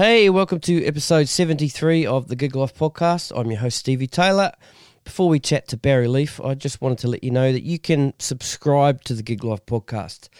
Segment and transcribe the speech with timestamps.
[0.00, 3.38] Hey, welcome to episode 73 of the Gig Life podcast.
[3.38, 4.50] I'm your host, Stevie Taylor.
[5.04, 7.78] Before we chat to Barry Leef, I just wanted to let you know that you
[7.78, 10.30] can subscribe to the Gig Life podcast.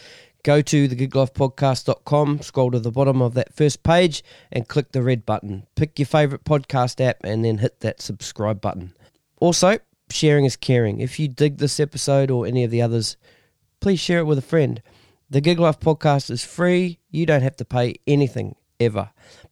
[0.45, 5.27] Go to thegiglifepodcast.com, scroll to the bottom of that first page, and click the red
[5.27, 5.67] button.
[5.75, 8.95] Pick your favourite podcast app and then hit that subscribe button.
[9.43, 9.77] Also,
[10.09, 11.03] sharing is caring.
[11.03, 13.19] If you dig this episode or any of the others,
[13.81, 14.81] please share it with a friend.
[15.29, 16.99] The Gig Life podcast is free.
[17.11, 19.11] You don't have to pay anything ever.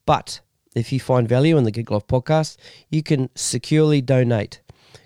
[0.09, 0.41] But
[0.75, 2.57] if you find value in the Gig Life podcast,
[2.89, 4.63] you can securely donate.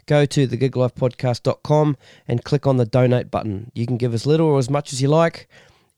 [0.07, 1.97] Go to thegiglifepodcast.com
[2.29, 3.73] and click on the donate button.
[3.75, 5.49] You can give as little or as much as you like.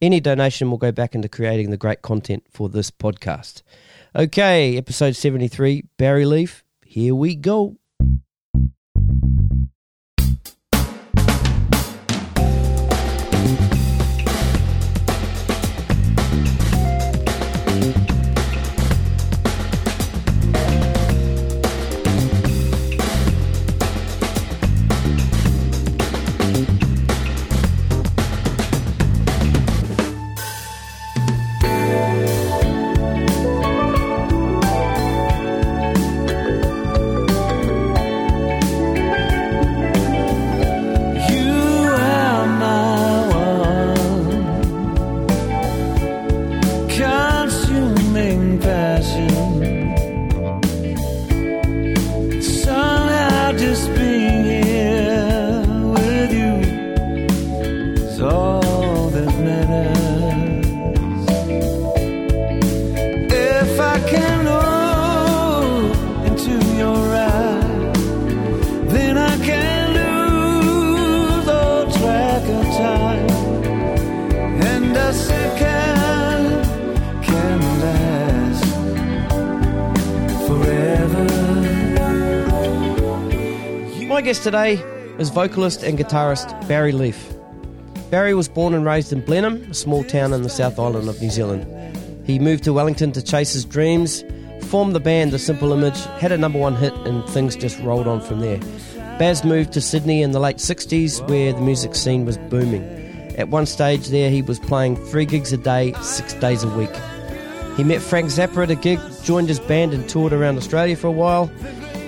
[0.01, 3.61] Any donation will go back into creating the great content for this podcast.
[4.17, 7.77] Okay, episode 73, Barry Leef, here we go.
[84.45, 84.75] Today
[85.19, 87.33] is vocalist and guitarist Barry Leef.
[88.11, 91.19] Barry was born and raised in Blenheim, a small town in the South Island of
[91.23, 91.65] New Zealand.
[92.27, 94.23] He moved to Wellington to chase his dreams,
[94.65, 98.07] formed the band The Simple Image, had a number one hit, and things just rolled
[98.07, 98.59] on from there.
[99.19, 102.85] Baz moved to Sydney in the late 60s, where the music scene was booming.
[103.39, 106.95] At one stage there, he was playing three gigs a day, six days a week.
[107.79, 111.07] He met Frank Zappa at a gig, joined his band, and toured around Australia for
[111.07, 111.51] a while.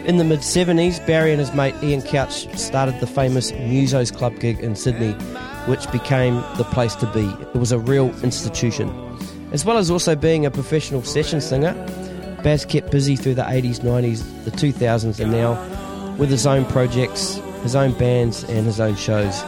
[0.06, 4.38] In the mid 70s, Barry and his mate Ian Couch started the famous Musos Club
[4.38, 5.14] gig in Sydney,
[5.66, 7.26] which became the place to be.
[7.52, 8.88] It was a real institution.
[9.50, 11.74] As well as also being a professional session singer,
[12.44, 15.54] Baz kept busy through the 80s, 90s, the 2000s, and now
[16.18, 19.42] with his own projects, his own bands, and his own shows.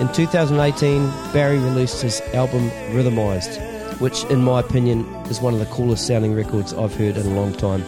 [0.00, 3.60] In 2018, Barry released his album Rhythmized,
[4.00, 7.34] which, in my opinion, is one of the coolest sounding records I've heard in a
[7.34, 7.84] long time.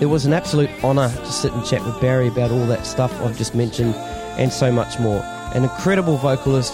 [0.00, 3.12] It was an absolute honour to sit and chat with Barry about all that stuff
[3.20, 3.94] I've just mentioned
[4.38, 5.20] and so much more.
[5.54, 6.72] An incredible vocalist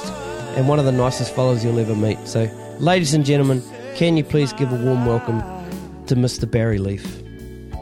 [0.54, 2.18] and one of the nicest fellows you'll ever meet.
[2.28, 2.48] So,
[2.78, 3.64] ladies and gentlemen,
[3.96, 5.40] can you please give a warm welcome
[6.06, 6.48] to Mr.
[6.48, 7.04] Barry Leef?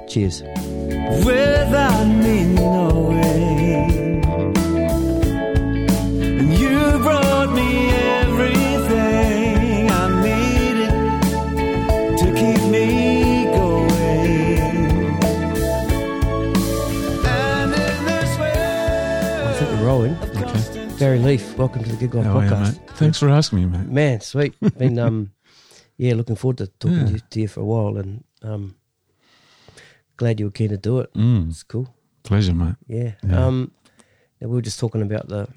[0.09, 0.43] Cheers.
[1.27, 3.54] without me knowing.
[21.35, 22.79] Leef, welcome to the Gig Life How you, Podcast.
[22.81, 22.91] mate?
[22.91, 23.89] Thanks for asking me, mate.
[23.89, 24.55] Man, sweet.
[24.79, 25.33] Been um,
[25.97, 27.07] yeah, looking forward to talking Yeah.
[27.07, 28.77] to, you, to you for a while, and um,
[30.17, 31.13] glad you were keen to do it.
[31.15, 31.93] Mm, It's cool.
[32.23, 32.77] pleasure, mate.
[32.87, 33.15] Yeah.
[33.25, 33.47] Yeah.
[33.47, 33.73] Um,
[34.39, 35.49] we were just talking about the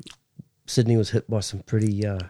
[0.66, 2.22] Sydney was hit by some pretty uh,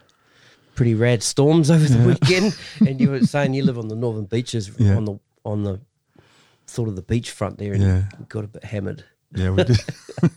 [0.76, 2.06] pretty rad storms over the Yeah.
[2.08, 5.80] weekend, and you were saying you live on the northern beaches on the on the
[6.66, 8.04] sort of the beachfront there, and Yeah.
[8.28, 9.06] got a bit hammered.
[9.36, 9.78] Yeah, we did.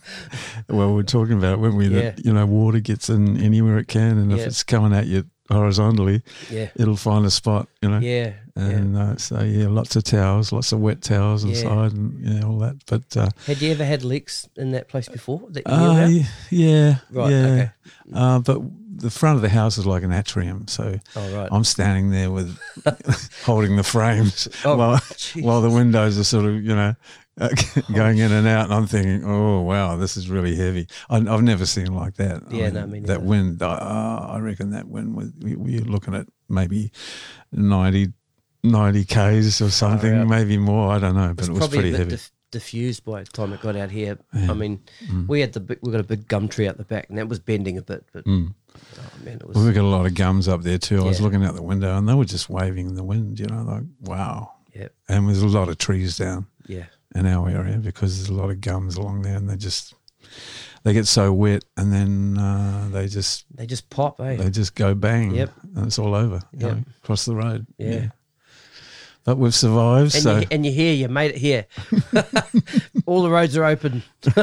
[0.69, 1.87] well, we're talking about it, weren't we?
[1.89, 4.37] That you know, water gets in anywhere it can, and Yeah.
[4.37, 6.69] if it's coming at you horizontally, Yeah.
[6.75, 7.67] it'll find a spot.
[7.81, 7.99] You know.
[7.99, 8.33] Yeah.
[8.55, 8.63] yeah.
[8.63, 11.51] And uh, so yeah, lots of towels, lots of wet towels Yeah.
[11.51, 12.75] inside, and you know all that.
[12.85, 15.91] But uh, Had you ever had leaks in that place before that you knew uh,
[15.93, 16.09] about?
[16.11, 17.45] yeah, yeah, Right, yeah.
[17.45, 17.69] okay.
[18.13, 18.59] Uh, but
[18.93, 21.49] the front of the house is like an atrium, so Oh right.
[21.51, 22.55] I'm standing there with
[23.45, 24.99] holding the frames Oh, while
[25.41, 26.95] while the windows are sort of you know
[27.41, 27.49] uh,
[27.93, 30.87] going in and out, and I'm thinking, oh wow, this is really heavy.
[31.09, 32.43] I, I've never seen like that.
[32.49, 33.61] I Yeah, no, me that wind.
[33.61, 36.91] Uh, I reckon that wind was we- we're looking at maybe
[37.51, 38.13] 90,
[38.63, 40.27] 90 k's or something, out.
[40.27, 40.91] maybe more.
[40.93, 42.11] I don't know, but It's it was pretty heavy.
[42.11, 44.17] dif- diffused by the time it got out here.
[44.33, 44.51] Yeah.
[44.51, 45.27] I mean, Mm.
[45.27, 47.29] we had the big, we got a big gum tree out the back, and that
[47.29, 48.05] was bending a bit.
[48.11, 48.53] But Mm.
[48.75, 51.01] oh man, was Well, we got a lot of gums up there too.
[51.01, 53.45] I was looking out the window and they were just waving in the wind, you
[53.47, 54.51] know, like, wow.
[54.75, 54.93] Yep.
[55.09, 56.85] and there's a lot of trees down Yeah.
[57.15, 59.93] In our area because there's a lot of gums along there, and they just
[60.83, 64.35] they get so wet, and then uh, they just They just pop, eh?
[64.37, 65.51] they just go bang, Yep.
[65.75, 66.41] and it's all over.
[66.53, 67.67] you know, across the road.
[67.77, 68.09] Yeah.
[69.23, 70.15] but we've survived.
[70.15, 71.65] and, so you, and you're here, you made it here.
[73.05, 74.03] All the roads are open.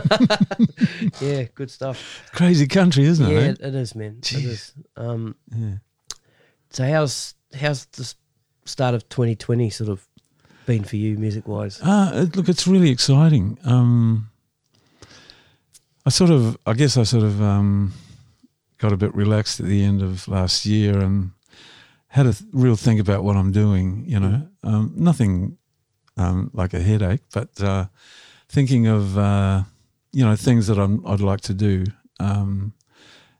[1.21, 2.29] yeah, good stuff.
[2.35, 3.32] crazy country, isn't it?
[3.32, 3.50] yeah, eh?
[3.50, 4.19] it, it is, man.
[4.21, 4.44] Jeez.
[4.44, 4.73] is.
[4.97, 5.75] Um, Yeah.
[6.71, 8.14] so how's how's the
[8.64, 10.06] start of 2020 sort of
[10.69, 11.81] been for you, music wise?
[11.81, 13.56] Uh, look, it's really exciting.
[13.65, 14.29] Um,
[16.05, 17.94] I sort of, I guess I sort of um,
[18.76, 21.31] got a bit relaxed at the end of last year and
[22.09, 24.47] had a th- real think about what I'm doing, you know.
[24.62, 25.56] Um, nothing
[26.19, 27.87] um, like a headache, but uh,
[28.50, 29.62] thinking of, uh,
[30.12, 31.87] you know, things that I'm, I'd like to do.
[32.21, 32.75] Um,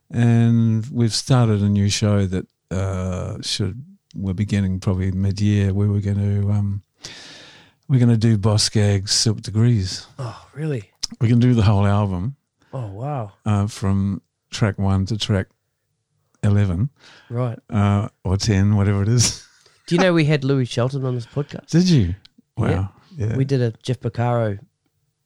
[0.09, 3.85] and we've started a new show that uh, should,
[4.15, 6.81] we're beginning probably mid year where we're going to, um,
[7.87, 10.05] we're going to do Boz Scaggs' Silk Degrees.
[10.17, 10.91] Oh, really?
[11.19, 12.35] We can do the whole album
[12.73, 13.31] Oh, wow.
[13.45, 15.47] uh, from track one to track
[16.43, 16.89] 11
[17.29, 17.59] Right.
[17.69, 19.45] uh, or 10, whatever it is.
[19.87, 21.69] Do you know we had Louie Shelton on this podcast?
[21.69, 22.15] Did you?
[22.55, 22.91] Wow.
[23.17, 23.35] Yeah.
[23.35, 24.59] We did a Jeff Porcaro uh,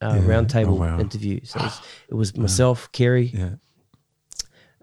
[0.00, 0.20] Yeah.
[0.22, 0.98] roundtable Oh, wow.
[0.98, 1.40] interview.
[1.44, 3.50] So it was, it was myself, Kerry, Yeah.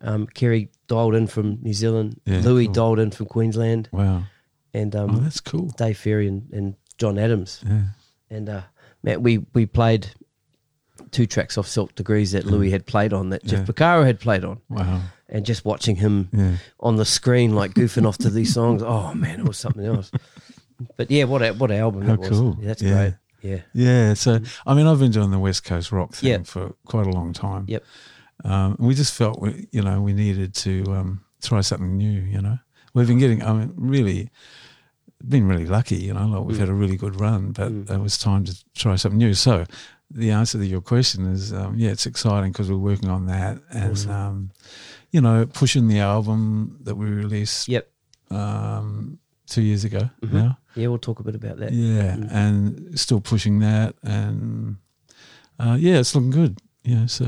[0.01, 2.73] um, Kerry dialed in from New Zealand, Yeah, Louie cool.
[2.73, 4.23] dialed in from Queensland, Wow.
[4.73, 5.69] and Oh, um, that's cool.
[5.77, 7.63] Dave Ferry and, and John Adams.
[7.67, 7.81] Yeah.
[8.29, 8.61] And uh,
[9.03, 10.07] Matt, we we played
[11.11, 14.05] two tracks off Silk Degrees that Louie had played on, that Jeff Yeah.
[14.05, 15.01] Had played on, Wow.
[15.29, 16.29] and just watching him
[16.79, 18.81] on the screen like goofing off to these songs.
[18.83, 20.11] Oh man, it was something else.
[20.97, 22.29] But yeah, what a, what an album How it was.
[22.29, 22.57] cool.
[22.61, 23.15] That's great.
[23.41, 23.61] Yeah.
[23.73, 24.13] Yeah.
[24.13, 27.33] So, I mean, I've been doing the West Coast rock thing for quite a long
[27.33, 27.65] time.
[27.67, 27.83] Yep.
[28.43, 32.21] Um, and we just felt, we, you know, we needed to um, try something new,
[32.21, 32.57] you know.
[32.93, 34.29] We've been getting, I mean, really,
[35.29, 37.89] been really lucky, you know, like we've had a really good run, but Mm.
[37.91, 39.33] it was time to try something new.
[39.33, 39.65] So
[40.09, 43.59] the answer to your question is, um, yeah, it's exciting because we're working on that
[43.71, 44.11] and, Awesome.
[44.11, 44.51] um,
[45.11, 47.89] you know, pushing the album that we released Yep.
[48.29, 50.33] um, two years ago Mhm.
[50.33, 50.57] now.
[50.75, 51.73] Yeah, we'll talk a bit about that.
[51.73, 52.27] Yeah, Mm.
[52.31, 54.77] and still pushing that, and
[55.59, 56.59] uh, yeah, it's looking good.
[56.83, 57.25] Yeah, so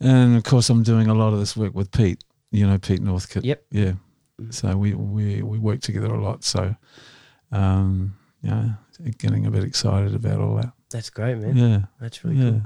[0.00, 2.22] and of course I'm doing a lot of this work with Pete.
[2.52, 3.44] You know, Pete Northcote.
[3.44, 3.64] Yep.
[3.70, 3.92] Yeah.
[4.50, 6.44] So we we we work together a lot.
[6.44, 6.74] So,
[7.52, 8.70] um, yeah,
[9.18, 10.72] getting a bit excited about all that.
[10.90, 11.56] That's great, man.
[11.56, 11.82] Yeah.
[12.00, 12.50] That's really yeah.
[12.50, 12.62] cool.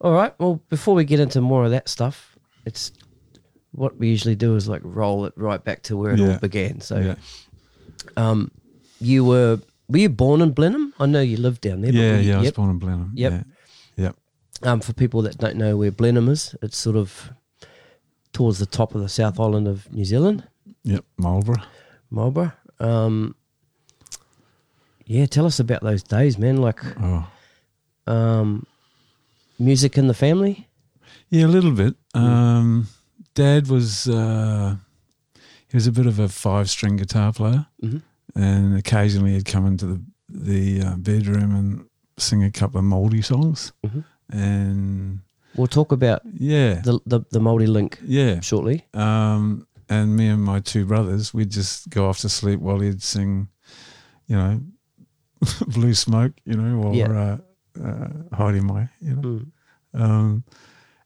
[0.00, 0.34] All right.
[0.38, 2.92] Well, before we get into more of that stuff, it's
[3.72, 6.80] what we usually do is like roll it right back to where it all began.
[6.80, 7.14] So, yeah.
[8.16, 8.50] um,
[9.00, 10.92] you were were you born in Blenheim?
[11.00, 11.92] I know you lived down there.
[11.92, 12.18] Yeah.
[12.18, 12.38] you- Yeah.
[12.38, 13.12] I was born in Blenheim.
[13.14, 13.32] Yep.
[13.32, 13.42] Yeah.
[13.96, 14.16] Yep.
[14.62, 17.32] Um, for people that don't know where Blenheim is, it's sort of
[18.32, 20.46] towards the top of the South Island of New Zealand,
[20.88, 21.04] Yep.
[21.18, 21.62] Marlborough.
[22.10, 22.52] Marlborough.
[22.80, 23.34] Um,
[25.06, 26.56] yeah, tell us about those days, man.
[26.58, 27.26] Like, Oh.
[28.06, 28.66] um,
[29.58, 30.66] music in the family.
[31.30, 31.94] Yeah, a little bit.
[32.14, 32.88] Um,
[33.34, 34.76] Dad was uh,
[35.68, 38.02] he was a bit of a five string guitar player, Mhm.
[38.34, 40.00] and occasionally he'd come into the
[40.30, 41.84] the uh, bedroom and
[42.18, 43.72] sing a couple of Maori songs.
[43.86, 44.04] Mhm.
[44.30, 45.20] And
[45.56, 48.40] We'll talk about yeah, the the, the Maori link yeah.
[48.40, 48.84] shortly.
[48.94, 53.02] Um, and me and my two brothers, we'd just go off to sleep while he'd
[53.02, 53.48] sing,
[54.26, 54.60] you know,
[55.68, 57.38] Blue Smoke, you know, or Yeah.
[57.78, 59.22] uh, uh, Haere Mai, you know.
[59.22, 59.50] Mm.
[59.94, 60.44] Um,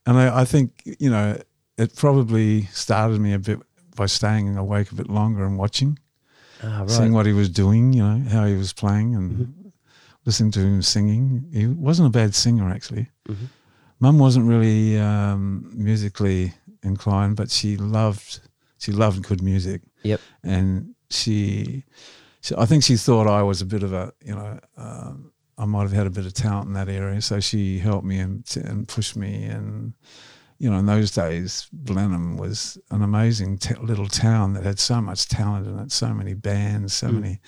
[0.07, 1.39] and I, I think, you know,
[1.79, 3.61] it probably started me a bit
[3.97, 5.99] by staying awake a bit longer and watching,
[6.63, 6.91] Ah, right.
[6.91, 9.69] seeing what he was doing, you know, how he was playing and Mm-hmm.
[10.25, 11.45] listening to him singing.
[11.53, 13.11] He wasn't a bad singer, actually.
[13.29, 13.49] Mhm.
[14.01, 18.41] Mum wasn't really um, musically inclined, but she loved
[18.83, 19.81] she loved good music.
[20.03, 20.21] Yep.
[20.43, 21.85] And she,
[22.41, 25.65] she I think she thought I was a bit of a, you know, um, I
[25.67, 27.21] might have had a bit of talent in that area.
[27.23, 29.45] So she helped me and, and pushed me.
[29.45, 29.95] And,
[30.59, 35.01] you know, in those days, Blenheim was an amazing t- little town that had so
[35.01, 37.15] much talent in it, so many bands, so Mm.
[37.21, 37.41] many,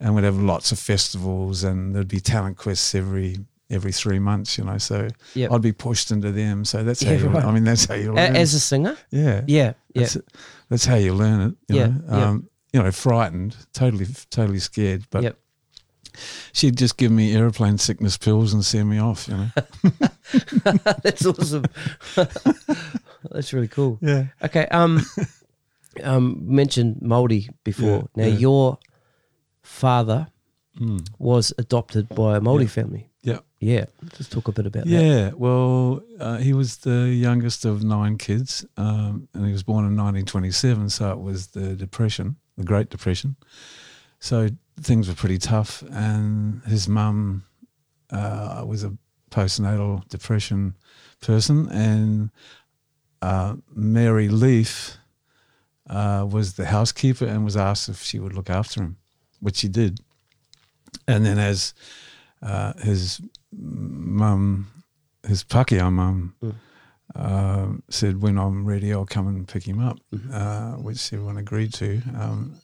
[0.00, 3.36] and we'd have lots of festivals and there'd be talent quests every,
[3.72, 5.50] every three months, you know, so Yep.
[5.52, 6.64] I'd be pushed into them.
[6.64, 7.44] So that's Yeah, how you, right.
[7.44, 8.36] I mean, that's how you learn.
[8.36, 9.42] As a singer, yeah.
[9.46, 10.18] yeah, yeah, That's,
[10.68, 11.54] that's how you learn it.
[11.72, 12.02] You Yeah, know?
[12.08, 12.28] yeah.
[12.28, 15.04] Um, you know, frightened, totally, totally scared.
[15.10, 15.38] But Yep.
[16.52, 19.28] she'd just give me airplane sickness pills and send me off.
[19.28, 19.48] You know.
[21.02, 21.64] that's awesome.
[23.30, 23.98] that's really cool.
[24.00, 24.26] yeah.
[24.42, 25.00] Okay, um,
[26.02, 28.08] um, mentioned Maori before.
[28.16, 28.78] Yeah, now your
[29.62, 30.28] father
[30.80, 31.06] Mm.
[31.18, 32.70] was adopted by a Maori Yeah.
[32.70, 33.10] family.
[33.62, 33.72] Yeah.
[33.72, 34.90] Yeah, let's talk a bit about that.
[34.90, 35.30] Yeah.
[35.36, 39.96] Well, uh, he was the youngest of nine kids, um, and he was born in
[39.96, 40.90] 1927.
[40.90, 43.36] So it was the Depression, the Great Depression.
[44.18, 44.48] So
[44.80, 47.44] things were pretty tough, and his mum
[48.10, 48.96] uh, was a
[49.30, 50.74] postnatal depression
[51.20, 52.30] person, and
[53.22, 54.96] uh, Mary Leef
[55.88, 58.96] uh, was the housekeeper and was asked if she would look after him,
[59.38, 60.00] which she did.
[61.06, 61.74] And then as
[62.42, 63.20] uh, his
[63.52, 64.66] mum,
[65.26, 66.54] his Pākehā mum, Mm.
[67.14, 70.32] uh, said, when I'm ready, I'll come and pick him up, Mhm.
[70.32, 72.00] uh, which everyone agreed to.
[72.18, 72.54] Um,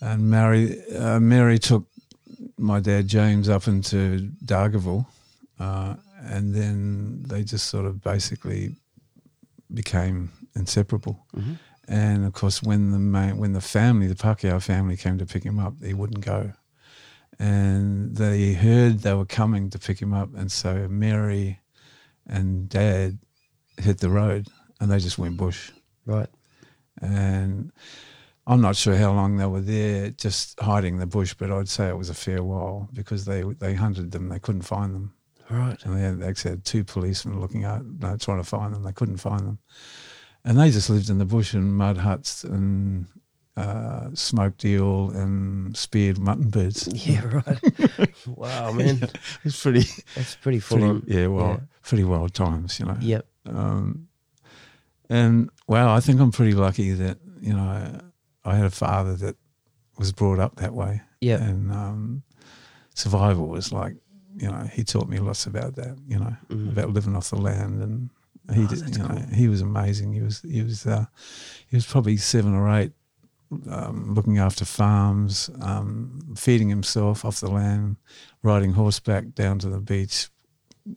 [0.00, 1.86] and Mary, uh, Mary took
[2.58, 5.06] my dad James up into Dargaville,
[5.58, 8.76] uh, and then they just sort of basically
[9.72, 11.24] became inseparable.
[11.36, 11.58] Mhm.
[11.88, 15.42] And of course, when the main, when the family, the Pākehā family, came to pick
[15.44, 16.52] him up, he wouldn't go.
[17.38, 21.60] And they heard they were coming to pick him up, and so Mary
[22.26, 23.18] and Dad
[23.76, 24.48] hit the road,
[24.80, 25.72] and they just went bush.
[26.06, 26.28] Right.
[27.00, 27.72] And
[28.46, 31.68] I'm not sure how long they were there, just hiding in the bush, but I'd
[31.68, 35.14] say it was a fair while because they they hunted them, they couldn't find them,
[35.50, 35.82] Right.
[35.84, 38.82] and they, had, they actually had two policemen looking out, no, trying to find them.
[38.82, 39.58] They couldn't find them,
[40.44, 43.06] and they just lived in the bush in mud huts and
[43.56, 46.88] uh, smoked eel and speared mutton birds.
[47.06, 47.24] Yeah.
[47.46, 48.14] Right.
[48.26, 49.08] wow, man.
[49.44, 51.02] It's pretty, That's pretty full pretty on.
[51.06, 52.96] yeah, well, pretty wild times, you know.
[53.00, 53.26] Yep.
[53.46, 54.08] Um,
[55.08, 58.00] and wow, I think I'm pretty lucky that you know
[58.44, 59.36] I had a father that
[59.98, 61.40] was brought up that way, Yep.
[61.40, 62.22] and um,
[62.94, 63.96] survival was like
[64.36, 66.70] you know he taught me lots about that, you know, Mhm.
[66.72, 68.10] about living off the land, and
[68.54, 69.26] he Oh, did, you know cool.
[69.34, 70.12] he was amazing.
[70.14, 71.04] He was he was uh,
[71.68, 72.92] he was probably seven or eight.
[73.68, 77.96] Um, looking after farms, um, feeding himself off the land,
[78.42, 80.28] riding horseback down to the beach,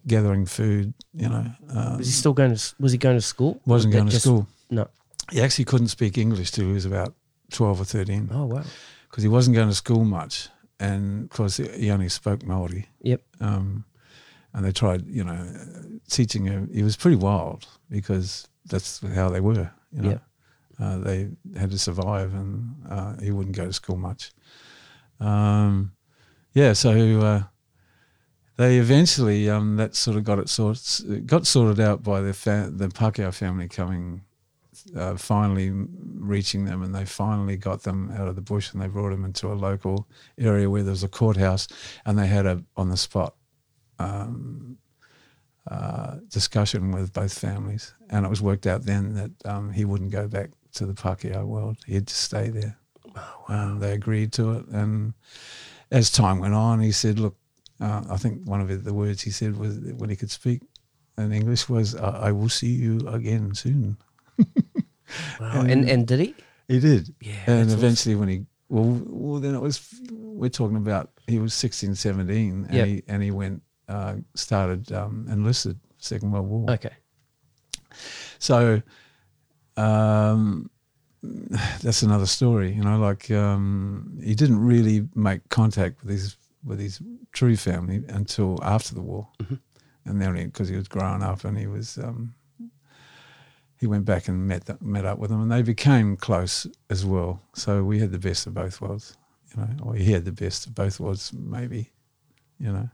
[0.06, 0.94] gathering food.
[1.14, 2.74] You know, um, Was he still going to?
[2.80, 3.62] Was he going to school?
[3.66, 4.48] wasn't Or going to just- school.
[4.70, 4.88] No.
[5.32, 7.14] He actually couldn't speak English till he was about
[7.52, 8.64] 12 or 13 Oh wow.
[9.10, 10.50] because he wasn't going to school much.
[10.80, 12.88] And of course, he only spoke Maori.
[13.02, 13.22] Yep.
[13.42, 13.84] Um,
[14.54, 15.46] and they tried, you know,
[16.10, 16.70] teaching him.
[16.74, 20.10] He was pretty wild because that's how they were, you know.
[20.12, 20.24] Yep.
[20.80, 24.32] Uh, they had to survive and uh, he wouldn't go to school much.
[25.20, 25.94] Um,
[26.54, 27.44] yeah, so uh,
[28.58, 32.72] they eventually, um, that sort of got it sorted, got sorted out by the, fa-
[32.72, 34.22] the Pākehā family coming
[34.96, 38.88] uh, finally reaching them, and they finally got them out of the bush, and they
[38.88, 40.08] brought them into a local
[40.38, 41.68] area where there was a courthouse,
[42.06, 43.36] and they had a on the spot
[44.00, 44.78] um,
[45.70, 50.12] uh, discussion with both families, and it was worked out then that um, he wouldn't
[50.12, 52.78] go back to the Pākehā world; he'd just stay there.
[53.48, 55.14] And they agreed to it, and
[55.92, 57.36] as time went on, he said, "Look,
[57.80, 60.62] uh, I think one of the words he said was when he could speak."
[61.18, 63.98] In English was, "I I will see you again soon."
[65.40, 65.62] Wow.
[65.62, 66.36] And and did he?
[66.68, 67.16] He did.
[67.22, 67.44] Yeah.
[67.48, 69.80] and eventually when he well, well then it was
[70.12, 72.88] we're talking about he was 16 17 and Yep.
[72.88, 76.66] he and he went uh, started um, enlisted second world war.
[76.72, 76.92] Okay.
[78.40, 78.82] so
[79.78, 80.70] um,
[81.82, 86.80] that's another story you know like um, he didn't really make contact with his with
[86.80, 89.60] his true family until after the war Mhm.
[90.06, 92.34] and then because he was growing up and he was um,
[93.80, 97.06] he went back and met th- met up with them, and they became close as
[97.06, 97.44] well.
[97.54, 99.16] So we had the best of both worlds,
[99.56, 101.92] you know, or he had the best of both worlds, maybe,
[102.60, 102.90] you know.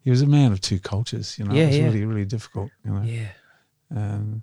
[0.00, 1.54] He was a man of two cultures, you know.
[1.54, 1.84] Yeah, it was yeah.
[1.86, 3.02] really, really difficult, you know.
[3.02, 3.28] Yeah.
[3.94, 4.42] Um,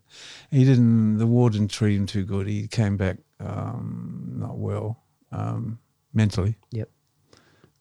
[0.52, 1.18] he didn't.
[1.18, 2.48] The war didn't treat him too good.
[2.48, 5.80] He came back um, not well um,
[6.14, 6.56] mentally.
[6.72, 6.90] Yep.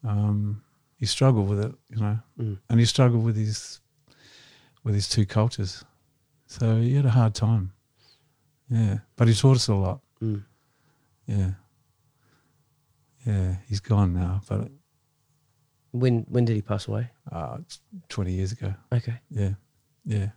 [0.05, 0.63] Um,
[0.97, 2.59] he struggled with it, you know, Mm.
[2.69, 3.81] and he struggled with his
[4.85, 5.85] with his two cultures.
[6.47, 7.73] So he had a hard time.
[8.69, 10.01] Yeah, but he taught us a lot.
[10.21, 10.45] Mm.
[11.27, 11.51] Yeah.
[13.27, 14.69] Yeah, he's gone now, but
[15.93, 17.11] When when did he pass away?
[17.31, 17.59] uh,
[18.09, 18.75] twenty years ago.
[18.93, 19.21] Okay.
[19.31, 19.55] Yeah,
[20.05, 20.31] yeah.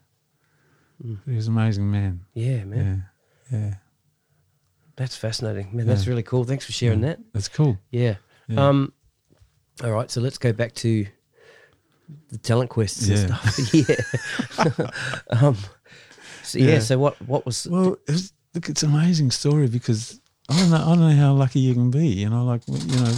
[1.04, 1.20] Mm.
[1.26, 2.22] He was an amazing man.
[2.34, 3.06] Yeah, man.
[3.52, 3.74] Yeah, yeah.
[4.96, 5.88] That's fascinating, man.
[5.88, 6.10] That's Yeah.
[6.12, 6.44] really cool.
[6.46, 7.08] Thanks for sharing Yeah.
[7.08, 7.20] that.
[7.34, 7.78] That's cool.
[7.92, 8.16] Yeah.
[8.56, 8.94] Um.
[9.84, 11.06] All right, so let's go back to
[12.30, 13.74] the talent quests and stuff.
[13.74, 14.88] yeah.
[15.42, 15.58] um.
[16.44, 16.80] So yeah.
[16.80, 17.68] So what what was?
[17.68, 20.78] Well, it's, look, it's an amazing story because I don't know.
[20.78, 22.08] I don't know how lucky you can be.
[22.08, 23.14] You know, like you know,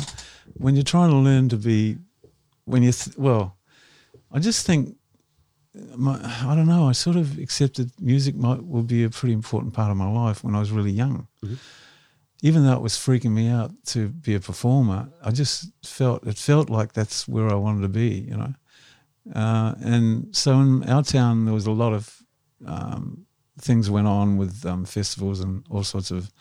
[0.55, 1.97] when you're trying to learn to be,
[2.65, 3.55] when you th- well,
[4.31, 4.95] I just think,
[5.95, 6.19] my,
[6.51, 6.87] I don't know.
[6.89, 10.43] I sort of accepted music might will be a pretty important part of my life
[10.43, 11.27] when I was really young.
[11.43, 11.57] Mhm.
[12.43, 16.37] Even though it was freaking me out to be a performer, I just felt it
[16.37, 18.09] felt like that's where I wanted to be.
[18.29, 18.53] You know,
[19.33, 22.21] uh, and so in our town there was a lot of
[22.65, 23.25] um,
[23.59, 26.31] things went on with um, festivals and all sorts of,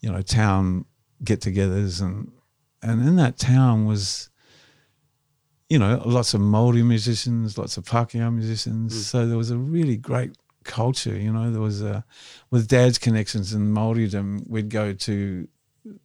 [0.00, 0.86] you know, town
[1.22, 2.32] get-togethers and
[2.82, 4.28] and in that town was,
[5.74, 9.08] you know, lots of Maori musicians, lots of Pākehā musicians.
[9.08, 11.16] So there was a really great culture.
[11.18, 12.04] You know, there was a
[12.52, 15.48] with Dad's connections in Maoridom, we'd go to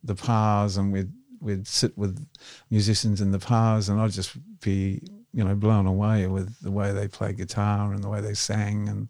[0.03, 2.25] the pars and we'd we'd sit with
[2.71, 6.91] musicians in the pars, and I'd just be you know blown away with the way
[6.91, 9.07] they play guitar and the way they sang and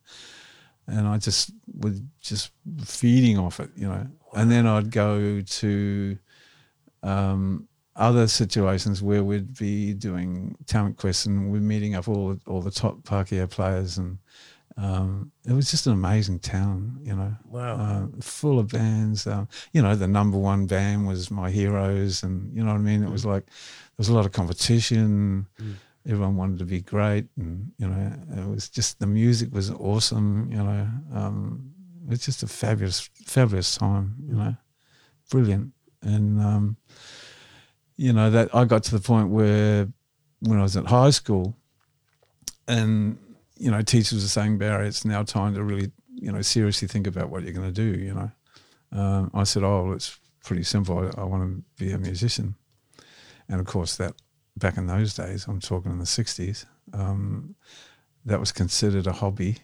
[0.87, 2.51] and I just was just
[2.83, 4.07] feeding off it, you know.
[4.35, 6.17] And then I'd go to
[7.01, 7.68] um,
[7.99, 12.71] other situations where we'd be doing talent quests and we're meeting up all all the
[12.71, 14.17] top Pākehā players, and
[14.77, 17.35] um, it was just an amazing town, you know.
[17.43, 17.75] Wow.
[17.75, 19.27] Uh, full of bands.
[19.27, 22.83] Um, you know, the number one band was My Heroes, and you know what I
[22.83, 23.03] mean.
[23.03, 25.45] It was like there was a lot of competition.
[26.07, 30.49] Everyone wanted to be great, and you know, it was just the music was awesome.
[30.49, 31.71] You know, um,
[32.05, 34.15] it was just a fabulous, fabulous time.
[34.25, 34.55] You know,
[35.29, 36.77] brilliant, and um,
[38.05, 39.87] you know that I got to the point where
[40.39, 41.57] when I was at high school,
[42.67, 43.17] and
[43.57, 47.07] you know, teachers were saying, Barry, it's now time to really, you know, seriously think
[47.07, 47.99] about what you're going to do.
[47.99, 48.31] You know,
[48.93, 50.97] um, I said, oh, well, it's pretty simple.
[50.99, 52.55] I, I want to be a musician,
[53.49, 54.13] and of course, that
[54.55, 57.55] back in those days, I'm talking in the '60s, um,
[58.25, 59.57] that was considered a hobby,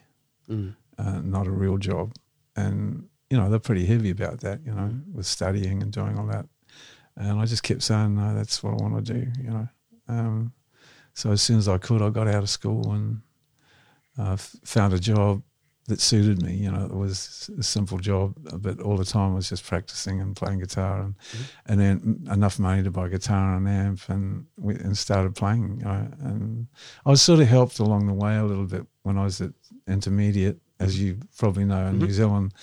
[0.50, 0.76] Mm.
[0.98, 2.14] uh, not a real job,
[2.56, 4.60] and you know, they're pretty heavy about that.
[4.66, 6.46] You know, with studying and doing all that,
[7.18, 9.32] and I just kept saying, no, that's what I want to do.
[9.42, 9.68] You know.
[10.08, 10.54] Um,
[11.14, 13.22] so as soon as I could, I got out of school and
[14.20, 15.42] uh, f- found a job
[15.88, 16.56] that suited me.
[16.56, 20.20] You know, it was a simple job, but all the time I was just practicing
[20.20, 21.16] and playing guitar, and
[21.68, 25.78] and then enough money to buy guitar and amp, and we, and started playing.
[25.80, 26.68] You know, and
[27.06, 29.52] I was sort of helped along the way a little bit when I was at
[29.88, 32.54] intermediate, as you probably know in New Zealand.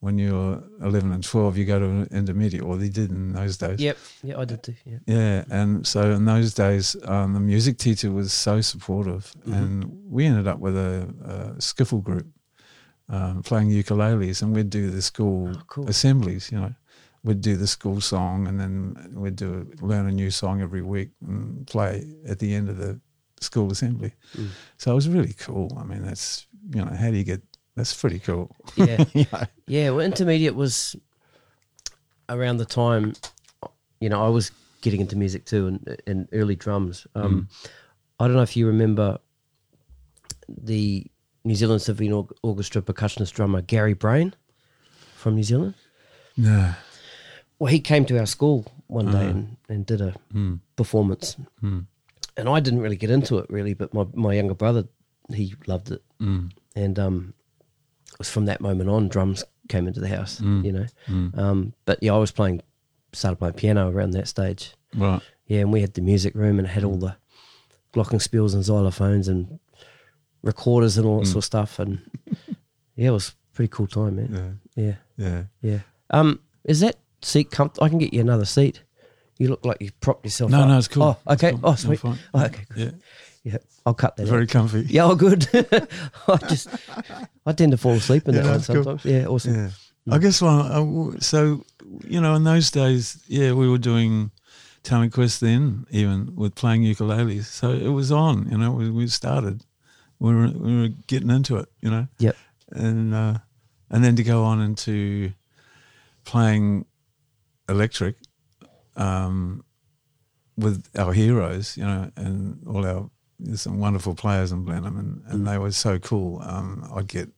[0.00, 3.56] When you're 11 and 12, you go to an intermediate, or they did in those
[3.56, 3.80] days.
[3.80, 3.96] Yep.
[4.22, 4.74] Yeah, I did too.
[4.84, 4.98] Yeah.
[5.06, 10.26] Yeah, and so in those days, um, the music teacher was so supportive, and we
[10.26, 12.26] ended up with a, a skiffle group
[13.08, 15.88] um, playing ukuleles, and we'd do the school Oh, cool.
[15.88, 16.52] assemblies.
[16.52, 16.74] You know,
[17.24, 21.10] we'd do the school song, and then we'd do learn a new song every week
[21.26, 23.00] and play at the end of the
[23.40, 24.12] school assembly.
[24.36, 24.48] Mm.
[24.76, 25.76] So it was really cool.
[25.80, 27.42] I mean, that's you know, how do you get?
[27.76, 28.50] That's pretty cool.
[28.74, 29.04] Yeah.
[29.12, 29.44] yeah.
[29.66, 30.96] Yeah, well, intermediate was
[32.28, 33.14] around the time,
[34.00, 37.06] you know, I was getting into music too and, and early drums.
[37.14, 37.24] Mm.
[37.24, 37.48] Um,
[38.18, 39.18] I don't know if you remember
[40.48, 41.06] the
[41.44, 42.10] New Zealand Symphony
[42.42, 44.34] Orchestra percussionist drummer Gary Brain
[45.14, 45.74] from New Zealand.
[46.36, 46.74] No.
[47.58, 49.28] Well, he came to our school one day uh-huh.
[49.28, 50.60] and, and did a mm.
[50.76, 51.36] performance.
[51.62, 51.86] Mm.
[52.36, 54.84] And I didn't really get into it really, but my, my younger brother,
[55.32, 56.02] he loved it.
[56.74, 57.34] And um,
[58.18, 60.86] was from that moment on, drums came into the house, you know.
[61.08, 62.62] Um, but yeah, I was playing,
[63.12, 64.72] started playing piano around that stage.
[64.94, 65.20] Right.
[65.46, 67.16] Yeah, and we had the music room and it had all the
[67.94, 69.58] glockenspiels and xylophones and
[70.42, 71.78] recorders and all that sort of stuff.
[71.78, 72.00] And
[72.94, 74.60] yeah, it was a pretty cool time, man.
[74.74, 74.84] Yeah.
[74.84, 75.42] Yeah, Yeah.
[75.62, 75.78] yeah.
[76.10, 77.84] Um, is that seat comfortable?
[77.86, 78.82] I can get you another seat.
[79.38, 80.68] You look like you propped yourself No, up.
[80.68, 81.02] no, it's cool.
[81.26, 81.50] Oh, okay.
[81.50, 81.60] cool.
[81.62, 82.00] Oh, No, sweet.
[82.00, 82.18] fine.
[82.32, 82.64] Oh, okay.
[82.76, 82.90] Yeah.
[83.46, 84.26] Yeah, I'll cut that.
[84.26, 84.48] Very out.
[84.48, 84.86] comfy.
[84.88, 85.46] Yeah, oh, good.
[86.28, 86.68] I just,
[87.46, 88.82] I tend to fall asleep in Yeah, that one that's cool.
[88.82, 89.04] sometimes.
[89.04, 89.54] Yeah, awesome.
[89.54, 89.70] Yeah.
[90.14, 91.20] I guess one.
[91.20, 91.64] So
[92.04, 94.32] you know, in those days, yeah, we were doing
[94.82, 97.44] talent quest then, even with playing ukuleles.
[97.44, 98.48] So it was on.
[98.50, 99.62] You know, we, we started.
[100.18, 101.68] We were we were getting into it.
[101.80, 102.36] You know, Yep.
[102.72, 103.38] and uh,
[103.90, 105.32] and then to go on into
[106.24, 106.84] playing
[107.68, 108.16] electric
[108.96, 109.64] um,
[110.56, 115.22] with our heroes, you know, and all our there's some wonderful players in Blenheim, and,
[115.26, 116.40] and they were so cool.
[116.42, 117.28] Um, I'd get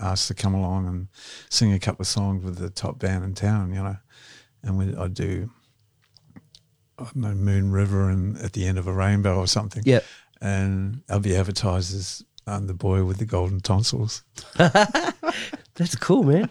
[0.00, 1.08] asked to come along and
[1.50, 3.96] sing a couple of songs with the top band in town, you know,
[4.62, 5.50] and we, I'd do
[6.98, 10.04] I don't know Moon River and at the end of a rainbow or something, Yep.
[10.40, 14.22] and I'll be advertised as um, the boy with the golden tonsils.
[14.56, 16.48] That's cool, man.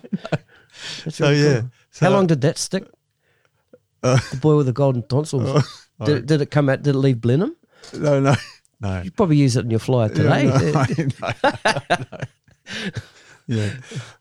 [1.03, 1.69] That's So yeah, cool.
[1.91, 2.85] so- How long did that stick?
[4.03, 5.63] Uh, the boy with the golden tonsils.
[6.05, 6.83] did, did it come out?
[6.83, 7.55] Did it leave Blenheim?
[7.93, 8.35] No, no,
[8.79, 9.01] no.
[9.01, 10.43] You probably use it in your flyer today.
[10.45, 10.85] No, no,
[11.43, 12.17] no, no.
[13.47, 13.69] yeah,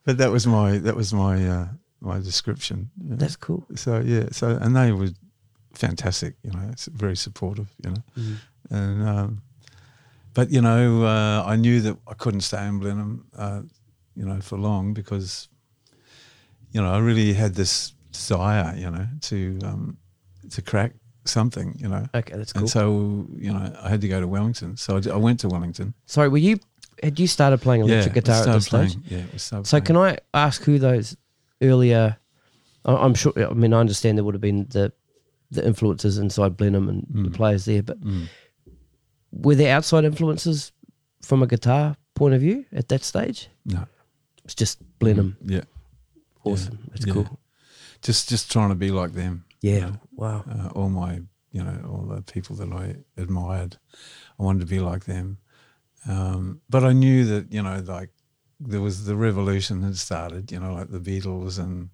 [0.04, 1.68] but that was my that was my uh,
[2.00, 2.90] my description.
[3.02, 3.16] you know.
[3.16, 3.66] That's cool.
[3.74, 4.28] so yeah.
[4.32, 5.10] So and they were
[5.74, 6.34] fantastic.
[6.42, 7.68] You know, it's very supportive.
[7.84, 8.36] You know, Mm.
[8.70, 9.42] and um,
[10.34, 13.62] but you know, uh, I knew that I couldn't stay in Blenheim, uh,
[14.14, 15.48] you know, for long because
[16.72, 19.96] you know I really had this desire, you know, to um,
[20.50, 20.92] to crack
[21.28, 22.06] something, you know.
[22.14, 22.60] Okay, that's cool.
[22.62, 24.76] And so, you know, I had to go to Wellington.
[24.76, 25.94] So I, d- I went to Wellington.
[26.06, 26.58] Sorry, were you?
[27.02, 29.02] Had you started playing electric we guitar at this started stage?
[29.10, 29.84] Yeah, we started So playing.
[29.84, 31.16] can I ask who those
[31.60, 32.16] earlier?
[32.84, 33.32] I- I'm sure.
[33.36, 34.92] I mean, I understand there would have been the
[35.50, 37.34] the influences inside Blenheim and the Mm.
[37.34, 37.82] players there.
[37.82, 38.28] But Mm.
[39.32, 40.72] were there outside influences
[41.22, 43.48] from a guitar point of view at that stage?
[43.64, 43.86] No.
[44.44, 45.36] It's just Blenheim.
[45.44, 45.62] Yeah.
[46.44, 46.78] Awesome.
[46.90, 47.12] That's Yeah.
[47.12, 47.40] cool.
[48.02, 49.44] Just just trying to be like them.
[49.74, 49.90] Yeah.
[50.12, 50.44] Wow.
[50.50, 51.12] uh, all my
[51.52, 52.86] you know all the people that I
[53.22, 53.76] admired.
[54.38, 55.38] I wanted to be like them,
[56.08, 58.10] um, but I knew that you know like
[58.60, 60.52] there was the revolution had started.
[60.52, 61.90] You know, like the Beatles and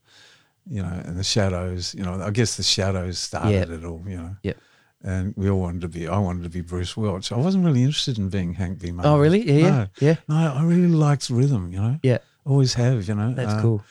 [0.69, 1.95] you know and the Shadows.
[1.95, 4.03] You know, I guess the Shadows started it all.
[4.07, 4.37] You know.
[4.43, 4.57] Yep.
[5.05, 6.07] And we all wanted to be.
[6.07, 7.33] I wanted to be Bruce Welch.
[7.33, 8.93] I wasn't really interested in being Hank B.
[8.93, 9.11] Marvin.
[9.11, 9.43] Oh, really?
[9.43, 9.59] Yeah.
[9.59, 9.71] Yeah.
[9.71, 9.89] No.
[10.01, 10.17] Yeah.
[10.29, 11.73] No, I really liked rhythm.
[11.73, 11.99] You know.
[12.05, 12.19] Yeah.
[12.45, 13.09] Always have.
[13.09, 13.35] You know.
[13.35, 13.85] That's Uh, cool.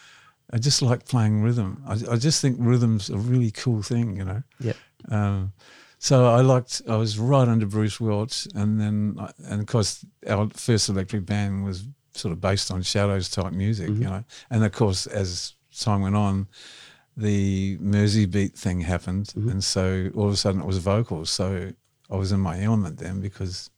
[0.54, 1.82] I just like playing rhythm.
[1.88, 4.44] I, I just think rhythm's a really cool thing, you know.
[4.60, 4.76] Yep.
[5.10, 5.54] Um,
[6.00, 6.82] so I liked.
[6.90, 11.26] I was right under Bruce Welch, and then I- and of course our first electric
[11.26, 13.98] band was sort of based on Shadows type music, Mhm.
[14.00, 14.24] you know.
[14.50, 16.48] And of course, as time went on,
[17.16, 19.52] the Mersey beat thing happened, Mhm.
[19.52, 21.30] and so all of a sudden it was vocals.
[21.30, 21.72] So
[22.10, 23.70] I was in my element then because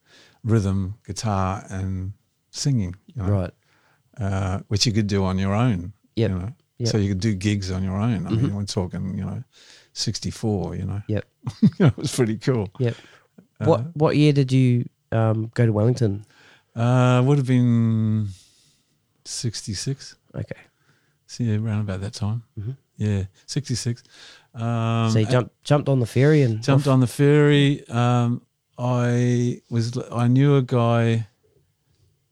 [0.44, 2.14] rhythm, guitar, and
[2.52, 3.54] singing, you know Right.
[4.20, 5.94] uh, which you could do on your own.
[6.16, 6.30] Yep.
[6.32, 6.52] You know?
[6.84, 6.92] Yep.
[6.92, 8.26] So you could do gigs on your own.
[8.28, 8.42] I Mhm.
[8.42, 9.44] mean, we're talking, you know,
[9.94, 11.02] 64, you know.
[11.08, 11.26] Yep.
[11.80, 12.70] it was pretty cool.
[12.80, 12.96] Yep.
[13.60, 16.26] Uh, what What year did you um, go to Wellington?
[16.76, 18.28] Uh, would have been
[19.26, 20.16] 66.
[20.36, 20.62] Okay.
[21.28, 22.44] So yeah, around about that time.
[22.60, 22.78] Mhm.
[22.98, 24.04] Yeah, 66.
[24.54, 27.88] Um, so you jumped jumped on the ferry and jumped on the ferry.
[27.90, 28.42] Um,
[28.78, 31.28] I was, I knew a guy.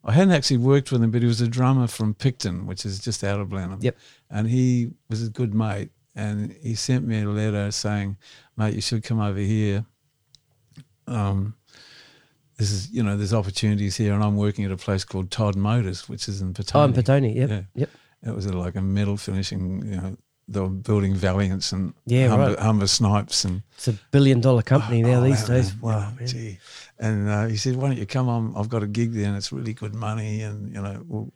[0.03, 2.99] I hadn't actually worked with him, but he was a drummer from Picton, which is
[2.99, 3.79] just out of Blenheim.
[3.81, 3.97] Yep.
[4.31, 8.17] And he was a good mate, and he sent me a letter saying,
[8.55, 9.85] "Mate, you should come over here.
[11.07, 11.55] Um,
[12.57, 15.55] this is, you know, there's opportunities here, and I'm working at a place called Todd
[15.55, 16.75] Motors, which is in Petone.
[16.75, 17.35] Oh, in Petone.
[17.35, 17.49] Yep.
[17.49, 17.61] Yeah.
[17.75, 17.89] Yep.
[18.27, 20.17] It was a, like a metal finishing, you know,
[20.47, 22.59] they were building Valiants and Yeah, Humber, right.
[22.59, 25.75] Humber Snipes and It's a billion dollar company now Oh, these man, days.
[25.75, 26.13] Wow.
[26.25, 26.59] gee.
[26.99, 28.53] And uh, he said, "Why don't you come on?
[28.55, 31.33] I've got a gig there, and it's really good money, and you know, we'll,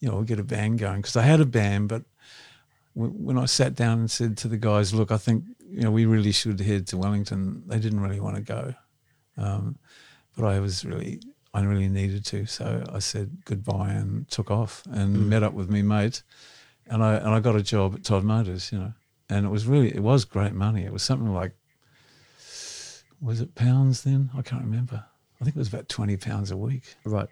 [0.00, 2.02] you know, we'll get a band going." Because I had a band, but
[2.94, 6.06] when I sat down and said to the guys, "Look, I think you know we
[6.06, 8.74] really should head to Wellington," they didn't really want to go,
[9.36, 9.76] um,
[10.36, 11.20] but I was really,
[11.52, 15.26] I really needed to, so I said goodbye and took off and Mm.
[15.28, 16.22] met up with me mate,
[16.86, 18.92] and I and I got a job at Todd Motors, you know,
[19.28, 20.84] and it was really it was great money.
[20.84, 21.52] It was something like
[23.20, 24.30] was it pounds then?
[24.36, 25.04] I can't remember.
[25.40, 27.28] I think it was about twenty pounds a week, Right.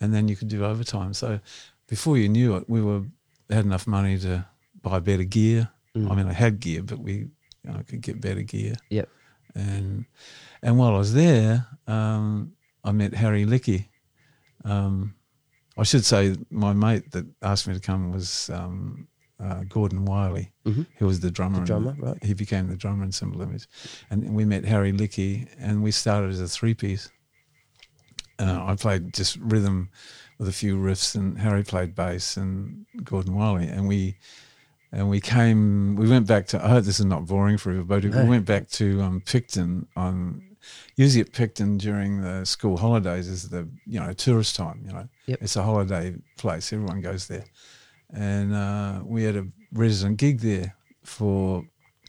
[0.00, 1.14] and then you could do overtime.
[1.14, 1.40] So
[1.86, 3.02] before you knew it, we were
[3.50, 4.46] had enough money to
[4.82, 5.68] buy better gear.
[5.96, 6.10] Mm.
[6.10, 7.28] I mean, I had gear, but we you
[7.64, 8.74] know, could get better gear.
[8.90, 9.08] Yep.
[9.54, 10.04] And
[10.62, 12.52] and while I was there, um,
[12.84, 13.86] I met Harry Licky.
[14.64, 15.14] Um,
[15.76, 19.06] I should say my mate that asked me to come was um,
[19.40, 20.50] uh, Gordon Wiley.
[20.66, 20.86] Mhm.
[20.98, 21.60] He was the drummer.
[21.60, 22.22] The drummer, right.
[22.24, 23.66] He became the drummer in Simple Image.
[24.10, 27.10] And we met Harry Licky and we started as a three piece.
[28.40, 29.90] Uh, I played just rhythm
[30.38, 33.68] with a few riffs and Harry played bass and Gordon Wiley.
[33.68, 34.16] And we
[34.92, 38.08] and we came we went back to I hope this is not boring for everybody,
[38.08, 38.22] No.
[38.22, 40.42] we went back to um, Picton on
[40.96, 44.82] usually at Picton during the school holidays is the you know tourist time.
[44.86, 45.38] You know, Yep.
[45.42, 46.72] it's a holiday place.
[46.72, 47.44] Everyone goes there,
[48.12, 50.74] and uh, we had a resident gig there
[51.04, 51.64] for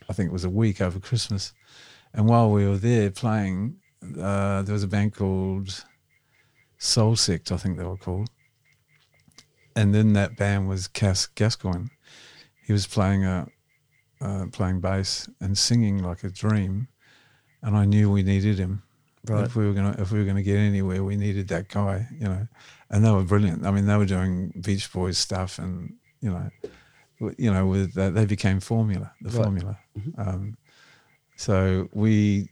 [0.10, 1.54] I think it was a week over Christmas.
[2.14, 3.76] And while we were there playing,
[4.20, 5.86] uh, there was a band called
[6.80, 8.30] Soul Sect, I think they were called.
[9.76, 11.90] And then that band was Cass Gascoigne.
[12.70, 13.48] He was playing a
[14.22, 16.88] uh, playing bass and singing like a dream,
[17.64, 18.84] and I knew we needed him.
[19.28, 19.44] Right.
[19.44, 22.28] If we were gonna if we were gonna get anywhere, we needed that guy, you
[22.28, 22.48] know.
[22.92, 23.66] And they were brilliant.
[23.66, 26.48] I mean, they were doing Beach Boys stuff, and you know,
[27.40, 29.44] you know, with uh, they became Formula, the Right.
[29.44, 29.80] Formula.
[30.20, 30.56] Um,
[31.38, 32.50] so we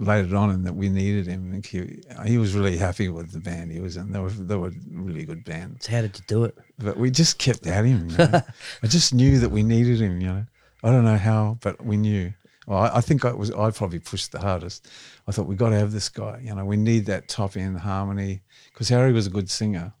[0.00, 1.52] it on and that we needed him.
[1.52, 4.12] And he, he was really happy with the band he was in.
[4.12, 6.56] They were they were really good band So how did you do it?
[6.78, 8.08] but we just kept at him.
[8.10, 8.40] You know?
[8.82, 10.20] I just knew that we needed him.
[10.20, 10.46] You know,
[10.82, 12.32] I don't know how, but we knew.
[12.66, 13.50] Well, I, I think I was.
[13.50, 14.88] I probably pushed the hardest.
[15.28, 16.40] I thought we got to have this guy.
[16.42, 19.92] You know, we need that top end harmony because Harry was a good singer,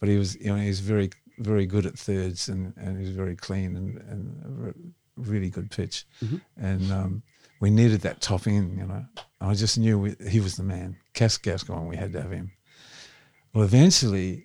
[0.00, 0.36] but he was.
[0.36, 4.94] You know, he's very very good at thirds and and he's very clean and and
[5.16, 6.40] really good pitch, Mhm.
[6.56, 7.22] and um,
[7.64, 8.76] we needed that top end.
[8.76, 9.06] You know,
[9.40, 10.98] I just knew we, he was the man.
[11.14, 12.52] Cass Gascoigne, we had to have him.
[13.54, 14.44] Well, eventually,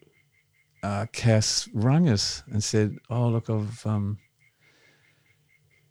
[0.84, 4.20] uh, Cass rang us and said, "Oh, look, I've um,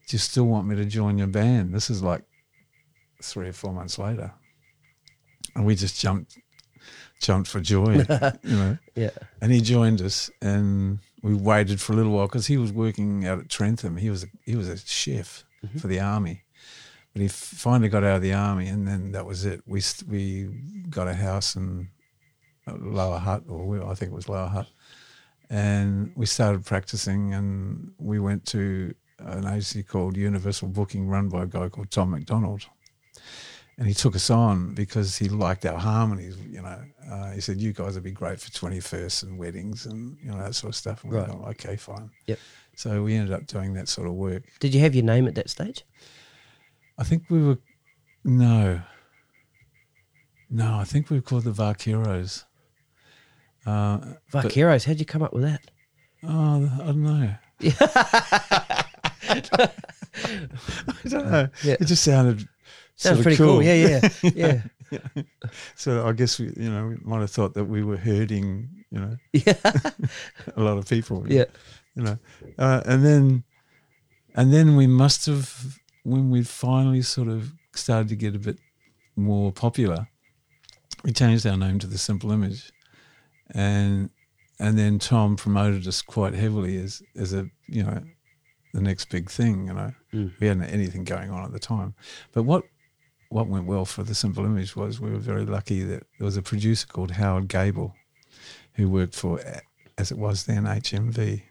[0.09, 2.23] do you still want me to join your band?" This is like
[3.23, 4.33] three or four months later,
[5.55, 6.39] and we just jumped,
[7.21, 7.93] jumped for joy,
[8.43, 8.79] you know.
[8.95, 9.11] Yeah.
[9.43, 13.27] And he joined us, and we waited for a little while because he was working
[13.27, 13.99] out at Trentham.
[13.99, 15.81] He was a, he was a chef Mhm.
[15.81, 16.45] for the army,
[17.13, 19.63] But he finally got out of the army, and then that was it.
[19.67, 20.49] We st- we
[20.91, 21.89] got a house in
[22.67, 24.69] Lower Hutt, or we, I think it was Lower Hutt,
[25.51, 27.35] and we started practicing.
[27.35, 32.11] And we went to an agency called Universal Booking, run by a guy called Tom
[32.11, 32.67] McDonald.
[33.79, 36.37] And he took us on because he liked our harmonies.
[36.51, 39.87] You know, uh, he said, "You guys would be great for twenty firsts and weddings
[39.87, 41.29] and you know that sort of stuff." And we Right.
[41.31, 42.39] "Okay, fine." Yep.
[42.75, 44.43] So we ended up doing that sort of work.
[44.61, 45.85] Did you have your name at that stage?
[46.99, 47.59] I think we were
[48.25, 48.81] no,
[50.51, 50.75] no.
[50.75, 52.45] I think we were called the Vaqueros.
[53.65, 54.15] Uh.
[54.33, 55.71] How'd you come up with that?
[56.25, 57.35] oh, I don't know.
[60.25, 61.49] I don't know.
[61.63, 61.77] Yeah.
[61.81, 62.49] It just sounded
[62.99, 63.63] Sounds pretty cool.
[63.63, 64.01] Yeah,
[64.35, 65.23] yeah, yeah.
[65.77, 68.99] So I guess we, you know, we might have thought that we were herding, you
[68.99, 69.55] know, yeah.
[70.57, 71.25] a lot of people.
[71.29, 71.45] Yeah.
[71.95, 72.19] you know,
[72.59, 73.45] uh, and then,
[74.35, 78.59] and then we must have when we finally sort of started to get a bit
[79.17, 80.09] more popular.
[81.05, 82.73] We changed our name to the Simple Image,
[83.51, 84.11] and
[84.59, 88.03] and then Tom promoted us quite heavily as as a you know
[88.75, 89.67] the next big thing.
[89.69, 90.33] You know, Mm.
[90.41, 91.95] we hadn't anything going on at the time,
[92.33, 92.65] but what
[93.29, 96.37] what went well for the Simple Image was we were very lucky that there was
[96.39, 97.95] a producer called Howard Gable,
[98.75, 99.41] who worked for
[99.99, 101.43] as it was then HMV,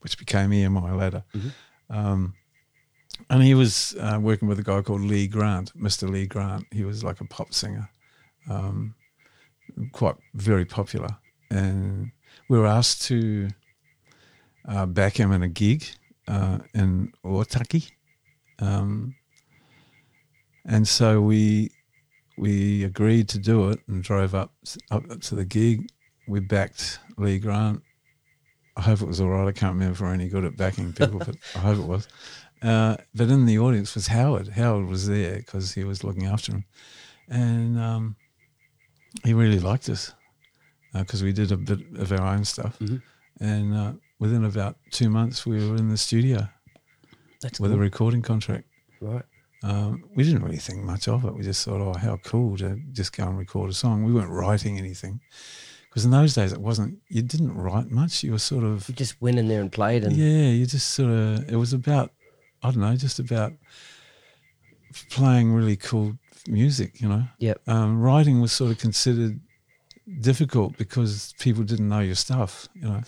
[0.00, 1.22] which became EMI later.
[1.34, 1.52] Mhm.
[1.88, 2.34] Um,
[3.28, 6.08] and he was uh, working with a guy called Lee Grant, Mr.
[6.08, 6.66] Lee Grant.
[6.72, 7.88] He was like a pop singer,
[8.48, 8.94] um,
[9.92, 11.16] quite very popular.
[11.50, 12.12] And
[12.48, 13.48] we were asked to
[14.66, 15.84] uh, back him in a gig
[16.28, 17.90] uh, in Otaki.
[18.58, 19.14] Um,
[20.64, 21.70] and so we
[22.36, 24.52] we agreed to do it and drove up
[24.90, 25.90] up to the gig.
[26.28, 27.82] We backed Lee Grant.
[28.76, 29.48] I hope it was all right.
[29.48, 32.08] I can't remember if we're any good at backing people, but I hope it was.
[32.62, 34.48] Uh, but in the audience was Howard.
[34.48, 36.64] Howard was there because he was looking after him,
[37.28, 38.16] and um,
[39.24, 40.12] he really liked us
[40.92, 42.78] because we did a bit of our own stuff.
[42.78, 43.00] Mhm.
[43.40, 46.48] And uh, within about two months, we were in the studio
[47.40, 47.78] That's with cool.
[47.78, 48.66] a recording contract.
[49.00, 49.24] right.
[49.62, 51.34] Um, we didn't really think much of it.
[51.34, 54.04] We just thought, oh, how cool to just go and record a song.
[54.04, 55.20] We weren't writing anything
[55.88, 56.98] because in those days it wasn't.
[57.08, 58.22] You didn't write much.
[58.22, 60.48] You were sort of You just went in there and played, and yeah.
[60.50, 61.48] You just sort of.
[61.50, 62.10] It was about
[62.62, 63.52] I don't know, just about
[65.08, 66.18] playing really cool
[66.48, 67.00] music.
[67.00, 67.68] You know, Yep.
[67.68, 69.40] um, writing was sort of considered
[70.20, 72.68] difficult because people didn't know your stuff.
[72.74, 73.02] You know.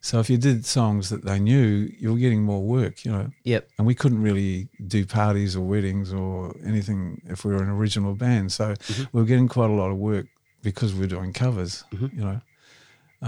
[0.00, 3.30] So if you did songs that they knew, you were getting more work, you know
[3.44, 3.68] yep.
[3.76, 8.14] and we couldn't really do parties or weddings or anything if we were an original
[8.14, 8.52] band.
[8.52, 9.08] So Mhm.
[9.12, 10.26] we were getting quite a lot of work
[10.62, 12.12] because we were doing covers, Mhm.
[12.16, 12.40] you know.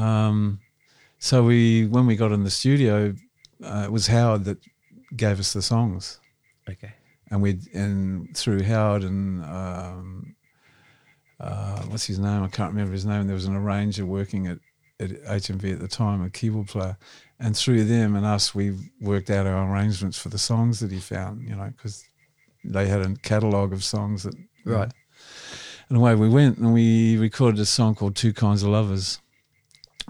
[0.01, 0.61] Um,
[1.19, 3.13] so we, when we got in the studio,
[3.65, 4.59] uh, it was Howard that
[5.17, 6.21] gave us the songs,
[6.69, 6.93] Okay.
[7.31, 10.37] and we and through Howard and um,
[11.41, 12.43] uh, what's his name?
[12.43, 13.27] I can't remember his name.
[13.27, 14.59] There was an arranger working at,
[15.01, 16.97] at HMV at the time, a keyboard player,
[17.39, 20.99] and through them and us, we worked out our arrangements for the songs that he
[20.99, 21.49] found.
[21.49, 22.05] You know, because
[22.65, 24.79] they had a catalogue of songs that you know.
[24.79, 24.93] Right.
[25.89, 29.21] And away we went, and we recorded a song called Two Kinds of Lovers,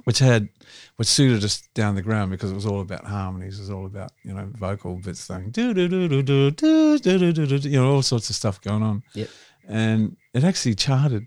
[0.09, 0.49] which had
[0.97, 3.59] which suited us down the ground because it was all about harmonies.
[3.59, 6.99] It was all about you know vocal bits going do do do do do do
[6.99, 9.03] do do do you know all sorts of stuff going on.
[9.12, 9.29] Yep.
[9.68, 11.27] And it actually charted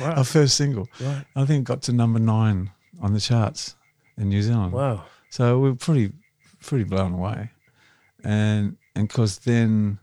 [0.00, 0.88] our first single.
[0.98, 1.22] Right.
[1.36, 3.76] I think it got to number nine on the charts
[4.16, 4.72] in New Zealand.
[4.72, 5.04] Wow.
[5.28, 6.12] So we were pretty
[6.62, 7.50] pretty blown away,
[8.24, 9.98] and and because then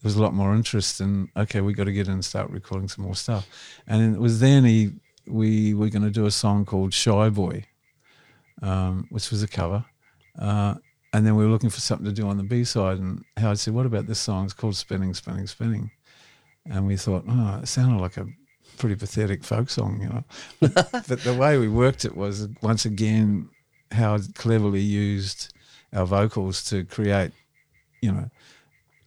[0.00, 2.48] there was a lot more interest in okay, we got to get in and start
[2.50, 3.48] recording some more stuff,
[3.88, 4.92] and it was then he
[5.30, 7.64] we were going to do a song called Shy Boy,
[8.62, 9.84] um, which was a cover,
[10.38, 10.74] uh,
[11.12, 13.58] and then we were looking for something to do on the B side, and Howard
[13.58, 14.44] said, "What about this song?
[14.44, 15.90] It's called Spinning, Spinning, Spinning,"
[16.70, 18.26] and we thought, oh, it sounded like a
[18.76, 20.24] pretty pathetic folk song, you know.
[21.08, 23.48] but the way we worked it was once again
[23.92, 25.52] Howard cleverly used
[25.92, 27.32] our vocals to create,
[28.02, 28.30] you know,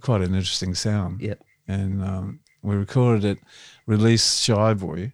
[0.01, 1.21] quite an interesting sound.
[1.21, 1.43] Yep.
[1.67, 3.37] And um, we recorded it,
[3.85, 5.13] released Shy Boy,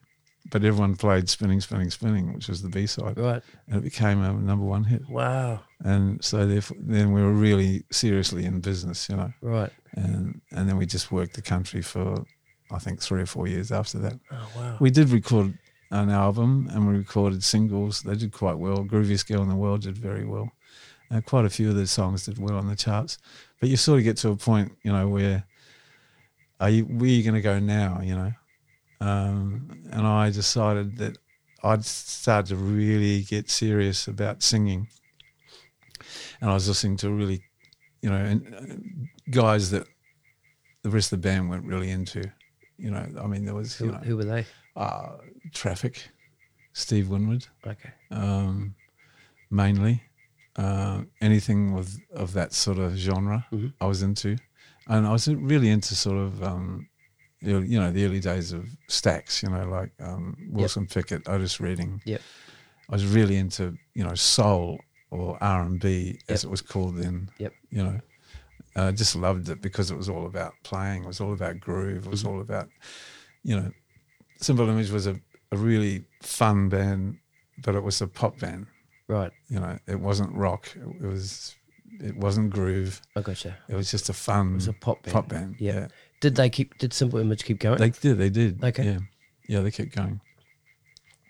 [0.49, 3.41] but everyone played Spinning, Spinning, Spinning, which was the B side, Right.
[3.67, 5.07] and it became a number one hit.
[5.09, 5.61] Wow.
[5.83, 9.71] And so therefore, then we were really seriously in business, you know, Right.
[9.93, 12.25] and and then we just worked the country for,
[12.71, 14.19] I think, three or four years after that.
[14.31, 14.77] Oh wow.
[14.79, 15.57] We did record
[15.91, 18.01] an album and we recorded singles.
[18.01, 18.83] They did quite well.
[18.83, 20.51] Grooviest Girl in the World did very well.
[21.09, 23.17] Uh, quite a few of the songs did well on the charts.
[23.61, 25.45] But you sort of get to a point, you know, where
[26.59, 28.33] are you, where are you going to go now, you know?
[28.99, 31.17] Um, and I decided that
[31.63, 34.87] I'd start to really get serious about singing.
[36.41, 37.43] And I was listening to really,
[38.01, 39.87] you know, and, uh, guys that
[40.83, 42.31] the rest of the band weren't really into.
[42.77, 44.45] You know, I mean, there was Who, you know who were they?
[44.75, 45.17] uh,
[45.53, 46.09] Traffic,
[46.73, 47.89] Steve Winwood, Okay.
[48.11, 48.75] um,
[49.49, 50.03] mainly
[50.57, 53.73] uh, anything with of that sort of genre Mhm.
[53.81, 54.37] I was into,
[54.87, 56.87] and I was really into sort of um,
[57.41, 59.43] you know- you know the early days of Stax.
[59.43, 62.01] you know, like um, Wilson Pickett, Otis Redding.
[62.05, 62.21] Yep.
[62.89, 64.79] I was really into you know soul
[65.11, 66.47] or R and B as Yep.
[66.47, 67.29] it was called then.
[67.37, 67.53] Yep.
[67.69, 67.99] You know,
[68.75, 71.03] I just loved it because it was all about playing.
[71.03, 72.05] It was all about groove.
[72.05, 72.33] It was Mm-hmm.
[72.35, 72.69] all about
[73.43, 73.71] you know,
[74.41, 75.15] Simple Image was a,
[75.51, 77.17] a really fun band,
[77.63, 78.67] but it was a pop band.
[79.07, 79.31] Right.
[79.49, 80.67] You know, it wasn't rock.
[80.75, 81.55] It, was
[82.01, 83.01] it wasn't groove.
[83.15, 83.55] I gotcha.
[83.69, 85.13] It was just a fun It was a pop band.
[85.13, 85.55] pop band.
[85.59, 85.73] Yeah.
[85.73, 85.87] yeah.
[86.19, 86.77] Did they keep?
[86.77, 87.77] Did Simple Image keep going?
[87.77, 88.17] They did.
[88.17, 88.63] They did.
[88.63, 88.83] Okay.
[88.83, 88.99] Yeah.
[89.47, 89.59] Yeah.
[89.61, 90.19] They kept going.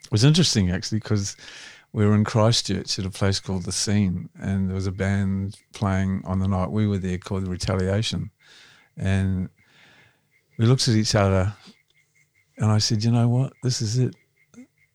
[0.04, 1.36] It was interesting actually because
[1.94, 5.58] we were in Christchurch at a place called the Scene, and there was a band
[5.74, 8.30] playing on the night we were there called The Retaliation,
[8.96, 9.50] and
[10.58, 11.54] we looked at each other,
[12.58, 13.54] and I said, "You know what?
[13.64, 14.16] This is it.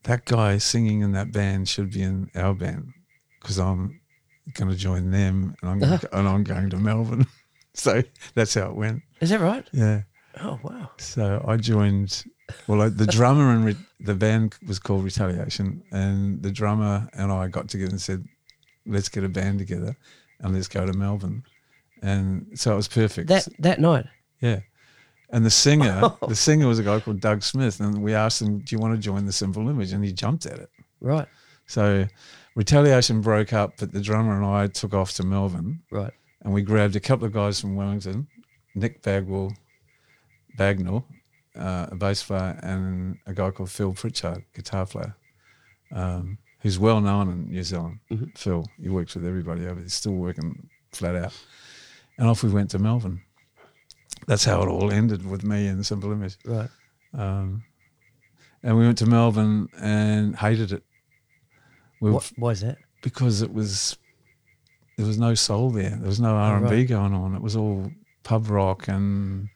[0.05, 2.93] That guy singing in that band should be in our band
[3.41, 4.01] because I'm
[4.55, 6.09] going to join them, and I'm gonna, uh-huh.
[6.13, 7.27] and I'm going to Melbourne."
[7.75, 8.03] so
[8.35, 9.03] that's how it went.
[9.23, 9.67] Is that right?
[9.73, 10.03] Yeah.
[10.41, 10.91] Oh wow.
[10.99, 12.25] So I joined.
[12.67, 17.33] Well, I, the drummer and re, the band was called Retaliation, and the drummer and
[17.33, 18.25] I got together and said,
[18.87, 19.97] "Let's get a band together,
[20.41, 21.45] and let's go to Melbourne."
[22.03, 23.29] And so it was perfect.
[23.29, 24.07] That that night.
[24.41, 24.61] yeah.
[25.31, 26.19] And the singer, oh.
[26.29, 28.95] the singer was a guy called Doug Smith, and we asked him, "Do you want
[28.95, 30.69] to join the Simple Image?" And he jumped at it.
[31.01, 31.29] Right.
[31.67, 32.07] So
[32.55, 36.13] Retaliation broke up, but the drummer and I took off to Melbourne, Right.
[36.43, 38.27] and we grabbed a couple of guys from Wellington,
[38.75, 39.53] Nick Bagwell,
[40.59, 41.05] Bagnall,
[41.57, 45.15] uh, a bass player, and a guy called Phil Pritchard, guitar player,
[45.93, 47.99] um, who's well known in New Zealand.
[48.11, 48.37] Mhm.
[48.37, 51.39] Phil, he works with everybody over there, he's still working flat out.
[52.19, 53.23] And off we went to Melbourne.
[54.27, 56.37] That's how it all ended with me and Simple Image.
[56.45, 56.71] Right.
[57.15, 57.65] Um,
[58.63, 60.85] and we went to Melbourne and hated it.
[62.01, 62.31] We What?
[62.37, 62.79] Why is that?
[63.03, 63.99] because it was
[64.97, 65.91] there was no soul there.
[65.91, 67.35] There was no R and B going on.
[67.35, 67.91] It was all
[68.23, 69.49] pub rock, and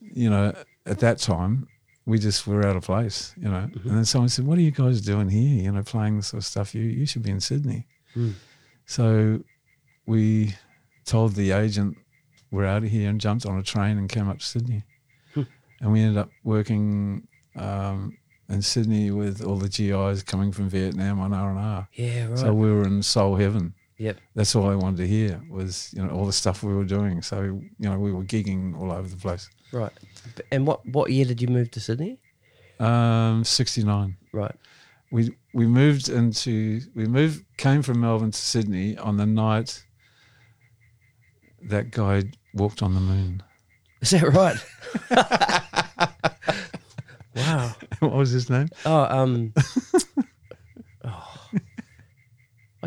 [0.00, 0.54] you know,
[0.86, 1.68] at that time,
[2.04, 3.34] we just were out of place.
[3.36, 5.62] You know, and then someone said, "What are you guys doing here?
[5.64, 6.74] You know, playing this sort of stuff.
[6.74, 8.30] You you should be in Sydney." Hmm.
[8.86, 9.42] So
[10.06, 10.54] we
[11.04, 11.96] told the agent
[12.50, 14.84] we're out of here and jumped on a train and came up to Sydney,
[15.34, 15.42] Hmm.
[15.80, 17.26] and we ended up working.
[17.56, 22.26] Um, in Sydney, with all the GIs coming from Vietnam on R and R, Yeah.
[22.28, 22.38] Right.
[22.38, 23.74] so we were in soul heaven.
[23.98, 24.18] Yep.
[24.34, 27.22] That's all I wanted to hear was you know all the stuff we were doing.
[27.22, 29.48] So you know we were gigging all over the place.
[29.72, 29.92] Right.
[30.52, 32.18] And what what year did you move to Sydney?
[32.80, 34.16] Um, Sixty nine.
[34.32, 34.54] Right.
[35.10, 39.84] We we moved into we moved came from Melbourne to Sydney on the night
[41.62, 43.42] that guy walked on the moon.
[44.00, 44.56] Is that right?
[47.36, 47.74] wow.
[48.00, 48.68] what was his name?
[48.84, 49.52] Oh, um.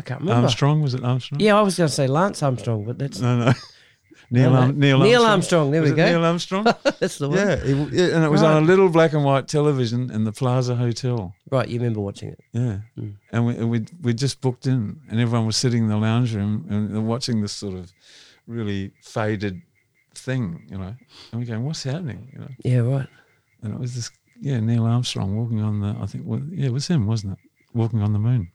[0.00, 0.42] I can't remember.
[0.46, 1.40] Armstrong was it Armstrong?
[1.40, 3.52] Yeah, I was going to say Lance Armstrong, but that's No, no.
[4.32, 4.56] Neil, no.
[4.60, 5.30] Arm- Neil, Neil Armstrong.
[5.32, 6.06] Armstrong, there we Was it go.
[6.06, 6.64] Neil Armstrong.
[7.00, 7.38] that's the one.
[7.38, 10.74] yeah, it- and it was on a little black and white television in the Plaza
[10.76, 11.34] Hotel.
[11.50, 12.40] Right, you remember watching it?
[12.52, 13.14] Yeah, Mm.
[13.32, 16.64] and we we we just booked in, and everyone was sitting in the lounge room
[16.70, 17.92] and watching this sort of
[18.46, 19.60] really faded
[20.14, 20.94] thing, you know.
[21.32, 22.48] And we're going, "What's happening?" You know.
[22.64, 23.08] Yeah, right.
[23.62, 24.10] And it was this,
[24.40, 27.38] yeah, Neil Armstrong walking on the, I think, well, yeah, it was him, wasn't it?
[27.74, 28.52] Walking on the moon.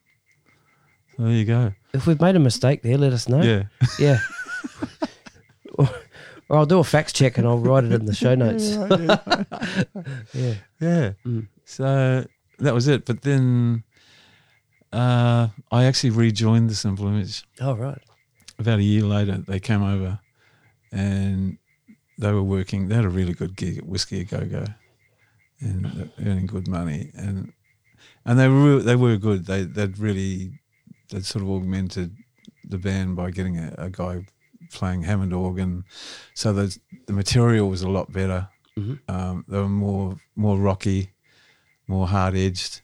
[1.18, 1.74] So there you go.
[1.94, 3.42] If we've made a mistake there, let us know.
[3.42, 3.64] Yeah,
[4.00, 4.20] Yeah.
[5.76, 5.90] or,
[6.50, 8.72] or I'll do a fact check and I'll write it in the show notes.
[10.34, 10.56] yeah.
[10.80, 11.12] yeah.
[11.26, 11.48] Mm.
[11.66, 12.26] So
[12.60, 13.06] that was it.
[13.06, 13.84] But then
[14.92, 17.44] uh, I actually rejoined the Simple Image.
[17.62, 17.98] Oh, right.
[18.60, 20.20] about a year later, they came over
[20.92, 21.58] and
[22.18, 22.88] they were working.
[22.88, 24.66] They had a really good gig at Whiskey a Go Go,
[25.62, 27.12] and earning good money.
[27.16, 27.52] And
[28.26, 29.46] and they were they were good.
[29.46, 30.60] They they'd really
[31.10, 32.16] they'd sort of augmented
[32.64, 34.26] the band by getting a, a guy
[34.72, 35.84] playing Hammond organ,
[36.34, 36.78] so the
[37.08, 38.50] the material was a lot better.
[38.78, 39.00] Mhm.
[39.08, 41.12] Um, they were more more rocky,
[41.88, 42.82] more hard edged.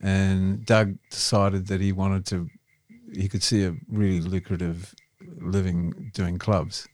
[0.00, 2.48] And Doug decided that he wanted to
[3.12, 4.94] he could see a really lucrative
[5.40, 6.86] living doing clubs.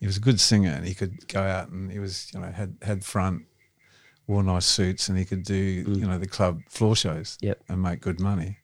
[0.00, 2.50] He was a good singer and he could go out and he was, you know,
[2.50, 3.42] had had front,
[4.26, 5.96] wore nice suits and he could do, Mm.
[6.00, 7.62] you know, the club floor shows Yep.
[7.68, 8.57] and make good money.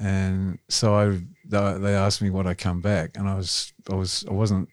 [0.00, 4.24] And so I they asked me would I come back and I was I was
[4.28, 4.68] I wasn't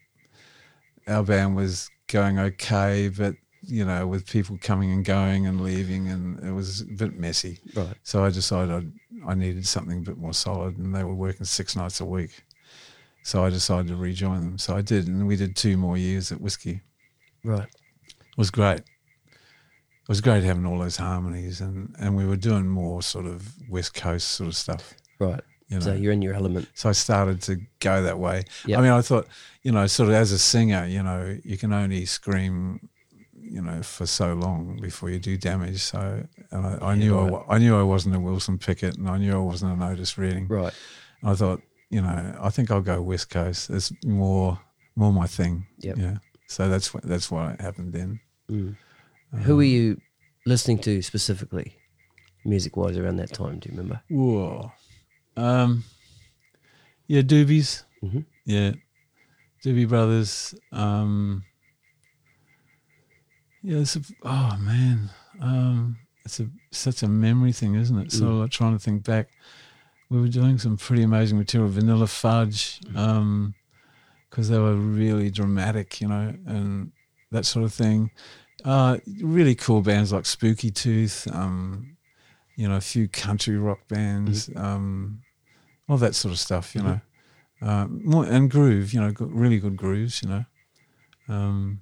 [1.06, 3.34] our band was going okay, but
[3.66, 7.58] you know, with people coming and going and leaving and it was a bit messy.
[7.74, 7.94] Right.
[8.02, 8.92] So I decided I'd,
[9.26, 12.42] I needed something a bit more solid, and they were working six nights a week.
[13.22, 14.58] So I decided to rejoin them.
[14.58, 16.82] So I did, and we did two more years at Whiskey.
[17.42, 17.68] Right.
[18.08, 18.80] It was great.
[18.80, 23.54] It was great having all those harmonies, and and we were doing more sort of
[23.70, 24.92] West Coast sort of stuff.
[25.18, 25.40] Right.
[25.68, 26.68] You know, So you're in your element.
[26.74, 28.44] So I started to go that way.
[28.66, 28.78] Yep.
[28.78, 29.26] I mean, I thought,
[29.62, 32.88] you know, sort of as a singer, you know, you can only scream,
[33.32, 35.80] you know, for so long before you do damage.
[35.82, 39.08] So and I, I knew I, wa- I knew I wasn't a Wilson Pickett, and
[39.08, 40.48] I knew I wasn't a Otis Redding.
[40.48, 40.72] Right.
[41.22, 43.70] And I thought, you know, I think I'll go West Coast.
[43.70, 44.58] It's more
[44.96, 45.66] more my thing.
[45.78, 45.96] Yep.
[45.96, 46.18] Yeah.
[46.46, 48.20] So that's what that's what it happened then.
[48.50, 48.76] Mm.
[49.44, 50.00] Who were you
[50.46, 51.74] listening to specifically,
[52.44, 53.58] music wise, around that time?
[53.60, 54.00] Do you remember?
[54.10, 54.70] Whoa.
[55.36, 55.84] Um,
[57.06, 57.84] yeah, Doobies.
[58.02, 58.24] Mhm.
[58.44, 58.72] Yeah,
[59.64, 60.54] Doobie Brothers.
[60.72, 61.44] Um,
[63.62, 65.10] yeah, it's a, oh man,
[65.40, 68.12] um, it's a such a memory thing, isn't it?
[68.12, 68.40] So Mm.
[68.42, 69.28] like trying to think back,
[70.10, 72.80] we were doing some pretty amazing material, Vanilla Fudge,
[74.30, 76.92] because they were really dramatic, you know, and
[77.30, 78.10] that sort of thing.
[78.64, 81.96] Uh, really cool bands like Spooky Tooth, um,
[82.56, 85.22] you know, a few country rock bands, um,
[85.88, 87.00] all that sort of stuff, you know.
[87.62, 90.44] Uh, more, and groove, you know, really good grooves, you know.
[91.28, 91.80] Um,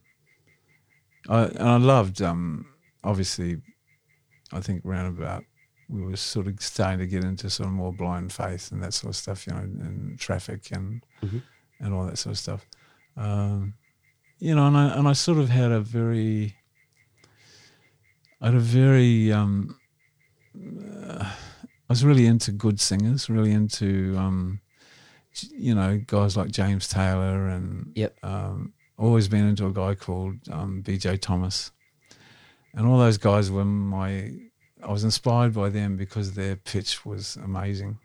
[1.28, 2.66] I, and I loved, um,
[3.02, 3.60] obviously,
[4.52, 5.44] I think round about
[5.88, 8.94] we were sort of starting to get into sort of more blind faith and that
[8.94, 11.42] sort of stuff, you know, and traffic and Mhm.
[11.80, 12.66] and all that sort of stuff.
[13.16, 13.74] Um,
[14.38, 16.56] you know, and I and I sort of had a very,
[18.40, 19.78] I had a very, um,
[20.56, 21.30] uh,
[21.92, 24.60] was really into good singers, really into, um,
[25.50, 28.16] you know, guys like James Taylor and Yep.
[28.22, 31.70] um, always been into a guy called um, BJ Thomas,
[32.74, 34.32] and all those guys were my.
[34.82, 37.98] I was inspired by them because their pitch was amazing.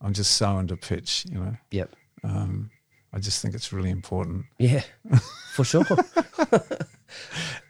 [0.00, 1.56] I'm just so into pitch, you know.
[1.70, 1.94] Yep.
[2.22, 2.70] Um,
[3.12, 4.82] I just think it's really important, Yeah,
[5.54, 5.84] for sure.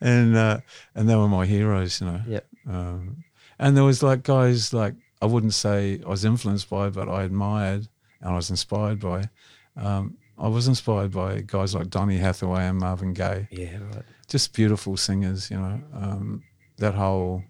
[0.01, 0.59] and uh,
[0.95, 2.21] and they were my heroes, you know.
[2.27, 2.47] yep.
[2.69, 3.25] Um,
[3.59, 4.95] and there was like guys like
[5.25, 7.89] I wouldn't say I was influenced by, but I admired
[8.21, 9.31] and I was inspired by.
[9.75, 13.49] Um, I was inspired by guys like Donny Hathaway and Marvin Gaye.
[13.51, 13.79] Yeah.
[13.93, 14.05] Right.
[14.29, 15.81] just beautiful singers, you know.
[15.95, 16.43] Um,
[16.79, 17.43] that whole,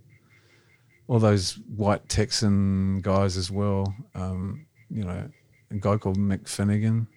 [1.08, 3.92] all those white Texan guys as well.
[4.14, 5.28] Um, you know,
[5.70, 7.08] a guy called Mick Finnegan,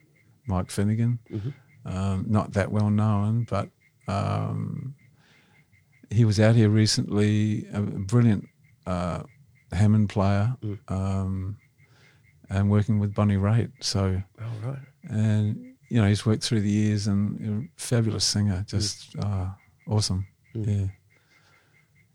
[0.48, 1.54] Mike Finnegan, Mhm.
[1.86, 3.70] um, not that well known, but
[4.08, 4.96] um,
[6.10, 7.68] he was out here recently.
[7.74, 8.48] A brilliant
[8.88, 9.24] uh,
[9.72, 10.80] Hammond player, Mm.
[10.88, 11.58] um,
[12.50, 13.72] and working with Bonnie Raitt.
[13.82, 14.80] So Oh, right.
[15.10, 19.50] and you know he's worked through the years and you know, fabulous singer, just uh,
[19.88, 20.28] awesome.
[20.56, 20.92] Mm.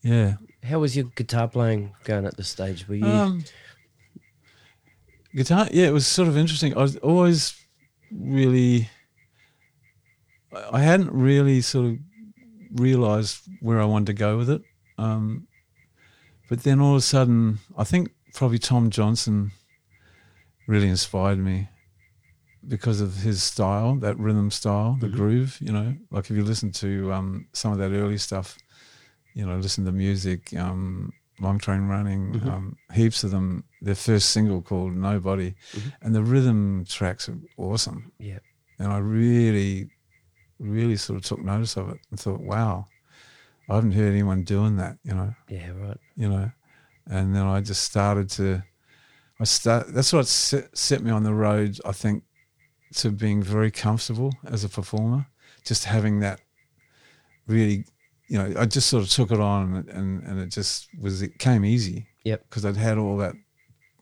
[0.02, 0.36] Yeah, yeah.
[0.68, 2.86] How was your guitar playing going at this stage?
[2.88, 3.04] Were you?
[3.06, 3.44] Um,
[5.34, 6.76] guitar, yeah, it was sort of interesting.
[6.76, 7.54] I was always
[8.10, 8.88] really,
[10.54, 11.98] I I hadn't really sort of
[12.74, 14.62] realized where I wanted to go with it.
[14.98, 15.46] Um,
[16.52, 19.52] but then all of a sudden, I think probably Tom Johnston
[20.66, 21.68] really inspired me
[22.68, 25.14] because of his style, that rhythm style, the Mhm.
[25.14, 25.58] groove.
[25.62, 28.58] You know, like if you listen to um, some of that early stuff,
[29.34, 32.46] you know, listen to music, um, Long Train Running, Mhm.
[32.52, 33.64] um, heaps of them.
[33.80, 35.92] Their first single called Nobody, Mhm.
[36.02, 38.12] and the rhythm tracks are awesome.
[38.18, 38.40] yeah.
[38.78, 39.88] And I really,
[40.58, 42.88] really sort of took notice of it and thought, wow,
[43.68, 44.98] I haven't heard anyone doing that.
[45.04, 45.70] You know, Yeah.
[45.70, 45.98] Right.
[46.16, 46.50] you know,
[47.06, 48.62] and then I just started to.
[49.40, 49.92] I start.
[49.94, 51.78] That's what set, set me on the road.
[51.84, 52.24] I think
[52.96, 55.26] to being very comfortable as a performer,
[55.64, 56.40] just having that
[57.46, 57.84] really,
[58.28, 61.22] you know, I just sort of took it on, and and and it just was.
[61.22, 62.06] It came easy.
[62.24, 62.44] Yep.
[62.48, 63.34] Because I'd had all that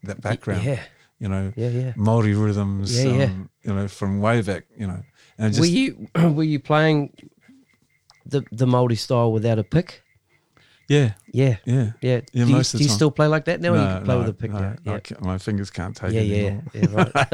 [0.02, 0.64] that background.
[0.64, 0.80] Yeah.
[1.18, 1.68] You know, Yeah.
[1.68, 1.92] Yeah.
[1.96, 2.96] multi rhythms.
[2.96, 3.24] Yeah, yeah.
[3.24, 4.64] um, You know, from way back.
[4.76, 5.02] You know,
[5.38, 7.14] and just were you were you playing
[8.26, 10.02] the the Moldy style without a pick?
[10.88, 11.56] yeah, Yeah.
[11.64, 11.92] yeah.
[12.02, 12.20] Yeah.
[12.32, 13.74] Yeah, do you, do you still play like that now?
[13.74, 14.74] or you can play no, with a pick no, now.
[14.84, 14.98] Yeah.
[15.20, 17.12] my fingers can't take Yeah, it yeah, anymore.
[17.14, 17.30] yeah,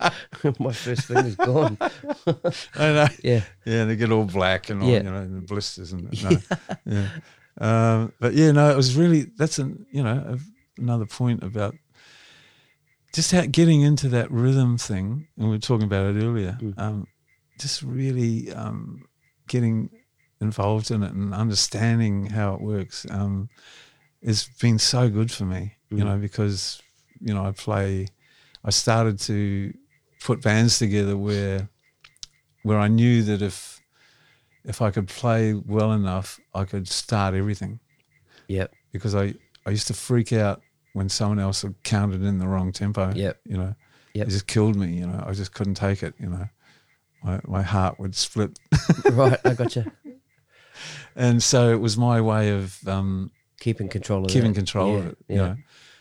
[0.00, 0.12] right.
[0.60, 1.76] My first finger's gone.
[1.80, 3.06] I know.
[3.24, 4.98] Yeah, Yeah, they get all black and all, Yeah.
[5.02, 6.30] you know, and blisters and no,
[6.86, 7.08] yeah.
[7.60, 11.74] Um, but yeah, no, it was really that's an you know a- another point about
[13.12, 16.56] just how, getting into that rhythm thing, and we were talking about it earlier.
[16.60, 16.78] Mm.
[16.78, 17.06] Um,
[17.58, 19.02] just really um,
[19.48, 19.90] getting
[20.40, 23.48] involved in it and understanding how it works um,
[24.24, 25.74] has been so good for me.
[25.90, 26.04] You Mm.
[26.04, 26.80] know, because
[27.20, 28.06] you know I play.
[28.64, 29.72] I started to
[30.20, 31.68] put bands together where
[32.62, 33.80] where I knew that if
[34.64, 37.80] if I could play well enough, I could start everything.
[38.48, 38.72] Yep.
[38.92, 39.34] Because I,
[39.66, 40.60] I used to freak out
[40.92, 43.12] when someone else had counted in the wrong tempo.
[43.14, 43.40] Yep.
[43.46, 43.74] You know,
[44.14, 44.26] Yep.
[44.26, 44.92] it just killed me.
[44.98, 46.14] You know, I just couldn't take it.
[46.18, 46.48] You know,
[47.24, 48.58] my my heart would split.
[49.12, 49.38] right.
[49.44, 49.90] I gotcha.
[51.16, 54.58] And so it was my way of um, Keeping control of keeping that.
[54.58, 55.18] control Yeah, of it.
[55.28, 55.34] Yeah.
[55.36, 55.56] You know,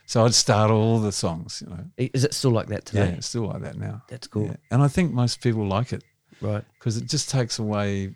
[0.05, 1.61] so I'd start all the songs.
[1.65, 3.09] You know, Is it still like that today?
[3.09, 4.01] yeah, it's still like that now.
[4.07, 4.45] That's cool.
[4.47, 4.55] Yeah.
[4.71, 6.03] And I think most people like it
[6.41, 6.63] Right.
[6.79, 8.15] because it just takes away.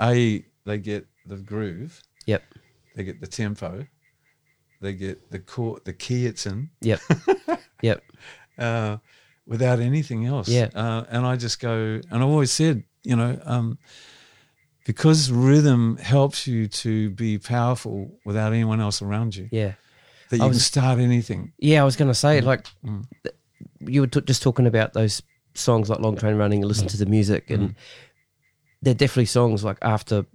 [0.00, 2.02] A, they get the groove.
[2.26, 2.42] Yep.
[2.96, 3.86] They get the tempo.
[4.80, 6.70] They get the chord, the key it's in.
[6.80, 7.00] Yep.
[7.82, 8.02] yep.
[8.58, 8.96] uh,
[9.46, 10.48] without anything else.
[10.48, 10.68] Yeah.
[10.74, 13.78] Uh, and I just go, and I always said, you know, um,
[14.84, 19.74] because rhythm helps you to be powerful without anyone else around you, Yeah.
[20.30, 21.52] that you was- can start anything.
[21.58, 23.04] Yeah, I was going to say, like, Mm.
[23.22, 23.34] th-
[23.80, 25.22] you were t- just talking about those
[25.54, 27.74] songs like Long Train Running and listen to the music, and Mm.
[28.82, 30.26] they're definitely songs like after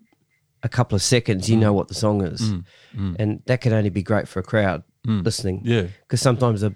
[0.63, 2.41] a couple of seconds, you know what the song is.
[2.41, 2.63] Mm.
[2.95, 3.15] Mm.
[3.19, 5.23] And that can only be great for a crowd Mm.
[5.23, 5.61] listening.
[5.65, 5.87] Yeah.
[6.01, 6.73] Because sometimes a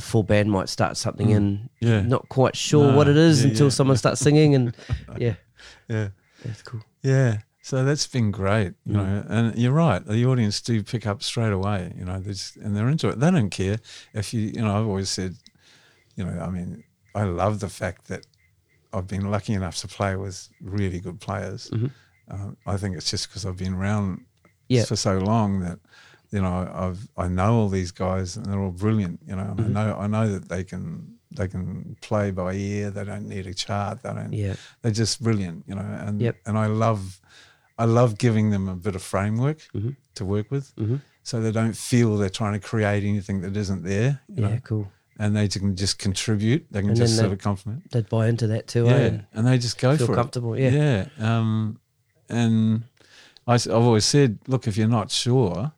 [0.00, 1.68] full band might start something and Mm.
[1.80, 2.00] Yeah.
[2.02, 3.70] not quite sure No, what it is yeah, until yeah.
[3.70, 4.54] someone starts singing.
[4.54, 4.74] And
[5.18, 5.34] yeah,
[5.88, 6.08] Yeah.
[6.44, 6.82] That's cool.
[7.02, 7.38] Yeah.
[7.62, 8.96] So that's been great, you Mm.
[8.96, 10.04] know, and you're right.
[10.06, 13.18] The audience do pick up straight away, you know, there's, and they're into it.
[13.18, 13.78] They don't care
[14.14, 15.34] if you, you know, I've always said,
[16.14, 16.84] you know, I mean,
[17.14, 18.24] I love the fact that
[18.92, 21.68] I've been lucky enough to play with really good players.
[21.70, 21.90] Mhm.
[22.28, 24.24] Um, I think it's just because I've been around
[24.68, 24.84] Yeah.
[24.84, 25.80] for so long that,
[26.30, 29.58] you know, I've I know all these guys and they're all brilliant, you know, and
[29.58, 29.64] Mhm.
[29.66, 32.90] I know I know that they can they can play by ear.
[32.90, 34.02] They don't need a chart.
[34.02, 34.56] They don't Yeah.
[34.82, 35.82] they're just brilliant, you know.
[36.06, 36.36] And Yep.
[36.46, 37.20] and I love
[37.78, 39.96] I love giving them a bit of framework Mhm.
[40.14, 43.82] to work with, hmm so they don't feel they're trying to create anything that isn't
[43.82, 44.60] there, you Yeah, know.
[44.62, 44.92] cool.
[45.18, 46.66] And they can just contribute.
[46.70, 47.90] They can And just sort of compliment.
[47.90, 49.20] They'd buy into that too, Yeah, eh?
[49.34, 50.16] And they just go feel for it.
[50.16, 50.56] comfortable.
[50.58, 50.70] Yeah.
[50.70, 51.08] Yeah.
[51.18, 51.80] Um,
[52.28, 52.84] and
[53.46, 55.72] I, have always said, look, if you're not sure,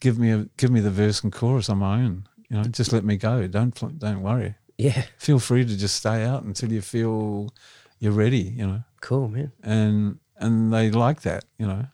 [0.00, 2.26] give me a give me the verse and chorus on my own.
[2.48, 3.46] You know, just let me go.
[3.46, 4.54] Don't don't worry.
[4.78, 5.04] Yeah.
[5.18, 7.52] Feel free to just stay out until you feel
[7.98, 8.38] you're ready.
[8.56, 8.84] You know.
[9.00, 9.52] Cool, man.
[9.62, 11.86] and and they like that, you know.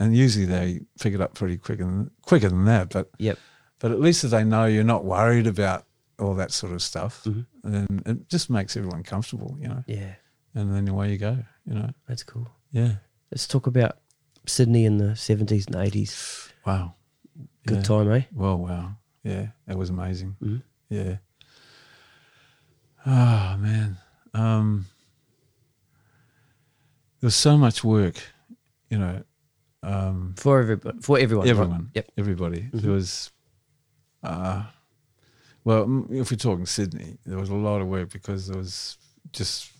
[0.00, 3.38] And usually they pick it up pretty quick and quicker than that, but Yep.
[3.78, 5.86] but at least if they know you're not worried about
[6.18, 7.46] all that sort of stuff, Mhm.
[7.64, 9.84] then it just makes everyone comfortable, you know.
[9.86, 10.14] Yeah.
[10.54, 11.90] And then away you go, you know.
[12.06, 12.48] That's cool.
[12.72, 12.96] Yeah.
[13.30, 13.98] Let's talk about
[14.46, 16.50] Sydney in the 70s and 80s.
[16.66, 16.94] Wow.
[17.66, 17.82] Good Yeah.
[17.84, 18.22] time, eh?
[18.32, 18.96] Well, wow.
[19.22, 20.36] Yeah, that was amazing.
[20.42, 20.62] Mhm.
[20.90, 21.18] Yeah.
[23.10, 23.96] Oh man,
[24.34, 24.84] um,
[27.20, 28.16] there was so much work,
[28.90, 29.22] you know.
[29.82, 31.44] Um, For everybody, for everyone.
[31.46, 31.50] right?
[31.50, 32.10] everyone, Yep.
[32.18, 32.62] everybody.
[32.64, 32.80] Mhm.
[32.82, 33.30] There was,
[34.22, 34.64] uh,
[35.64, 38.98] well, if we're talking Sydney, there was a lot of work because there was
[39.32, 39.72] just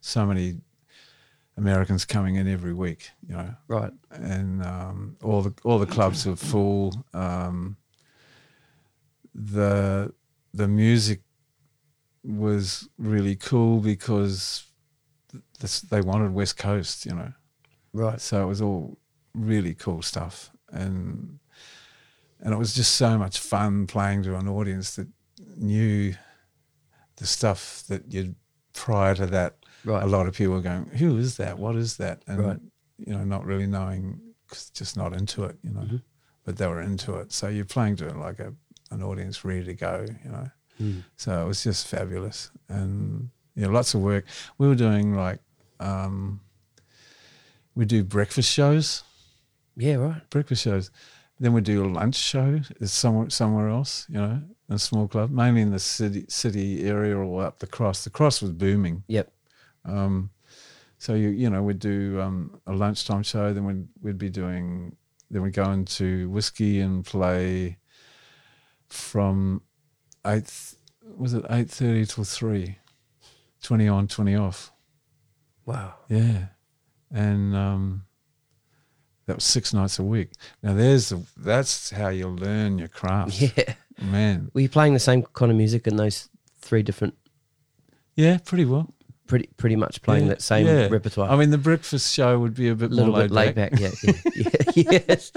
[0.00, 0.60] so many
[1.58, 3.92] Americans coming in every week, you know, Right.
[4.10, 6.94] and um, all the all the clubs were full.
[7.12, 7.76] Um,
[9.34, 10.14] the
[10.54, 11.22] the music
[12.24, 14.64] was really cool because
[15.60, 17.32] this, they wanted West Coast, you know.
[17.92, 18.20] Right.
[18.20, 18.98] So it was all
[19.34, 21.38] really cool stuff, and
[22.40, 25.08] and it was just so much fun playing to an audience that
[25.56, 26.14] knew
[27.16, 28.34] the stuff that you'd
[28.72, 29.56] prior to that.
[29.84, 30.02] Right.
[30.02, 31.58] A lot of people were going, "Who is that?
[31.58, 32.60] What is that?" And Right.
[32.98, 35.82] you know, not really knowing, 'cause just not into it, you know.
[35.82, 36.02] Mhm.
[36.44, 38.54] But they were into it, so you're playing to like a
[38.90, 40.50] an audience ready to go, you know.
[40.82, 41.04] Mm.
[41.16, 44.24] So it was just fabulous, and you know, lots of work.
[44.58, 45.38] We were doing like
[45.80, 46.40] um,
[47.74, 49.04] we do breakfast shows,
[49.76, 50.30] Yeah, right.
[50.30, 50.90] breakfast shows.
[51.40, 55.30] Then we do a lunch show somewhere somewhere else, you know, in a small club,
[55.30, 58.04] mainly in the city city area or up the cross.
[58.04, 59.02] The cross was booming.
[59.08, 59.32] Yep.
[59.84, 60.30] Um,
[60.98, 64.96] so you you know we'd do um, a lunchtime show, then we'd we'd be doing
[65.30, 67.78] then we'd go into whiskey and play
[68.88, 69.62] from
[70.26, 70.74] eight
[71.16, 72.78] was it eight thirty till three,
[73.62, 74.72] 20 on, twenty off.
[75.66, 75.94] Wow.
[76.08, 76.46] Yeah,
[77.10, 78.04] and um,
[79.26, 80.30] that was six nights a week.
[80.62, 83.74] Now there's the, that's how you learn your craft, Yeah.
[84.00, 84.50] man.
[84.54, 86.28] Were you playing the same kind of music in those
[86.60, 87.14] three different,
[88.16, 88.92] Yeah, pretty well.
[89.28, 90.88] pretty pretty much playing Yeah, that same yeah.
[90.88, 91.30] repertoire?
[91.30, 93.72] I mean, the breakfast show would be a bit a little more bit laid back.
[93.78, 93.90] Yeah.
[94.02, 94.50] yeah, yeah
[95.08, 95.32] yes.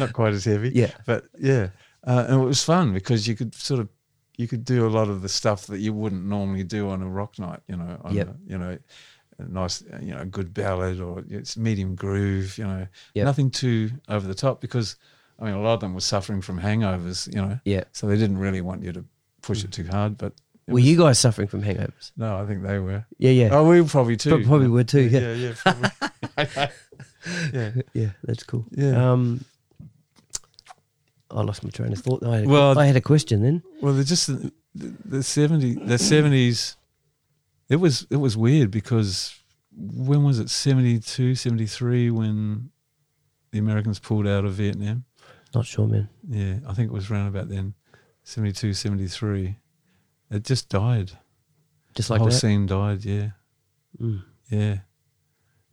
[0.00, 0.70] not quite as heavy.
[0.74, 0.90] yeah.
[1.06, 1.68] but yeah,
[2.06, 3.88] uh, and it was fun because you could sort of
[4.36, 7.08] you could do a lot of the stuff that you wouldn't normally do on a
[7.08, 7.60] rock night.
[7.68, 8.28] You know, on Yep.
[8.28, 8.78] a, you know,
[9.38, 12.56] a nice you know good ballad or it's medium groove.
[12.58, 13.24] You know, Yep.
[13.26, 14.96] nothing too over the top because
[15.38, 17.26] I mean a lot of them were suffering from hangovers.
[17.32, 17.84] You know, Yeah.
[17.92, 19.04] so they didn't really want you to
[19.42, 20.16] push it too hard.
[20.16, 20.32] But
[20.66, 22.12] Were was- you guys suffering from hangovers?
[22.16, 23.04] No, I think they were.
[23.18, 23.48] Yeah, yeah.
[23.52, 24.30] Oh, we probably too.
[24.30, 25.90] Pro- probably were too, Yeah, yeah, probably.
[27.52, 27.72] yeah.
[27.92, 28.66] Yeah, that's cool.
[28.72, 29.12] Yeah.
[29.12, 29.44] Um,
[31.32, 32.22] I lost my train of thought.
[32.24, 33.62] I had a, Well- I had a question then.
[33.80, 36.76] Well, they're just the, the, the 70, the seventies.
[37.68, 39.34] It was it was weird because
[39.74, 42.70] when was it 72, 73 when
[43.50, 45.04] the Americans pulled out of Vietnam?
[45.54, 46.08] Not sure, man.
[46.28, 47.74] Yeah, I think it was around about then,
[48.24, 49.56] 72, 73.
[50.30, 51.12] It just died.
[51.94, 52.36] Just like the whole that.
[52.38, 53.04] scene died.
[53.04, 53.30] Yeah,
[54.00, 54.22] Mm.
[54.50, 54.78] yeah.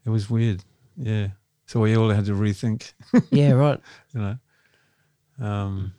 [0.06, 0.64] It was weird.
[0.98, 1.30] Yeah.
[1.66, 2.94] So we all had to rethink.
[3.32, 3.80] Yeah, right.
[4.14, 4.38] you know.
[5.40, 5.94] Um,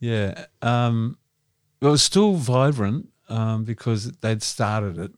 [0.00, 1.18] yeah, um,
[1.80, 5.12] it was still vibrant um, because they'd started it.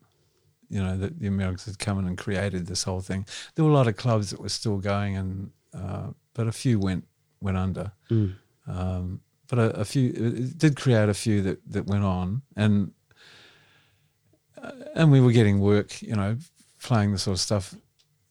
[0.70, 3.26] You know, the, the Americans had come in and created this whole thing.
[3.54, 6.78] There were a lot of clubs that were still going, and uh, but a few
[6.78, 7.06] went
[7.40, 7.92] went under.
[8.10, 8.34] Mm.
[8.66, 12.92] Um, but a, a few it did create a few that, that went on, and
[14.62, 16.02] uh, and we were getting work.
[16.02, 16.36] You know,
[16.82, 17.74] playing the sort of stuff.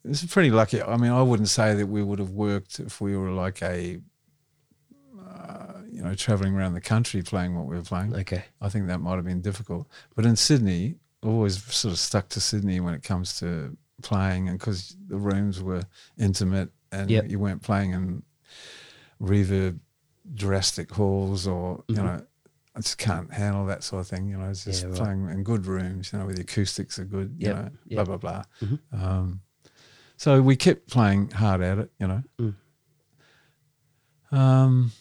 [0.04, 0.82] It's pretty lucky.
[0.82, 4.00] I mean, I wouldn't say that we would have worked if we were like a,
[5.98, 8.16] you know, traveling around the country playing what we were playing.
[8.16, 8.46] Okay.
[8.62, 9.88] I think that might have been difficult.
[10.16, 14.60] But in Sydney, always sort of stuck to Sydney when it comes to playing, and
[14.60, 15.82] because the rooms were
[16.18, 17.30] intimate and Yep.
[17.32, 18.24] you weren't playing in
[19.22, 19.80] reverb
[20.36, 22.04] drastic halls or you Mhm.
[22.04, 22.26] know.
[22.76, 24.50] I just can't handle that sort of thing, you know.
[24.52, 24.98] It's just Yeah, right.
[25.00, 27.96] playing in good rooms, you know, where the acoustics are good, you know, yep.
[27.96, 28.44] blah blah blah.
[28.62, 28.80] Mhm.
[28.94, 29.42] Um,
[30.16, 32.24] so we kept playing hard at it, you know.
[32.40, 32.54] Mm.
[34.32, 34.92] Um,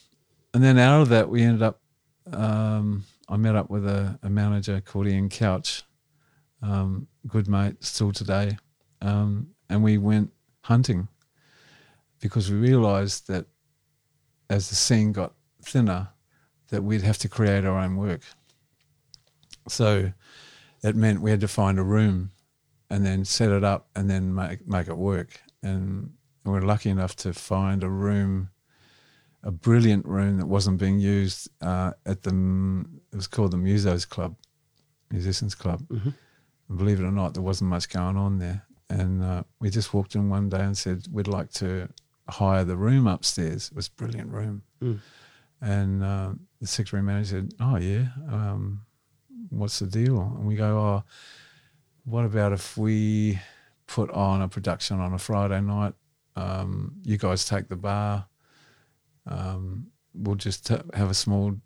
[0.57, 1.83] and then out of that, we ended up.
[2.33, 5.83] Um, I met up with a, a manager called Ian Couch,
[6.63, 8.57] um, good mate still today,
[9.03, 10.33] um, and we went
[10.63, 11.09] hunting
[12.21, 13.45] because we realised that
[14.49, 16.09] as the scene got thinner,
[16.69, 18.23] that we'd have to create our own work.
[19.69, 20.11] So
[20.83, 22.31] it meant we had to find a room
[22.89, 25.39] and then set it up and then make make it work.
[25.63, 26.15] And
[26.47, 28.49] we were lucky enough to find a room,
[29.47, 32.33] a brilliant room that wasn't being used uh, at the.
[33.13, 34.37] It was called the Musos Club,
[35.11, 35.81] Musicians Club.
[35.89, 36.13] Mhm.
[36.69, 38.67] And believe it or not, there wasn't much going on there.
[38.91, 41.89] And uh, we just walked in one day and said we'd like to
[42.29, 43.69] hire the room upstairs.
[43.71, 44.63] It was a brilliant room.
[44.83, 44.99] Mm.
[45.61, 46.31] And uh,
[46.61, 48.83] the secretary manager said, "Oh yeah, um,
[49.51, 51.05] what's the deal?" And we go, "Oh."
[52.09, 53.37] what about if we
[53.89, 55.93] put on a production on a Friday night?
[56.37, 58.27] Um, you guys take the bar.
[59.27, 61.57] Um, we'll just t- have a small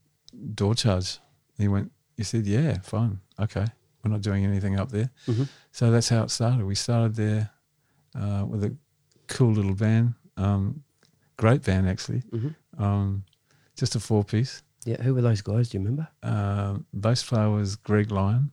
[0.54, 1.18] door charge.
[1.58, 3.20] He went, he said, yeah, fine.
[3.38, 3.66] Okay.
[4.02, 5.10] We're not doing anything up there.
[5.26, 5.48] Mhm.
[5.72, 6.64] So that's how it started.
[6.64, 7.50] We started there
[8.14, 8.74] uh, with a
[9.28, 10.82] cool little van, um,
[11.36, 12.54] great van actually, Mhm.
[12.78, 13.24] um,
[13.76, 14.62] just a four piece.
[14.84, 15.02] Yeah.
[15.02, 15.68] Who were those guys?
[15.68, 16.08] Do you remember?
[16.22, 18.52] Uh, bass player was Greg Lyon.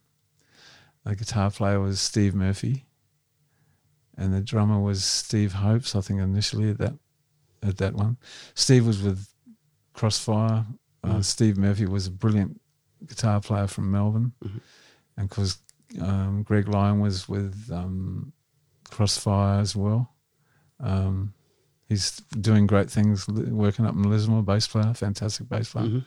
[1.06, 2.86] The guitar player was Steve Murphy,
[4.18, 5.96] and the drummer was Steve Hopes.
[5.96, 6.94] I think initially at that
[7.64, 8.18] at that one,
[8.56, 9.28] Steve was with
[9.94, 10.66] Crossfire.
[11.04, 11.24] Uh, Mm.
[11.24, 12.60] Steve Murphy was a brilliant
[13.06, 14.62] guitar player from Melbourne, Mhm.
[15.18, 15.58] and because
[16.02, 18.34] um, Greg Lyon was with um,
[18.90, 20.14] Crossfire as well.
[20.82, 21.34] Um,
[21.88, 25.88] he's doing great things, working up in Lismore, bass player, fantastic bass player.
[25.88, 26.06] Mhm.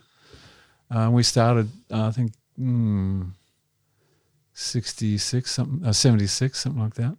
[0.90, 3.32] Uh, we started, uh, I think, mm,
[4.52, 7.16] 66, something, uh, 76, something like that.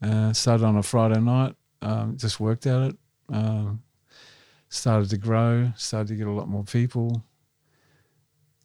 [0.00, 2.98] Uh, started on a Friday night, um, just worked at it.
[3.30, 3.82] Um,
[4.68, 7.24] started to grow, started to get a lot more people,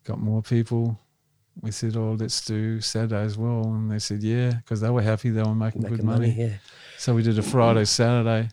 [0.04, 1.00] got more people.
[1.62, 3.64] We said, oh, let's do Saturday as well.
[3.66, 6.28] And they said, yeah, because they were happy, they were making, Making good money.
[6.30, 6.42] money.
[6.42, 6.54] Yeah.
[6.98, 8.50] So we did a Friday, Saturday,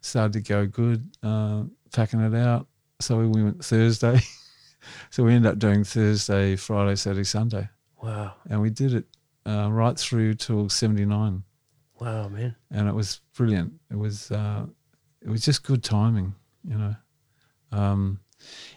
[0.00, 2.66] started to go good, uh, packing it out.
[3.00, 4.20] So we went Thursday.
[5.10, 7.68] so we ended up doing Thursday, Friday, Saturday, Sunday.
[8.02, 8.34] Wow.
[8.48, 9.04] And we did it
[9.44, 11.42] uh, right through till 79.
[12.00, 12.56] Wow, man.
[12.70, 13.74] And it was brilliant.
[13.90, 14.66] It was, uh,
[15.26, 16.96] it was just good timing, you know.
[17.72, 18.20] Um,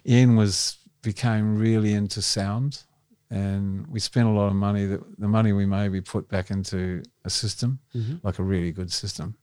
[0.05, 2.83] Ian was, became really into sound
[3.31, 6.49] and we spent a lot of money that the money we made we put back
[6.49, 8.15] into a system Mm-hmm.
[8.23, 9.35] like a really good system,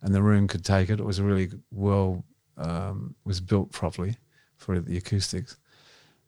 [0.00, 1.00] and the room could take it.
[1.00, 2.24] It was really well
[2.56, 4.16] um, was built properly
[4.56, 5.56] for the acoustics,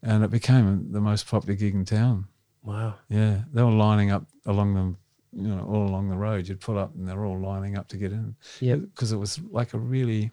[0.03, 2.27] and it became the most popular gig in town.
[2.63, 2.95] Wow.
[3.09, 4.97] Yeah, they were lining up along the,
[5.35, 6.49] you know, all along the road.
[6.49, 8.37] You'd pull up, and they're all lining up to get in.
[8.61, 8.77] Yeah.
[8.77, 10.31] because it was like a really,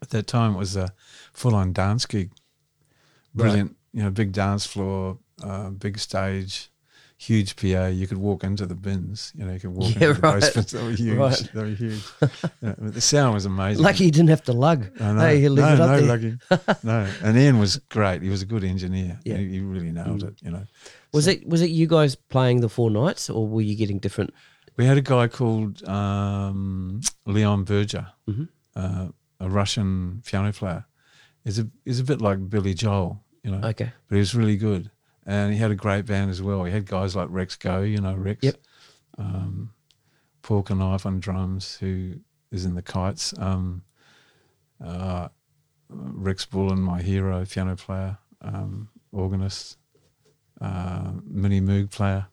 [0.00, 0.92] at that time, it was a
[1.32, 2.32] full-on dance gig.
[3.34, 6.70] Brilliant, you know, big dance floor, uh, big stage,
[7.26, 7.86] huge PA.
[7.86, 9.32] You could walk into the bins.
[9.36, 10.40] You know, you could walk Yeah, into the right.
[10.40, 10.72] basements.
[10.72, 11.16] They were huge.
[11.18, 11.50] Right.
[11.54, 12.02] They were huge.
[12.96, 13.82] the sound was amazing.
[13.82, 14.80] Lucky you didn't have to lug.
[15.00, 15.20] I know.
[15.20, 16.00] Hey, no, no, there.
[16.02, 16.38] lucky.
[16.82, 17.06] no.
[17.22, 18.22] And Ian was great.
[18.22, 19.18] He was a good engineer.
[19.24, 19.36] Yeah.
[19.36, 20.28] He, he really nailed Mm.
[20.28, 20.34] it.
[20.42, 20.64] You know,
[21.12, 24.32] Was it was it you guys playing the four nights, or were you getting different?
[24.78, 28.48] we had a guy called um, Leon Berger, Mhm.
[28.74, 29.08] uh,
[29.38, 30.84] a Russian piano player.
[31.44, 33.92] He's a he's a bit like Billy Joel, you know, Okay.
[34.08, 34.90] but he was really good.
[35.24, 36.64] And he had a great band as well.
[36.64, 38.40] He had guys like Rex Goh, you know Rex.
[38.42, 38.56] Yep.
[39.18, 39.72] Um,
[40.42, 42.14] Paul Knife on drums, who
[42.50, 43.32] is in the Kites.
[43.38, 43.82] Um,
[44.84, 45.28] uh,
[45.88, 49.78] Rex Bullen, my hero, piano player, um, organist,
[50.60, 52.26] uh, mini Moog player.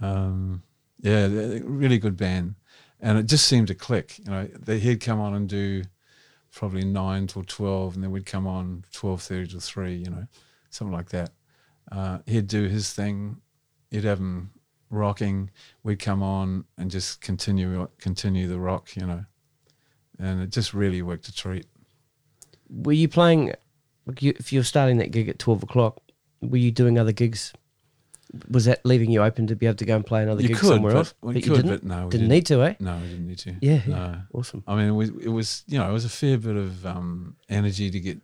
[0.00, 0.62] Um,
[1.00, 1.26] yeah,
[1.64, 2.54] really good band,
[3.00, 4.18] and it just seemed to click.
[4.18, 5.82] You know, they, he'd come on and do
[6.52, 9.96] probably nine till twelve, and then we'd come on twelve thirty to three.
[9.96, 10.26] You know,
[10.70, 11.30] something like that.
[11.90, 13.38] Uh, he'd do his thing.
[13.90, 14.50] He'd have him
[14.90, 15.50] rocking.
[15.82, 18.96] We'd come on and just continue continue the rock.
[18.96, 19.24] You know,
[20.18, 21.66] and it just really worked a treat.
[22.68, 23.52] Were you playing?
[24.20, 26.00] If you're starting that gig at twelve o'clock,
[26.40, 27.52] were you doing other gigs?
[28.50, 30.56] Was that leaving you open to be able to go and play another You gig
[30.56, 31.14] could, somewhere but- else?
[31.22, 31.70] well, But you could, didn't.
[31.70, 32.28] but no, we didn't didn't.
[32.30, 32.74] need to, eh?
[32.80, 33.54] No, we didn't need to.
[33.60, 34.20] Yeah, yeah.
[34.32, 34.64] Awesome.
[34.66, 37.36] I mean, it was, it was you know it was a fair bit of um,
[37.48, 38.18] energy to get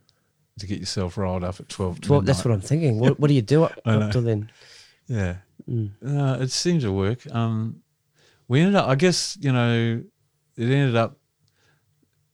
[0.59, 2.01] to get yourself rolled up at twelve.
[2.01, 2.25] Twelve.
[2.25, 2.99] That's what I'm thinking.
[2.99, 4.51] What, what do you do up, up till then?
[5.07, 5.37] Yeah,
[5.69, 5.91] Mm.
[6.05, 7.19] uh, it seemed to work.
[7.33, 7.81] Um,
[8.47, 10.03] we ended up, I guess, you know,
[10.57, 11.17] it ended up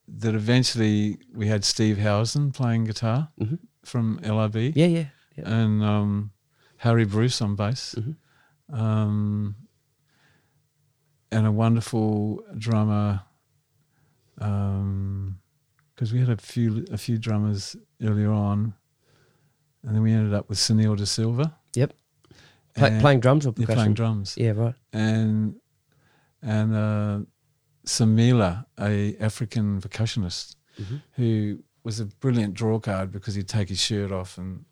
[0.07, 3.59] that eventually we had Steve Housden playing guitar Mhm.
[3.83, 5.05] from LRB Yeah, yeah,
[5.37, 5.43] yeah.
[5.49, 6.31] and um,
[6.77, 8.15] Harry Bruce on bass, Mhm.
[8.73, 9.55] um,
[11.31, 13.21] and a wonderful drummer.
[15.97, 18.75] Because we had a few a few drummers earlier on,
[19.83, 21.57] and then we ended up with Sunil De Silva.
[21.75, 21.91] Yep.
[22.75, 23.75] Play, playing drums or percussion?
[23.75, 24.75] playing drums, Yeah, right.
[24.93, 25.55] and
[26.43, 27.19] and uh,
[27.87, 31.01] Samila, a African percussionist, Mhm.
[31.13, 34.65] who was a brilliant draw card because he'd take his shirt off and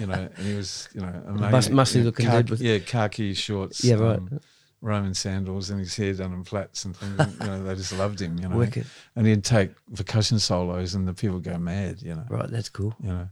[0.00, 2.78] you know, and he was you know amazing, Mus- muscly looking khaki, dude with- yeah
[2.78, 4.18] khaki shorts, Yeah, right.
[4.18, 4.40] um,
[4.82, 7.18] Roman sandals, and his hair done in plaits and things.
[7.18, 8.56] and, you know, they just loved him, you know.
[8.56, 8.86] Wicked.
[9.16, 12.94] And he'd take percussion solos, and the people go mad, you know Right, that's cool.
[13.02, 13.28] you know.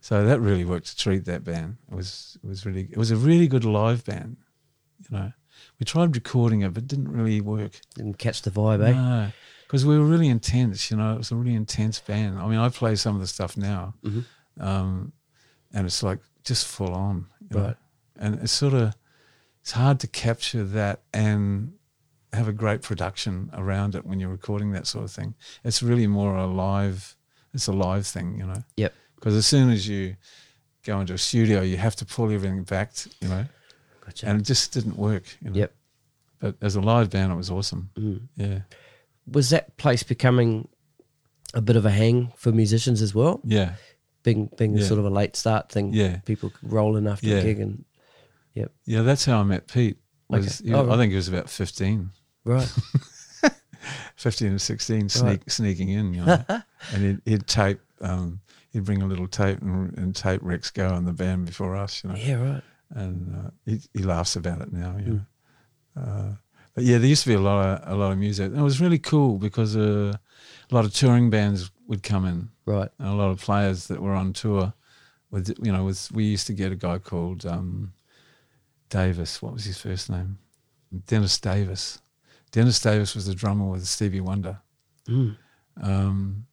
[0.00, 1.76] So that really worked to treat that band.
[1.90, 4.36] It was it was really it was a really good live band,
[5.08, 5.32] you know.
[5.78, 7.80] We tried recording it, but it didn't really work.
[7.94, 8.92] Didn't catch the vibe, eh?
[8.92, 9.32] No,
[9.62, 10.90] because we were really intense.
[10.90, 12.38] You know, it was a really intense band.
[12.38, 14.24] I mean, I play some of the stuff now, Mhm.
[14.60, 15.12] um,
[15.72, 17.64] and it's like just full on, you know.
[17.66, 17.76] Right.
[18.16, 18.94] And it's sort of
[19.62, 21.72] it's hard to capture that and
[22.32, 25.34] have a great production around it when you're recording that sort of thing.
[25.64, 27.16] It's really more a live.
[27.54, 28.62] It's a live thing, you know.
[28.76, 28.92] Yep.
[29.16, 30.16] Because as soon as you
[30.84, 33.44] go into a studio, you have to pull everything back, t- you know,
[34.04, 34.26] Gotcha.
[34.26, 35.24] and it just didn't work.
[35.42, 35.56] You know?
[35.58, 35.74] Yep.
[36.40, 37.90] But as a live band, it was awesome.
[37.96, 38.22] Mm.
[38.36, 38.58] Yeah.
[39.30, 40.68] Was that place becoming
[41.54, 43.40] a bit of a hang for musicians as well?
[43.44, 43.74] Yeah.
[44.24, 44.86] Being being Yeah.
[44.86, 45.92] sort of a late start thing.
[45.92, 46.16] Yeah.
[46.24, 47.36] People could roll in after Yeah.
[47.36, 47.84] a gig and
[48.54, 49.02] Yeah.
[49.02, 49.98] That's how I met Pete.
[50.28, 50.68] Was Okay.
[50.70, 50.94] he- Oh, right.
[50.94, 52.10] I think he was about 15,
[52.44, 52.72] right.
[54.16, 55.50] 15 or 16, sneak, Right.
[55.50, 56.44] sneaking in, you know.
[56.92, 58.40] and he'd, he'd tape, um,
[58.72, 62.02] he'd bring a little tape and, and tape Rex Goh in the band before us,
[62.04, 62.16] you know.
[62.16, 62.62] yeah, right.
[62.90, 64.96] and uh, he, he laughs about it now.
[64.98, 65.26] You Mm.
[65.96, 66.02] know.
[66.02, 66.32] Uh,
[66.74, 68.62] but yeah, there used to be a lot of a lot of music, and it
[68.62, 70.14] was really cool because uh,
[70.70, 72.88] a lot of touring bands would come in, Right.
[72.98, 74.72] and a lot of players that were on tour.
[75.30, 77.92] With you know, with we used to get a guy called um,
[78.92, 79.40] Davis.
[79.42, 80.38] What was his first name?
[81.06, 81.98] Dennis Davis.
[82.50, 84.60] Dennis Davis was the drummer with Stevie Wonder.
[85.08, 85.36] Mm.
[85.82, 86.46] Um,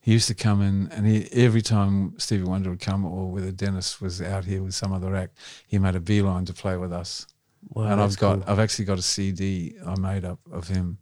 [0.00, 3.50] he used to come in, and he every time Stevie Wonder would come, or whether
[3.50, 6.92] Dennis was out here with some other act, he made a beeline to play with
[6.92, 7.26] us.
[7.68, 8.44] Wow, and I've got, cool.
[8.50, 10.98] I've actually got a CD I made up of him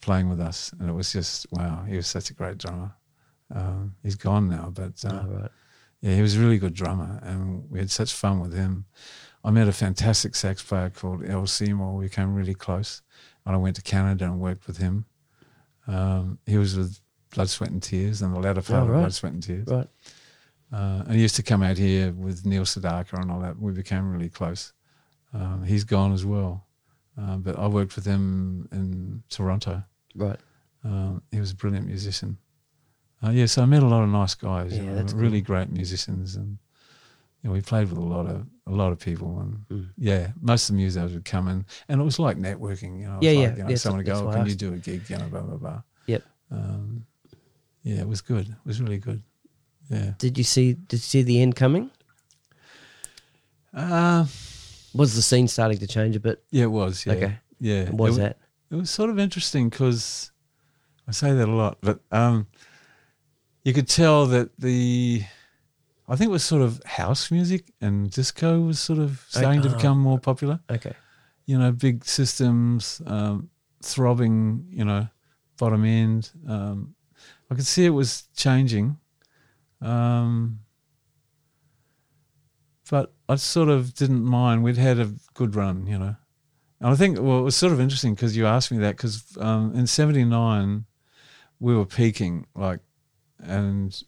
[0.00, 1.84] playing with us, and it was just wow.
[1.88, 2.92] He was such a great drummer.
[3.54, 5.50] Um, he's gone now, but uh, Oh, right.
[6.00, 8.86] yeah, he was a really good drummer, and we had such fun with him.
[9.46, 11.94] I met a fantastic sax player called Earl Seymour.
[11.94, 13.00] We became really close,
[13.44, 15.04] and I went to Canada and worked with him.
[15.86, 16.98] Um, he was with
[17.32, 18.98] Blood, Sweat and Tears, and the latter part Oh, of right.
[19.00, 19.68] Blood, Sweat and Tears.
[19.68, 19.88] Right.
[20.72, 23.56] Uh, and he used to come out here with Neil Sedaka and all that.
[23.56, 24.72] We became really close.
[25.32, 26.66] Um, he's gone as well,
[27.20, 29.84] uh, but I worked with him in Toronto.
[30.16, 30.40] Right.
[30.82, 32.38] Um, he was a brilliant musician.
[33.24, 35.40] Uh, yeah, so I met a lot of nice guys, you Yeah, know, that's really
[35.40, 36.58] great musicians, and
[37.46, 39.88] you know, we played with a lot of a lot of people, and Mm.
[39.96, 43.20] yeah, most of the musos would come in, and it was like networking, you know.
[43.22, 45.08] Yeah, like, yeah, You know, yeah, someone would go, oh, "Can you do a gig?"
[45.08, 45.82] You know, blah blah blah.
[46.06, 46.22] Yep.
[46.50, 47.06] Um,
[47.84, 48.48] yeah, it was good.
[48.48, 49.22] It was really good.
[49.88, 50.14] Yeah.
[50.18, 50.72] Did you see?
[50.74, 51.90] Did you see the end coming?
[53.72, 54.26] Uh,
[54.94, 56.42] Was the scene starting to change a bit?
[56.50, 57.04] yeah, it was.
[57.06, 57.12] Yeah.
[57.12, 57.38] Okay.
[57.60, 57.82] Yeah.
[57.82, 58.38] And was it, that?
[58.70, 60.32] It was sort of interesting because
[61.06, 62.46] I say that a lot, but um,
[63.62, 65.22] you could tell that the,
[66.08, 69.70] I think it was sort of house music and disco was sort of starting to
[69.70, 69.76] ah.
[69.76, 70.60] become more popular.
[70.70, 70.92] Okay.
[71.46, 73.50] You know, big systems, um,
[73.82, 75.08] throbbing, you know,
[75.58, 76.30] bottom end.
[76.48, 76.94] Um,
[77.50, 78.98] I could see it was changing.
[79.80, 80.60] Um,
[82.90, 84.62] but I sort of didn't mind.
[84.62, 86.16] We'd had a good run, you know.
[86.80, 89.36] And I think, well, it was sort of interesting because you asked me that because
[89.40, 90.84] um, in 79,
[91.58, 92.80] we were peaking, like,
[93.42, 94.00] and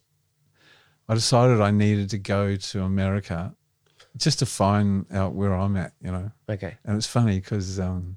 [1.09, 3.55] I decided I needed to go to America
[4.17, 6.31] just to find out where I'm at, you know.
[6.49, 6.77] Okay.
[6.85, 8.17] And it's funny because um,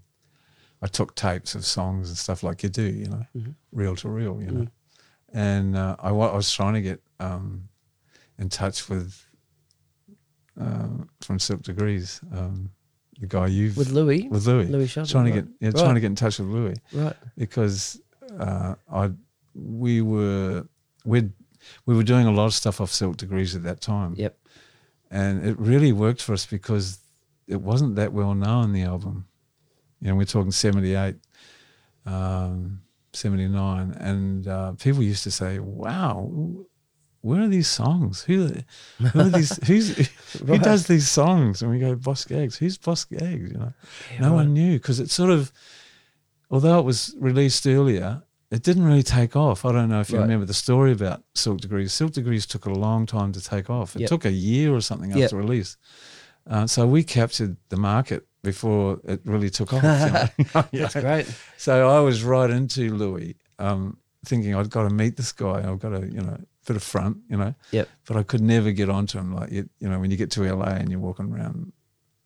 [0.82, 3.56] I took tapes of songs and stuff like you do, you know, Mhm.
[3.72, 4.68] reel to reel, you know.
[5.34, 7.70] And uh, I, I was trying to get um,
[8.38, 9.26] in touch with
[10.60, 12.72] um, from Silk Degrees, um,
[13.20, 14.28] the guy you've With Louie.
[14.28, 15.12] with Louie, Louie Shelton.
[15.12, 15.46] trying to right.
[15.46, 15.76] get yeah, Right.
[15.78, 17.16] trying to get in touch with Louie Right.
[17.38, 18.02] because
[18.40, 19.12] uh, I
[19.54, 20.66] we were
[21.06, 21.30] we
[21.86, 24.14] we were doing a lot of stuff off Silk Degrees at that time.
[24.18, 24.38] Yep.
[25.12, 27.00] and it really worked for us because
[27.48, 29.28] it wasn't that well known the album.
[30.00, 31.16] You know, we're talking seventy eight,
[32.06, 32.82] um,
[33.14, 36.66] seventy nine, and uh, people used to say, "Wow."
[37.24, 38.24] Where are these songs?
[38.24, 38.52] Who,
[38.98, 39.56] who are these?
[39.68, 39.96] Who's
[40.40, 41.62] who does these songs?
[41.62, 42.58] And we go, Boz Scaggs.
[42.58, 43.52] Who's Boz Scaggs?
[43.52, 43.74] You know,
[44.12, 44.36] Yeah, no right.
[44.38, 45.52] one knew because it sort of,
[46.50, 49.64] although it was released earlier, it didn't really take off.
[49.66, 50.24] I don't know if you Right.
[50.24, 51.94] remember the story about Silk Degrees.
[51.94, 53.96] Silk Degrees took a long time to take off.
[53.96, 54.10] It Yep.
[54.10, 55.24] took a year or something Yep.
[55.24, 55.78] after release.
[56.50, 59.84] Uh, so we captured the market before it really took off.
[60.38, 60.64] you know.
[60.74, 61.28] That's great.
[61.58, 65.64] So I was right into Louie, um, thinking I've got to meet this guy.
[65.70, 66.38] I've got to, you know,
[66.68, 67.54] bit of front, you know.
[67.72, 67.88] Yep.
[68.08, 69.34] But I could never get onto him.
[69.34, 71.72] Like, you, you know, when you get to LA and you're walking around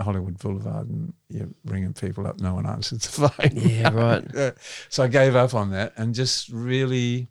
[0.01, 3.51] Hollywood Boulevard and you're ringing people up, no one answers the phone.
[3.53, 4.53] Yeah, right.
[4.89, 7.29] So I gave up on that and just really,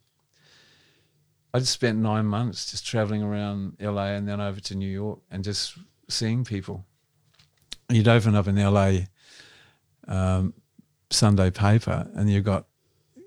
[1.53, 5.21] I just spent nine months just traveling around LA and then over to New York
[5.31, 5.77] and just
[6.09, 6.85] seeing people.
[7.91, 9.01] You'd open up an LA
[10.09, 10.55] um,
[11.11, 12.67] Sunday paper and you got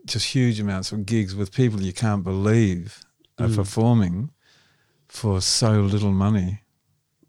[0.05, 3.01] just huge amounts of gigs with people you can't believe
[3.39, 3.55] are Mm.
[3.55, 4.31] performing
[5.07, 6.63] for so little money.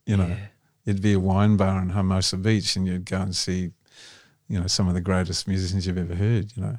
[0.06, 0.46] You know, Yeah.
[0.89, 3.70] It'd be a wine bar in Hermosa Beach and you'd go and see,
[4.49, 6.78] you know, some of the greatest musicians you've ever heard, you know.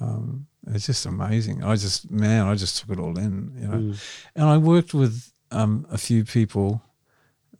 [0.00, 1.62] Um, it's just amazing.
[1.62, 3.76] I just, man, I just took it all in, you know.
[3.78, 3.96] Mm.
[4.34, 6.82] And I worked with um, a few people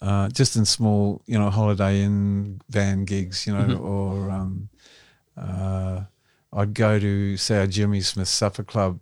[0.02, 3.80] uh, just in small, you know, holiday inn van gigs, you know, Mhm.
[3.80, 4.68] or um,
[5.36, 6.02] uh,
[6.52, 9.00] I'd go to, say, a Jimmy Smith Supper Club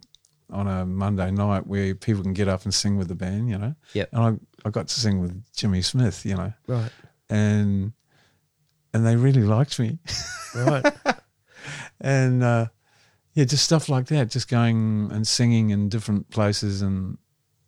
[0.50, 3.58] on a Monday night where people can get up and sing with the band, you
[3.58, 3.74] know.
[3.94, 4.08] Yep.
[4.12, 6.90] And I, got to sing with Jimmy Smith, you know, Right.
[7.28, 7.92] and
[8.92, 9.98] and they really liked me.
[10.54, 10.84] Right.
[12.00, 12.66] and uh,
[13.34, 17.18] yeah, just stuff like that, just going and singing in different places and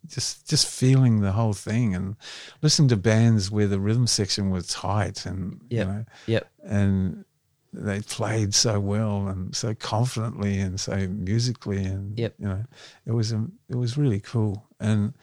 [0.07, 2.15] just just feeling the whole thing and
[2.61, 5.87] listening to bands where the rhythm section was tight and Yep.
[5.87, 6.51] you know Yep.
[6.63, 7.25] and
[7.73, 12.35] they played so well and so confidently and so musically and Yep.
[12.39, 12.63] you know
[13.05, 15.13] it was um, it was really cool and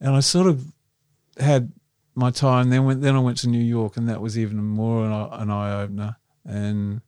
[0.00, 0.64] and I sort of
[1.38, 1.72] had
[2.14, 5.04] my time then went then I went to New York and that was even more
[5.06, 7.00] an, eye- an eye opener and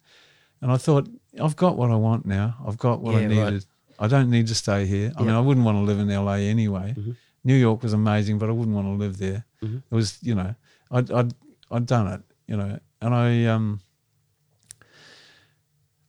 [0.62, 1.08] and I thought
[1.40, 3.52] I've got what I want now I've got what I Yeah, right.
[3.52, 3.66] needed
[3.98, 6.34] I don't need to stay here I mean I wouldn't want to live in LA
[6.54, 7.16] anyway Mhm.
[7.44, 9.82] New York was amazing but I wouldn't want to live there Mhm.
[9.90, 10.54] it was you know
[10.90, 11.34] I'd, I'd
[11.70, 13.80] I'd done it you know and I um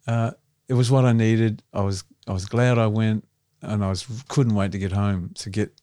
[0.07, 0.31] uh,
[0.67, 1.63] it was what I needed.
[1.73, 3.27] I was I was glad I went,
[3.61, 5.79] and I was couldn't wait to get home to get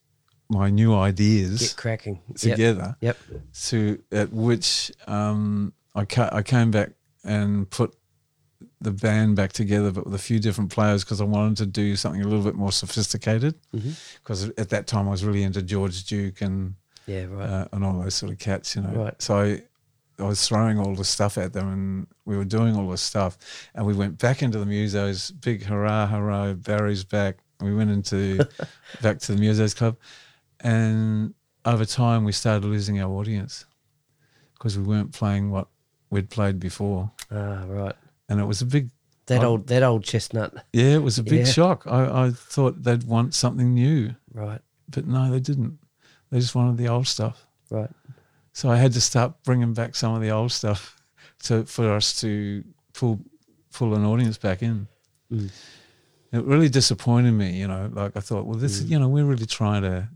[0.51, 2.21] my new ideas Get cracking.
[2.37, 2.97] Together.
[3.01, 3.19] Yep.
[3.67, 6.91] To at which um, I ca- I came back
[7.25, 7.95] and put
[8.81, 11.97] the band back together, but with a few different players because I wanted to do
[11.97, 13.55] something a little bit more sophisticated.
[14.23, 16.75] Because at that time I was really into George Duke and
[17.07, 17.25] Yeah.
[17.27, 17.49] Right.
[17.49, 18.91] uh, and all those sort of cats, you know.
[19.05, 19.21] Right.
[19.21, 19.63] So I,
[20.21, 23.37] I was throwing all the stuff at them, and we were doing all this stuff,
[23.75, 25.33] and we went back into the musos.
[25.41, 26.55] Big hurrah, hurrah!
[26.55, 27.39] Barry's back.
[27.61, 28.39] We went into
[29.03, 29.97] back to the musos club,
[30.61, 31.35] and
[31.65, 33.65] over time we started losing our audience
[34.55, 35.69] because we weren't playing what
[36.11, 37.65] we'd played before, ah.
[37.67, 37.95] Right.
[38.29, 38.91] and it was a big.
[39.27, 39.67] That I- old.
[39.67, 40.55] That old chestnut.
[40.73, 41.53] Yeah, it was a big Yeah.
[41.53, 41.87] shock.
[41.87, 44.61] I, I thought they'd want something new, Right.
[44.89, 45.79] but no, they didn't.
[46.31, 47.47] They just wanted the old stuff.
[47.71, 47.91] Right.
[48.55, 50.97] So I had to start bringing back some of the old stuff
[51.45, 53.21] to for us to pull
[53.73, 54.89] pull an audience back in.
[55.31, 55.51] Mm.
[56.33, 57.91] It really disappointed me, you know.
[57.93, 58.89] Like I thought, well, this Mm.
[58.91, 60.09] you know we're really trying to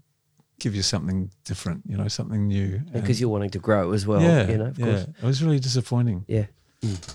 [0.62, 2.78] give you something different, you know, something new.
[2.92, 4.20] Because And- you're wanting to grow as well.
[4.22, 4.66] yeah, You know.
[4.66, 5.02] Of yeah, course.
[5.22, 6.24] it was really disappointing.
[6.28, 6.46] Yeah.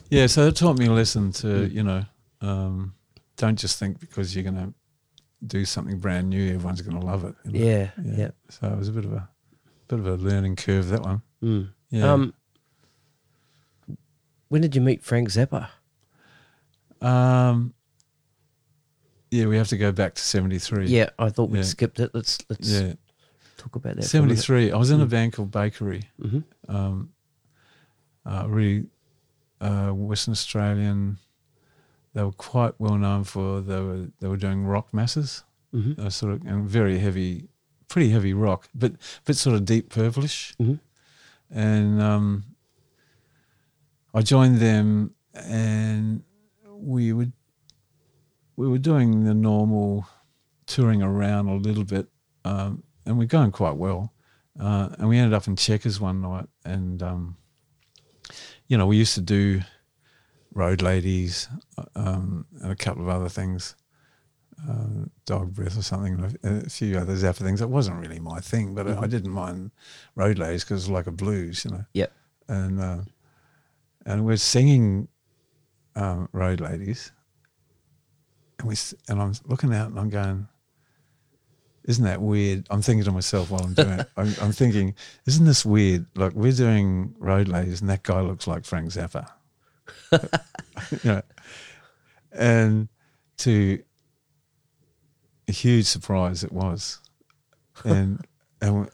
[0.09, 1.71] Yeah, so it taught me a lesson to Mm.
[1.73, 2.05] you know,
[2.41, 2.93] um,
[3.37, 4.73] don't just think because you're going to
[5.45, 7.35] do something brand new, everyone's going to love it.
[7.45, 7.65] you know.
[7.65, 7.91] Yeah.
[8.03, 8.31] Yeah.
[8.49, 9.29] So it was a bit of a
[9.87, 11.21] bit of a learning curve that one.
[11.43, 11.69] Mm.
[11.89, 12.11] Yeah.
[12.13, 12.33] Um.
[14.49, 15.69] When did you meet Frank Zappa?
[17.01, 17.73] Um,
[19.29, 20.87] yeah, we have to go back to seventy three.
[20.87, 21.63] Yeah, I thought we Yeah.
[21.65, 22.11] skipped it.
[22.13, 22.93] Let's let's yeah,
[23.67, 24.03] talk about that.
[24.03, 24.71] seventy three.
[24.71, 25.09] I was in a Mm.
[25.09, 26.03] band called Bakery.
[26.21, 26.75] Mm-hmm.
[26.75, 27.09] Um,
[28.25, 28.87] uh, really
[29.61, 31.17] uh, Western Australian.
[32.13, 36.09] They were quite well known for they were they were doing rock masses, hmm uh,
[36.09, 37.47] sort of and very heavy,
[37.87, 38.93] pretty heavy rock, but
[39.25, 40.55] but sort of deep purplish.
[40.59, 40.79] Mhm.
[41.49, 42.43] And um,
[44.13, 46.23] I joined them, and
[46.75, 47.31] we would
[48.55, 50.07] we were doing the normal
[50.65, 52.07] touring around a little bit,
[52.43, 54.13] um, and we're going quite well.
[54.59, 57.37] Uh, and we ended up in Checkers one night, and um,
[58.67, 59.61] you know we used to do
[60.53, 61.47] road ladies
[61.77, 63.75] uh, um, and a couple of other things,
[64.67, 67.61] uh, dog breath or something, a few other Zappa things.
[67.61, 69.71] It wasn't really my thing, but I, I didn't mind
[70.15, 71.85] road ladies because it was like a blues, you know.
[71.93, 72.11] Yep.
[72.47, 73.01] And uh,
[74.07, 75.07] and we're singing
[75.95, 77.11] um, road ladies,
[78.57, 78.75] and we
[79.07, 80.47] and I'm looking out and I'm going,
[81.87, 82.67] isn't that weird?
[82.69, 84.09] I'm thinking to myself while I'm doing it.
[84.17, 84.93] I'm, I'm thinking,
[85.25, 86.05] isn't this weird?
[86.15, 89.29] Like we're doing road ladies, and that guy looks like Frank Zappa.
[90.11, 91.21] you know,
[92.33, 92.89] and
[93.37, 93.81] to
[95.47, 96.99] a huge surprise it was,
[97.85, 98.25] and
[98.61, 98.89] and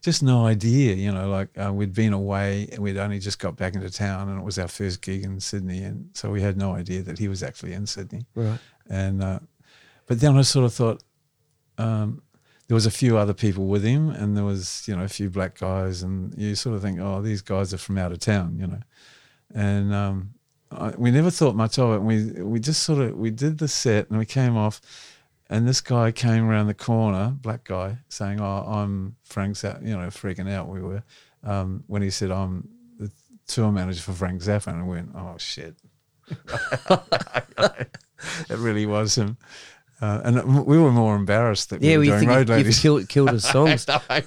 [0.00, 0.94] just no idea.
[0.94, 4.30] You know, like uh, we'd been away and we'd only just got back into town,
[4.30, 7.18] and it was our first gig in Sydney, and so we had no idea that
[7.18, 8.24] he was actually in Sydney.
[8.34, 8.58] Right.
[8.88, 9.40] And uh,
[10.06, 11.02] but then I sort of thought
[11.78, 12.22] um,
[12.68, 15.28] there was a few other people with him, and there was you know a few
[15.28, 18.58] black guys, and you sort of think, oh, these guys are from out of town,
[18.58, 18.80] you know.
[19.54, 20.34] And um,
[20.70, 21.98] I, we never thought much of it.
[21.98, 24.80] We we just sort of we did the set, and we came off,
[25.50, 29.96] and this guy came around the corner, black guy, saying, "Oh, I'm Frank's out," you
[29.96, 30.68] know, freaking out.
[30.68, 31.02] We were
[31.42, 32.68] um, when he said, "I'm
[32.98, 33.10] the
[33.46, 35.76] tour manager for Frank Zappa," and I went, "Oh shit."
[38.48, 39.36] it really was him.
[40.02, 42.80] Uh, and we were more embarrassed that we we were doing Road Ladies.
[42.80, 43.86] killed, killed his songs.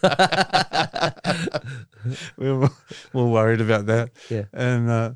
[2.38, 2.72] we were more,
[3.12, 4.12] more worried about that.
[4.30, 4.46] Yeah.
[4.54, 5.12] And uh,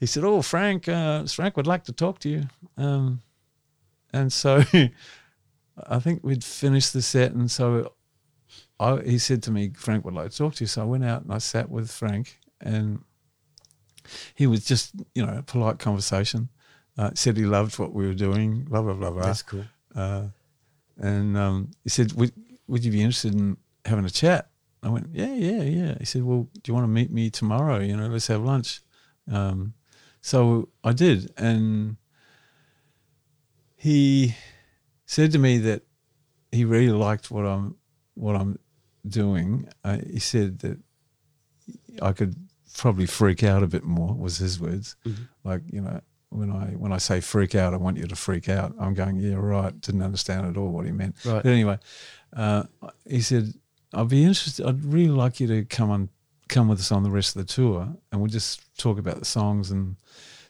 [0.00, 2.42] he said, "Oh, Frank, uh, Frank would like to talk to you."
[2.76, 3.20] Um,
[4.12, 4.64] and so
[5.86, 7.92] I think we'd finished the set, and so
[8.80, 11.04] I, he said to me, "Frank would like to talk to you." So I went
[11.04, 13.04] out and I sat with Frank, and
[14.34, 16.48] he was just, you know, a polite conversation.
[16.98, 19.22] Uh, said he loved what we were doing, blah blah blah blah.
[19.22, 19.66] That's cool.
[19.94, 20.28] Uh,
[20.98, 22.32] and um, he said, would,
[22.66, 24.50] would you be interested in having a chat?
[24.82, 25.94] I went, yeah, yeah, yeah.
[25.98, 27.80] He said, well, do you want to meet me tomorrow?
[27.80, 28.80] You know, let's have lunch.
[29.30, 29.74] Um,
[30.20, 31.32] so I did.
[31.36, 31.96] And
[33.76, 34.34] he
[35.06, 35.82] said to me that
[36.52, 37.76] he really liked what I'm,
[38.14, 38.58] what I'm
[39.06, 39.68] doing.
[39.84, 40.78] Uh, he said that
[42.02, 42.36] I could
[42.76, 44.96] probably freak out a bit more was his words.
[45.04, 45.28] Mhm.
[45.44, 46.00] Like, you know,
[46.30, 48.74] when I when I say freak out, I want you to freak out.
[48.78, 49.78] I'm going, yeah, right.
[49.80, 51.16] Didn't understand at all what he meant.
[51.24, 51.42] Right.
[51.42, 51.78] But anyway,
[52.34, 52.64] uh,
[53.08, 53.52] he said,
[53.92, 54.64] I'd be interested.
[54.66, 56.08] I'd really like you to come on,
[56.48, 59.24] come with us on the rest of the tour, and we'll just talk about the
[59.24, 59.96] songs and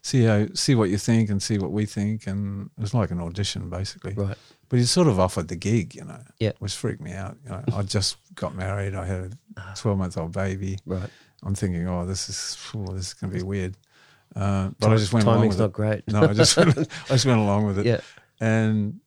[0.03, 2.27] see how see what you think and see what we think.
[2.27, 4.13] And it was like an audition basically.
[4.15, 4.37] Right.
[4.69, 6.21] But he sort of offered the gig, you know.
[6.39, 6.53] Yeah.
[6.59, 7.37] Which freaked me out.
[7.45, 8.95] You know, I just got married.
[8.95, 10.79] I had a 12 month old baby.
[10.87, 11.11] Right.
[11.43, 13.77] I'm thinking, oh, this is oh, this is going to be weird.
[14.37, 15.73] Uh, but I just went along Timing's with not it.
[15.73, 16.09] great.
[16.09, 16.77] No, I just went,
[17.07, 17.87] I just went along with it.
[17.87, 18.01] Yeah.
[18.41, 19.01] And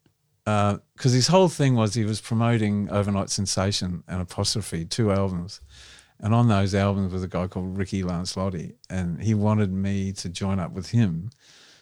[0.46, 5.62] because his whole thing was he was promoting Over-Nite Sensation and Apostrophe, two albums.
[6.20, 8.74] And on those albums was a guy called Ricky Lancelotti.
[8.90, 11.30] And he wanted me to join up with him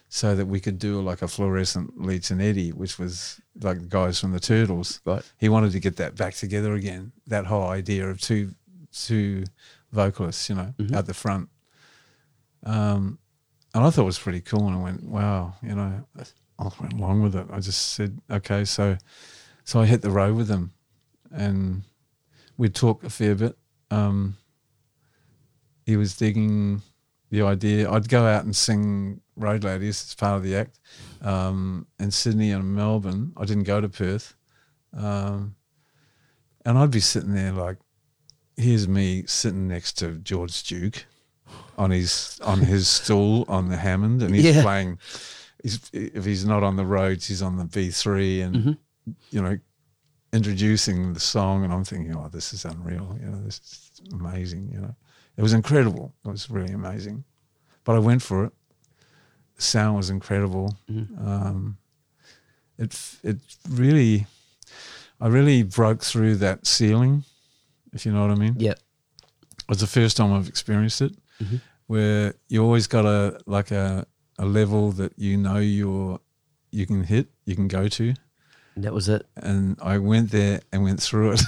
[0.09, 3.87] so that we could do like a Phlorescent Leech and Eddie, which was like the
[3.87, 5.01] guys from the Turtles.
[5.05, 5.23] Right.
[5.39, 8.51] He wanted to get that back together again, that whole idea of two
[8.93, 9.45] two
[9.91, 10.93] vocalists, you know, Mhm.
[10.95, 11.49] at the front.
[12.63, 13.19] Um,
[13.73, 14.67] and I thought it was pretty cool.
[14.67, 16.03] And I went, wow, you know,
[16.59, 17.47] I went along with it.
[17.51, 18.97] I just said, okay, so
[19.63, 20.73] so I hit the road with him,
[21.31, 21.83] and
[22.57, 23.57] we'd talk a fair bit.
[23.89, 24.37] Um,
[25.85, 26.81] he was digging
[27.29, 27.89] the idea.
[27.89, 30.79] I'd go out and sing Road Ladies as part of the act
[31.21, 33.33] um, in Sydney and Melbourne.
[33.37, 34.35] I didn't go to Perth,
[34.95, 35.55] um,
[36.65, 37.77] and I'd be sitting there like,
[38.57, 41.05] here's me sitting next to George Duke
[41.77, 44.61] on his on his stool on the Hammond, and he's Yeah.
[44.61, 44.99] playing.
[45.63, 48.77] He's, if he's not on the Rhodes, he's on the B three, and Mhm.
[49.29, 49.57] you know,
[50.33, 53.17] introducing the song, and I'm thinking, oh, this is unreal.
[53.19, 54.69] You know, this is amazing.
[54.73, 54.95] You know,
[55.37, 56.13] it was incredible.
[56.25, 57.23] It was really amazing.
[57.83, 58.53] But I went for it.
[59.55, 60.77] The sound was incredible.
[60.89, 61.27] Mhm.
[61.27, 61.77] Um,
[62.77, 63.37] it it
[63.69, 64.25] really,
[65.19, 67.23] I really broke through that ceiling,
[67.93, 68.55] if you know what I mean.
[68.57, 68.71] Yeah.
[68.71, 71.61] It was the first time I've experienced it, Mhm.
[71.87, 74.05] where you always got a like a
[74.37, 76.19] a level that you know you're
[76.71, 78.13] you can hit, you can go to,
[78.75, 79.25] And that was it.
[79.35, 81.41] and I went there and went through it.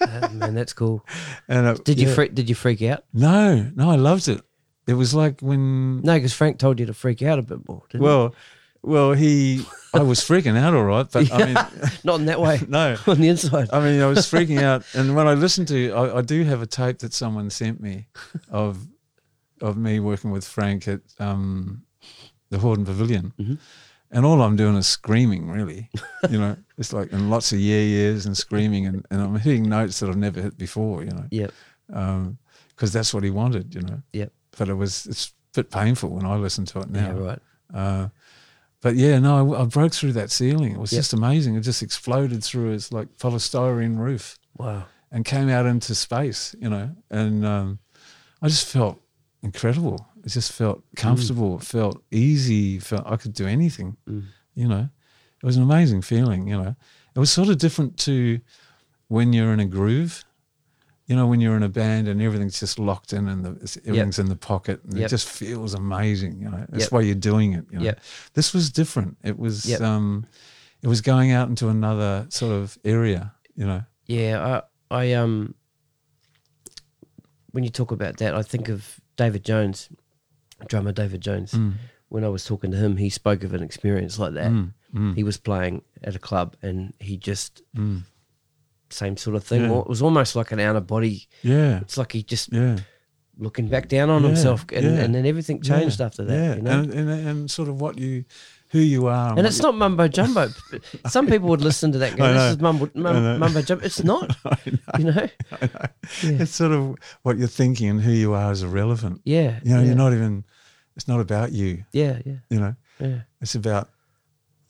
[0.00, 1.04] Uh, man, that's cool.
[1.48, 2.14] and Did you yeah.
[2.14, 2.34] freak?
[2.34, 3.04] Did you freak out?
[3.12, 4.40] No, no, I loved it.
[4.86, 7.82] it was like when No, because Frank told you to freak out a bit more.
[7.90, 8.34] Didn't well,
[8.82, 11.56] well, he I was freaking out all right, but I mean,
[12.04, 12.60] not in that way.
[12.68, 13.68] no, on the inside.
[13.72, 16.62] I mean, I was freaking out, and when I listened to, I, I do have
[16.62, 18.06] a tape that someone sent me
[18.48, 18.86] of
[19.62, 21.82] of me working with Frank at um,
[22.50, 23.58] the Hordern Pavilion, Mhm.
[24.10, 25.48] and all I'm doing is screaming.
[25.50, 25.88] Really,
[26.30, 29.68] you know, it's like and lots of yeah yeahs and screaming, and, and I'm hitting
[29.68, 31.02] notes that I've never hit before.
[31.04, 31.52] You know, Yep.
[31.88, 33.74] because that's what he wanted.
[33.74, 34.32] You know, Yep.
[34.58, 37.16] but it was it's a bit painful when I listen to it now.
[37.16, 37.24] Yeah.
[37.24, 37.38] Right.
[37.72, 38.08] Uh,
[38.82, 40.72] but yeah, no, I, I broke through that ceiling.
[40.72, 40.98] It was Yep.
[41.00, 41.54] just amazing.
[41.54, 44.84] It just exploded through its like polystyrene roof Wow.
[45.12, 46.96] and came out into space, you know.
[47.10, 47.78] And um,
[48.40, 49.00] I just felt
[49.42, 50.06] incredible.
[50.24, 51.56] It just felt comfortable.
[51.58, 52.78] It felt easy.
[52.78, 54.24] Felt I could do anything, Mm.
[54.54, 54.88] you know.
[55.42, 56.76] It was an amazing feeling, you know.
[57.14, 58.40] It was sort of different to
[59.08, 60.24] when you're in a groove.
[61.06, 64.20] You know, when you're in a band and everything's just locked in and the, everything's
[64.20, 65.06] in the pocket and Yep.
[65.06, 66.64] it just feels amazing, you know.
[66.68, 66.92] That's Yep.
[66.92, 67.84] why you're doing it, you know.
[67.86, 68.00] Yep.
[68.34, 69.16] This was different.
[69.24, 69.80] It was Yep.
[69.80, 70.26] um
[70.82, 73.82] it was going out into another sort of area, you know.
[74.06, 74.62] Yeah.
[74.90, 75.02] I.
[75.02, 75.54] I um.
[77.52, 79.88] When you talk about that, I think of David Jones,
[80.66, 81.52] drummer David Jones.
[81.52, 81.74] Mm.
[82.08, 84.50] When I was talking to him, he spoke of an experience like that.
[84.50, 88.02] Mm, mm, He was playing at a club, and he just mm.
[88.88, 89.62] same sort of thing.
[89.70, 89.80] Yeah.
[89.80, 91.28] It was almost like an out of body.
[91.42, 91.80] Yeah.
[91.80, 92.78] It's like he just Yeah.
[93.38, 96.34] looking back down on Yeah, himself, and, and then everything changed after that.
[96.34, 96.54] Yeah.
[96.56, 96.80] You know?
[96.80, 98.24] and, and and sort of what you
[98.70, 99.28] who you are.
[99.28, 100.48] And what it's not mumbo jumbo.
[101.08, 104.02] Some people would listen to that and go, "This is mumbo, mum, mumbo jumbo." It's
[104.04, 104.52] not, know,
[104.98, 105.12] you know.
[105.12, 105.68] Know.
[106.22, 109.20] It's sort of what you're thinking and who you are is irrelevant.
[109.24, 110.44] Yeah, You know, yeah, you're not even.
[110.96, 111.84] It's not about you.
[111.92, 113.88] Yeah, yeah, You know, yeah, it's about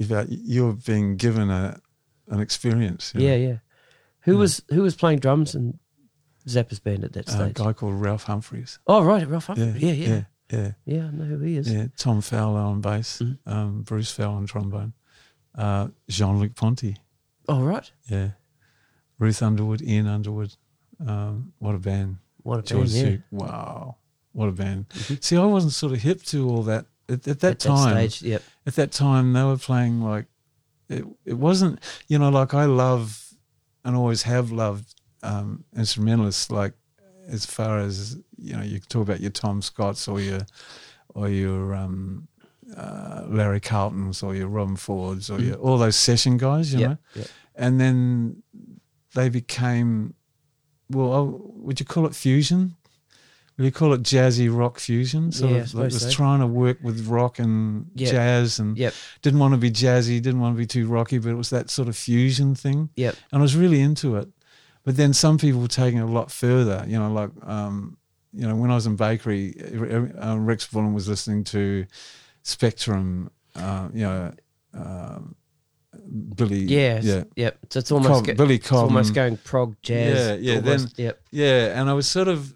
[0.01, 1.81] about you're being given a
[2.29, 3.13] an experience.
[3.15, 3.37] yeah, know.
[3.49, 3.57] yeah.
[4.21, 5.79] Who was who was playing drums in
[6.47, 7.51] Zappa's band at that stage?
[7.59, 8.79] A guy called Ralph Humphreys.
[8.87, 9.81] oh, right, Ralph Yeah, Humphrey.
[9.81, 10.23] Yeah, yeah, yeah.
[10.51, 11.07] Yeah, yeah.
[11.07, 11.73] I know who he is.
[11.73, 13.39] Yeah, Tom Fowler on bass, Mhm.
[13.47, 14.93] um, Bruce Fowler on trombone,
[15.55, 16.97] uh, Jean Luc Ponty.
[17.49, 17.91] Oh, right.
[18.09, 18.31] Yeah,
[19.19, 20.57] Ruth Underwood, Ian Underwood.
[21.05, 22.19] Um, what a band!
[22.43, 23.11] What a George band, yeah.
[23.11, 23.21] Duke.
[23.31, 23.97] Wow,
[24.33, 24.87] what a band!
[25.21, 27.95] See, I wasn't sort of hip to all that at, at that At time.
[27.95, 28.43] that stage, yep.
[28.67, 30.27] At that time, they were playing like
[30.89, 31.05] it.
[31.25, 33.35] It wasn't, you know, like I love
[33.85, 36.51] and always have loved um, instrumentalists.
[36.51, 36.75] Like
[37.31, 40.41] as far as you know, you talk about your Tom Scotts or your
[41.15, 42.29] or your um,
[42.77, 46.89] uh, Larry Carltons or your Robben Fords or your, all those session guys, you know
[46.91, 47.27] Yep, yep.
[47.57, 48.43] and then
[49.15, 50.15] they became
[50.91, 52.77] well oh, would you call it fusion
[53.59, 56.11] would you call it jazzy rock fusion sort Yeah, of like was so.
[56.11, 58.11] trying to work with rock and Yep.
[58.11, 61.31] jazz and Yep, didn't want to be jazzy didn't want to be too rocky but
[61.31, 63.15] it was that sort of fusion thing yep.
[63.33, 64.29] and I was really into it.
[64.85, 66.85] But then some people were taking it a lot further.
[66.89, 67.97] You know, like um,
[68.33, 69.55] you know, when I was in bakery,
[70.23, 71.87] uh, Rex Bullen was listening to
[72.43, 73.31] Spectrum.
[73.55, 74.33] Uh, you know,
[74.75, 75.35] um,
[76.37, 76.61] Billy.
[76.61, 77.59] Yeah, yeah, yep.
[77.71, 78.85] So it's almost Cobb, go- Billy Cobham.
[78.97, 80.41] almost going prog jazz.
[80.41, 81.21] Yeah, yeah, almost, yep.
[81.31, 82.55] Yeah, and I was sort of,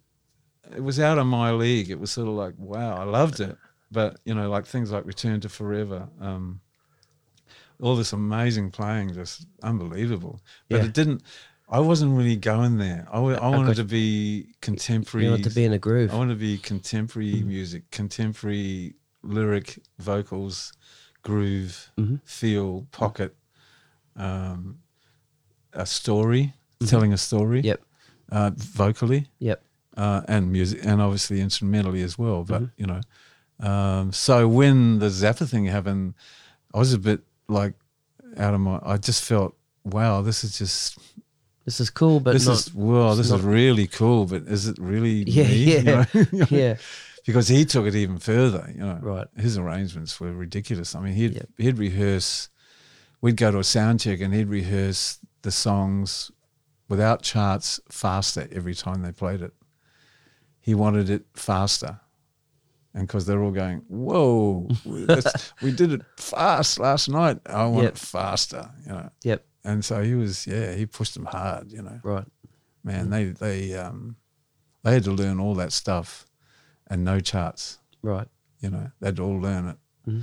[0.75, 1.91] it was out of my league.
[1.91, 3.57] It was sort of like, wow, I loved it.
[3.91, 6.61] But you know, like things like Return to Forever, um,
[7.83, 10.41] all this amazing playing, just unbelievable.
[10.69, 10.85] But Yeah.
[10.87, 11.23] it didn't.
[11.69, 13.07] I wasn't really going there.
[13.11, 15.25] I, I I wanted got- to be contemporary.
[15.27, 16.13] You want to be in a groove.
[16.13, 17.49] I wanted to be contemporary Mm-hmm.
[17.49, 20.73] music, contemporary lyric, vocals,
[21.23, 22.21] groove, Mhm.
[22.25, 23.35] feel, pocket,
[24.17, 24.79] um,
[25.73, 26.53] a story,
[26.87, 27.67] telling a story Mm-hmm.
[27.69, 27.83] Yep,
[28.31, 29.63] uh, vocally yep.
[29.97, 32.45] uh, and music, and obviously instrumentally as well.
[32.45, 32.81] But Mm-hmm.
[32.81, 33.01] you know,
[33.67, 36.15] um, so when the Zappa thing happened,
[36.75, 37.75] I was a bit like
[38.37, 38.79] out of my.
[38.85, 40.99] I just felt, wow, this is just
[41.65, 42.57] This is cool, but this not.
[42.57, 44.27] is wow, this not- is really cool.
[44.27, 45.55] But is it really Yeah, me?
[45.57, 46.05] You yeah.
[46.15, 46.47] know?
[46.51, 46.77] yeah,
[47.27, 48.71] because he took it even further.
[48.73, 49.27] You know, Right.
[49.37, 50.95] His arrangements were ridiculous.
[50.95, 51.49] I mean, he'd Yep.
[51.59, 52.49] he'd rehearse.
[53.21, 56.31] We'd go to a sound check and he'd rehearse the songs
[56.89, 59.53] without charts faster every time they played it.
[60.61, 62.01] He wanted it faster,
[62.95, 64.69] and because they're all going, "Whoa,
[65.63, 67.39] we did it fast last night.
[67.47, 67.93] I want Yep.
[67.95, 69.11] it faster," you know.
[69.23, 69.47] yep.
[69.65, 72.27] And so he was, yeah, he pushed them hard, you know Right.
[72.83, 74.17] man, they they um
[74.83, 76.27] they had to learn all that stuff
[76.91, 77.79] and no charts.
[78.03, 78.29] Right.
[78.61, 79.77] You know, they had to all learn it.
[80.07, 80.23] Mhm.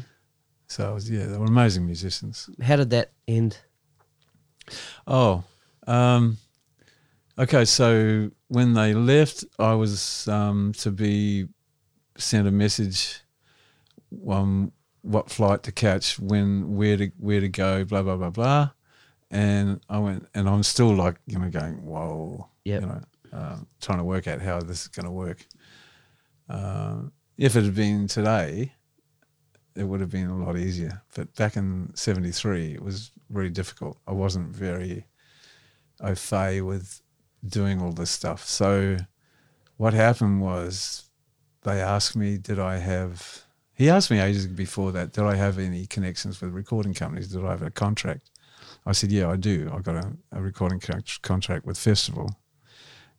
[0.68, 2.50] So it was yeah, they were amazing musicians.
[2.62, 3.58] How did that end?
[5.08, 5.44] Oh,
[5.88, 6.38] um,
[7.38, 7.66] okay.
[7.66, 11.48] So when they left, I was um, to be
[12.18, 13.20] sent a message,
[14.30, 18.70] um, what flight to catch, when, where to where to go, blah blah blah blah,
[19.32, 22.82] and I went, and I'm still like you know going whoa, Yep.
[22.82, 23.02] you know,
[23.34, 25.46] um, trying to work out how this is going to work.
[26.50, 28.74] Um, if it had been today,
[29.76, 31.02] it would have been a lot easier.
[31.16, 33.98] But back in '73, it was really difficult.
[34.08, 35.06] I wasn't very
[36.02, 37.02] au fait with
[37.48, 38.46] doing all this stuff.
[38.48, 38.98] So
[39.78, 41.10] what happened was
[41.64, 43.44] they asked me, did I have?
[43.74, 47.30] He asked me ages before that, did I have any connections with recording companies?
[47.30, 48.31] Did I have a contract?
[48.86, 49.72] I said, yeah, I do.
[49.74, 52.36] I got a, a recording con- contract with Festival,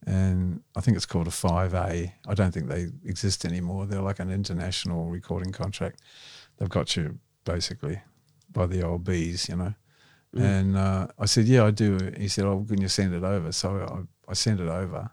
[0.06, 2.14] and I think it's called a Five A.
[2.26, 3.86] I don't think they exist anymore.
[3.86, 6.00] They're like an international recording contract.
[6.56, 8.00] They've got you basically
[8.50, 9.74] by the old bees, you know.
[10.34, 10.42] Mm.
[10.42, 11.98] And uh, I said, yeah, I do.
[12.16, 13.52] He said, oh, can you send it over?
[13.52, 15.10] So I, I sent it over,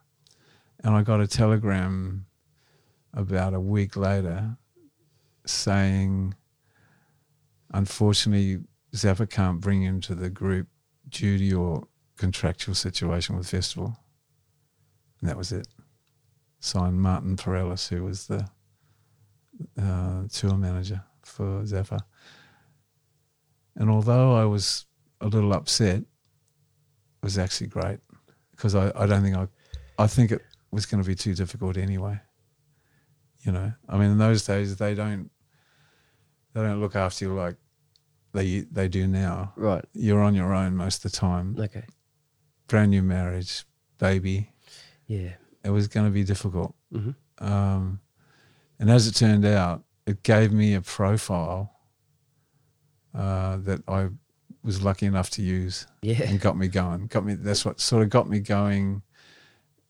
[0.84, 2.26] and I got a telegram
[3.14, 4.58] about a week later
[5.46, 6.36] saying,
[7.74, 8.64] unfortunately,
[8.94, 10.68] Zappa can't bring him to the group
[11.10, 11.88] due to your
[12.18, 13.98] contractual situation with Festival.
[15.20, 15.68] And that was it.
[16.60, 18.48] Signed Martin Perellis, who was the
[19.82, 22.00] uh, tour manager for Zappa.
[23.76, 24.86] And although I was
[25.22, 26.06] a little upset, it
[27.24, 28.00] was actually great
[28.52, 29.48] because I, I don't think I,
[29.98, 30.42] I think it
[30.72, 32.20] was going to be too difficult anyway.
[33.44, 35.30] You know, I mean, in those days they don't,
[36.54, 37.56] they don't look after you like
[38.34, 39.54] they they do now.
[39.56, 39.84] Right.
[39.94, 41.56] You're on your own most of the time.
[41.60, 41.86] Okay.
[42.68, 43.66] Brand new marriage,
[43.98, 44.52] baby.
[45.08, 45.34] Yeah.
[45.64, 46.76] It was going to be difficult.
[46.94, 47.16] Mhm.
[47.40, 48.00] Um,
[48.80, 51.74] and as it turned out, it gave me a profile
[53.14, 54.10] uh, that I
[54.64, 56.24] was lucky enough to use Yeah.
[56.24, 57.08] and got me going.
[57.08, 57.34] Got me.
[57.36, 59.02] That's what sort of got me going,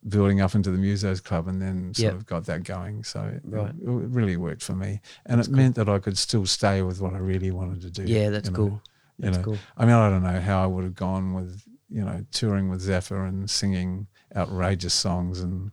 [0.08, 2.14] building up into the Musos Club, and then sort Yep.
[2.14, 3.04] of got that going.
[3.04, 3.70] So it, Right.
[3.72, 5.58] it really worked for me, and That's it cool.
[5.58, 8.04] meant that I could still stay with what I really wanted to do.
[8.04, 8.58] Yeah, that's you know.
[8.58, 8.82] cool.
[9.18, 9.58] You That's know, cool.
[9.78, 12.82] I mean, I don't know how I would have gone with you know touring with
[12.82, 15.72] Zappa and singing outrageous songs and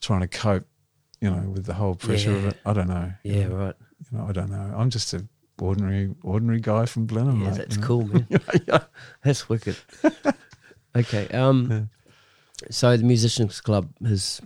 [0.00, 0.66] trying to cope,
[1.20, 2.56] you know, with the whole pressure of it.
[2.64, 3.10] I don't know.
[3.24, 3.56] you Yeah, know.
[3.56, 3.74] right.
[4.12, 4.74] You know, I don't know.
[4.76, 5.26] I'm just a
[5.58, 7.40] ordinary ordinary guy from Blenheim.
[7.40, 7.86] Yeah, mate, that's you know.
[7.88, 8.28] cool, man.
[9.24, 9.76] That's wicked.
[10.96, 11.28] okay.
[11.28, 11.90] Um.
[12.70, 14.40] So the musicians club has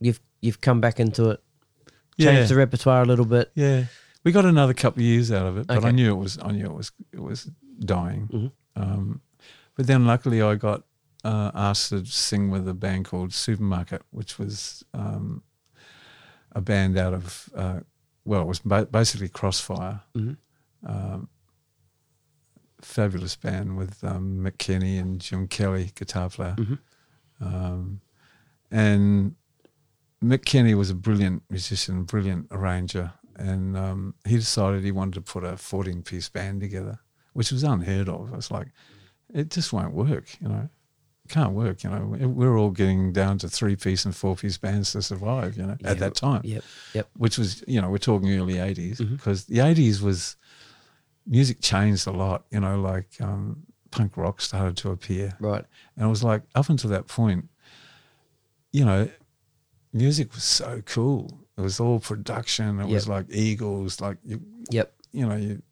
[0.00, 1.42] you've you've come back into it,
[2.18, 2.46] changed Yeah.
[2.46, 3.50] the repertoire a little bit.
[3.54, 3.86] Yeah,
[4.24, 6.52] we got another couple of years out of it, but I knew it was I
[6.52, 7.50] knew it was it was
[7.80, 8.28] dying.
[8.32, 8.52] Mhm.
[8.76, 9.20] Um,
[9.76, 10.84] but then luckily I got
[11.24, 15.42] uh, asked to sing with a band called Supermarket, which was um,
[16.52, 17.80] a band out of uh,
[18.24, 20.02] well, it was ba- basically Crossfire.
[20.16, 20.36] Mhm.
[20.86, 21.28] Um,
[22.84, 26.54] fabulous band with um, Mick Kenny and Jim Kelly, guitar player.
[26.58, 26.78] Mhm.
[27.40, 28.00] Um,
[28.70, 29.34] and
[30.22, 35.20] Mick Kenny was a brilliant musician, brilliant arranger, and um, he decided he wanted to
[35.20, 36.98] put a 14 piece band together,
[37.32, 38.32] which was unheard of.
[38.32, 38.68] It was like,
[39.32, 40.68] it just won't work, you know.
[41.24, 42.04] It can't work, you know.
[42.28, 45.76] We're all getting down to three piece and four piece bands to survive, you know,
[45.80, 46.64] Yeah, at that time, Yep.
[46.94, 47.08] Yep.
[47.16, 49.16] which was, you know, we're talking early 80s Mhm.
[49.16, 50.36] because the 80s was
[51.26, 55.36] music changed a lot, you know, like um, punk rock started to appear.
[55.40, 55.64] Right.
[55.96, 57.48] And it was like up until that point,
[58.72, 59.08] you know,
[59.92, 61.40] music was so cool.
[61.56, 62.80] It was all production.
[62.80, 64.40] It was like Eagles, like you,
[64.70, 64.92] Yep.
[65.12, 65.62] you know, you,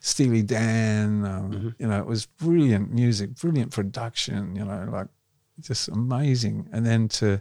[0.00, 1.24] Steely Dan.
[1.24, 1.74] Um, Mhm.
[1.78, 4.54] You know, it was brilliant music, brilliant production.
[4.54, 5.08] You know, like
[5.60, 6.68] just amazing.
[6.72, 7.40] And then to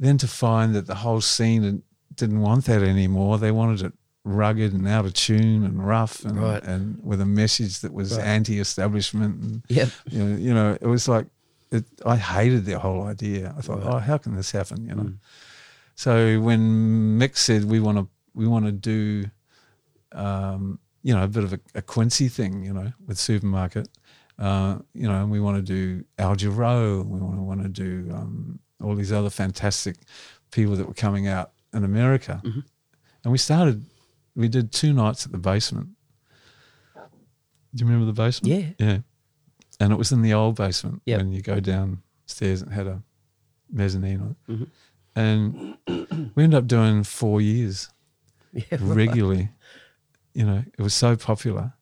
[0.00, 1.82] then to find that the whole scene
[2.14, 3.38] didn't want that anymore.
[3.38, 3.92] They wanted it
[4.28, 6.62] rugged and out of tune and rough and Right.
[6.62, 8.26] and with a message that was Right.
[8.26, 9.88] anti-establishment and Yep.
[10.10, 11.26] you know, you know, it was like
[11.70, 13.54] it, I hated the whole idea.
[13.56, 13.94] I thought, Right.
[13.94, 14.86] oh, how can this happen?
[14.86, 15.02] You know.
[15.04, 15.18] Mm.
[15.94, 19.30] So when Mick said we want to we want to do,
[20.12, 23.88] um, you know, a bit of a, a Quincy thing, you know, with supermarket,
[24.38, 27.68] uh, you know, and we want to do Al Jarreau, we want to want to
[27.68, 29.96] do um, all these other fantastic
[30.50, 32.64] people that were coming out in America, Mhm.
[33.24, 33.84] and we started.
[34.38, 35.88] We did two nights at the basement.
[36.94, 37.02] Do
[37.74, 38.54] you remember the basement?
[38.78, 38.86] Yeah.
[38.86, 38.98] Yeah.
[39.80, 41.18] And it was in the old basement Yep.
[41.18, 43.02] when you go downstairs and had a
[43.70, 44.52] mezzanine on it.
[44.52, 44.68] Mhm.
[45.16, 47.90] And we ended up doing four years
[48.52, 48.62] Yeah.
[48.70, 48.80] right.
[48.80, 49.50] regularly.
[50.34, 51.72] You know, it was so popular.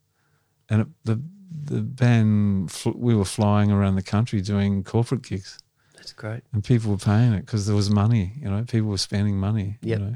[0.68, 1.20] And it, the
[1.68, 5.58] the band, we were flying around the country doing corporate gigs
[5.94, 6.42] That's great.
[6.52, 9.78] and people were paying it because there was money, you know, people were spending money.
[9.82, 9.98] Yep.
[9.98, 10.14] You know,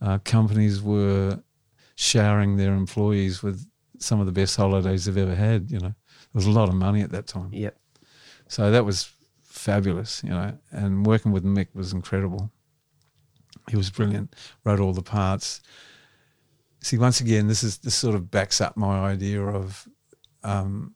[0.00, 1.40] uh, companies were
[1.96, 3.66] showering their employees with
[3.98, 5.70] some of the best holidays they've ever had.
[5.70, 7.76] You know, there was a lot of money at that time, Yep.
[8.48, 9.10] so that was
[9.42, 10.22] fabulous.
[10.22, 12.50] You know, and working with Mick was incredible.
[13.68, 14.34] He was brilliant.
[14.64, 15.60] Wrote all the parts.
[16.82, 19.88] See, once again, this is this sort of backs up my idea of
[20.44, 20.94] um,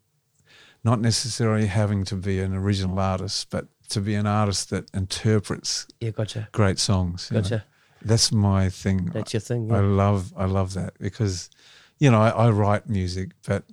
[0.85, 5.89] not necessarily having to be an original artist, but to be an artist that interprets
[6.01, 6.11] Yeah.
[6.11, 6.49] Gotcha.
[6.53, 7.29] great songs.
[7.33, 7.61] you know.
[8.03, 9.07] That's my thing.
[9.13, 9.71] That's your thing.
[9.73, 11.51] I love I love that because
[11.99, 13.65] you know I, I write music, but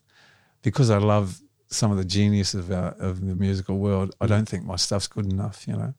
[0.61, 1.39] because I love
[1.69, 5.07] some of the genius of our, of the musical world, I don't think my stuff's
[5.07, 5.67] good enough.
[5.67, 5.93] You know,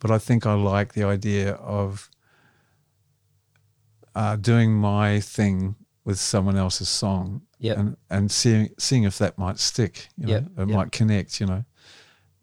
[0.00, 2.08] but I think I like the idea of
[4.14, 7.76] uh, doing my thing with someone else's song, Yep.
[7.78, 10.08] and and seeing seeing if that might stick.
[10.16, 10.76] You know, Yep, it yep.
[10.76, 11.40] might connect.
[11.40, 11.64] You know,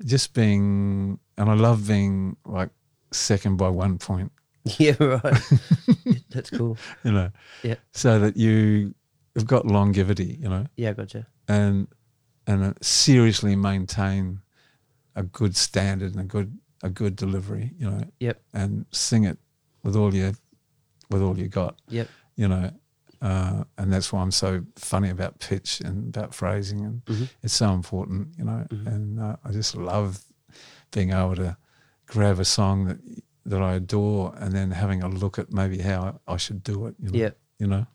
[0.06, 2.70] just being and I love being like
[3.12, 4.32] second by one point.
[4.80, 5.42] Yeah, right.
[6.30, 6.78] That's cool.
[7.04, 7.32] You know,
[7.64, 7.76] Yeah.
[7.94, 8.96] so that you
[9.36, 11.28] have got longevity, you know, Yeah, gotcha.
[11.48, 11.88] and
[12.48, 14.42] and seriously maintain
[15.16, 18.42] a good standard and a good a good delivery, you know, Yep.
[18.54, 19.38] and sing it
[19.84, 20.34] with all you
[21.12, 22.08] with all you got, Yep.
[22.36, 22.72] you know,
[23.22, 27.30] uh, and that's why I'm so funny about pitch and about phrasing, and Mhm.
[27.44, 28.88] it's so important, you know, Mhm.
[28.88, 30.24] and uh, I just love
[30.92, 31.58] being able to
[32.08, 33.00] grab a song that
[33.46, 36.96] that I adore and then having a look at maybe how I should do it,
[37.00, 37.30] you know, Yeah.
[37.60, 37.86] you know.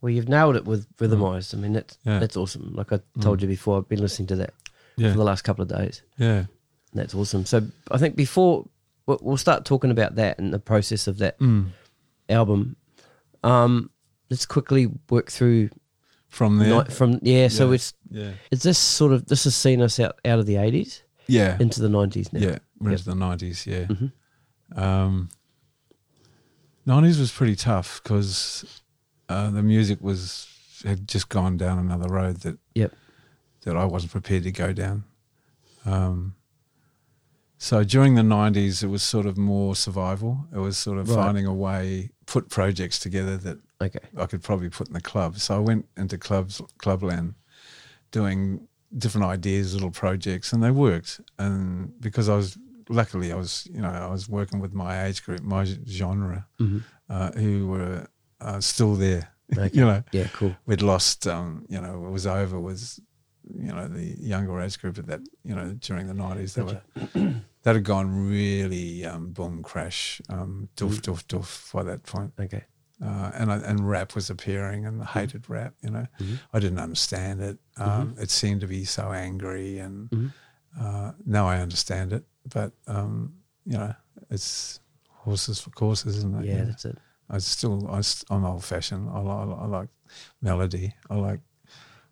[0.00, 1.54] Well, you've nailed it with rhythmized.
[1.54, 1.98] I mean, that's Mm.
[2.04, 2.18] Yeah.
[2.18, 2.74] that's awesome.
[2.74, 3.42] Like I told Mm.
[3.42, 4.54] you before, I've been listening to that
[4.96, 5.12] Yeah.
[5.12, 6.02] for the last couple of days.
[6.18, 6.46] Yeah.
[6.92, 7.44] That's awesome.
[7.46, 8.66] So I think before
[9.06, 11.66] we'll start talking about that and the process of that Mm.
[12.28, 12.76] album.
[13.44, 13.90] Um,
[14.30, 15.70] let's quickly work through
[16.28, 16.82] From there.
[16.84, 17.48] ni- from yeah.
[17.48, 18.32] So it's yeah.
[18.50, 21.56] is this sort of this has seen us out out of the eighties Yeah.
[21.60, 22.40] into the nineties now.
[22.40, 22.58] yeah.
[22.80, 22.98] We're Yep.
[22.98, 23.66] into the nineties.
[23.66, 23.84] Yeah.
[23.84, 24.12] Mhm.
[24.74, 25.28] Um,
[26.84, 28.82] nineties was pretty tough because
[29.28, 30.48] uh, the music was
[30.84, 32.92] had just gone down another road that Yep.
[33.62, 35.04] that I wasn't prepared to go down.
[35.84, 36.34] Um,
[37.58, 40.46] so during the nineties, it was sort of more survival.
[40.54, 41.14] It was sort of Right.
[41.16, 43.98] finding a way, put projects together that Okay.
[44.16, 45.38] I could probably put in the club.
[45.38, 47.34] So I went into clubs, clubland,
[48.10, 51.20] doing different ideas, little projects, and they worked.
[51.38, 52.56] And because I was
[52.88, 56.82] luckily, I was you know I was working with my age group, my genre, Mhm.
[57.08, 58.06] uh, who were
[58.40, 59.32] uh, still there.
[59.58, 59.70] Okay.
[59.78, 60.28] you know, Yeah.
[60.32, 60.56] Cool.
[60.66, 61.26] we'd lost.
[61.26, 63.00] Um, you know, it was over was
[63.48, 65.20] You know, the younger age group at that.
[65.44, 66.82] You know, during the nineties, they were
[67.62, 72.64] that had gone really um, boom crash, um, doof doof doof by that point Okay.
[73.00, 75.74] uh, and I, and rap was appearing, and I hated rap.
[75.80, 76.40] You know, Mhm.
[76.52, 77.58] I didn't understand it.
[77.76, 80.32] Um, It seemed to be so angry, and Mhm.
[80.80, 82.24] uh, now I understand it.
[82.52, 83.94] But um, you know,
[84.30, 86.46] it's horses for courses, isn't it?
[86.46, 86.66] Yeah, know?
[86.66, 86.98] that's it.
[87.28, 89.08] I still, I, I'm old fashioned.
[89.10, 89.88] I, I like
[90.40, 90.94] melody.
[91.10, 91.40] I like,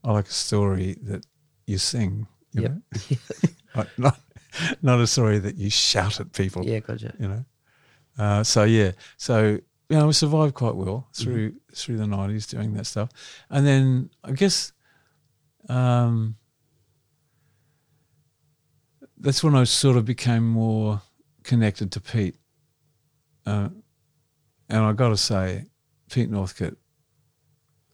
[0.02, 1.24] I like a story that
[1.66, 2.26] you sing.
[2.52, 2.72] You Yep.
[2.72, 2.80] know,
[3.76, 4.20] Like, not
[4.82, 7.12] not a story that you shout at people Yeah, gotcha.
[7.18, 7.44] you know.
[8.16, 9.58] Uh, so yeah, so
[9.88, 13.10] you know, we survived quite well through through the nineties doing that stuff,
[13.50, 14.72] and then I guess
[15.68, 16.36] um,
[19.24, 21.00] that's when I sort of became more
[21.42, 22.36] connected to Pete,
[23.46, 23.68] uh,
[24.68, 25.66] and I got to say,
[26.10, 26.78] Pete Northcote,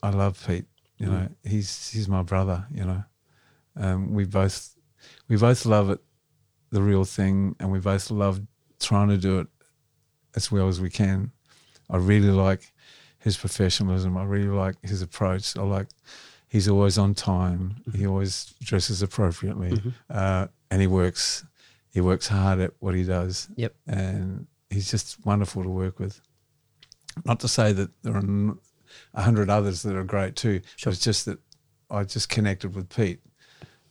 [0.03, 0.67] I love Pete.
[0.99, 2.67] You know, he's he's my brother.
[2.71, 3.05] You know,
[3.77, 4.75] um, we both
[5.29, 6.01] we both love it,
[6.71, 8.43] the real thing, and we both love
[8.79, 9.47] trying to do it
[10.37, 11.33] as well as we can.
[11.89, 12.73] I really like
[13.19, 14.17] his professionalism.
[14.17, 15.57] I really like his approach.
[15.57, 15.89] I like
[16.49, 17.77] he's always on time.
[17.95, 19.81] He always dresses appropriately,
[20.11, 21.45] uh, and he works.
[21.93, 23.49] He works hard at what he does.
[23.57, 23.75] Yep.
[23.87, 26.21] and he's just wonderful to work with.
[27.25, 28.55] Not to say that there are
[29.15, 30.61] a hundred others that are great too.
[30.77, 30.93] Sure.
[30.93, 31.39] It's just that
[31.91, 33.21] I just connected with Pete,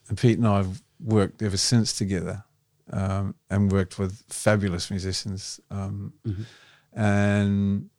[0.08, 2.46] and Pete and I have worked ever since together,
[2.94, 5.60] um, and worked with fabulous musicians.
[5.70, 6.46] Um, Mhm.
[6.94, 7.90] And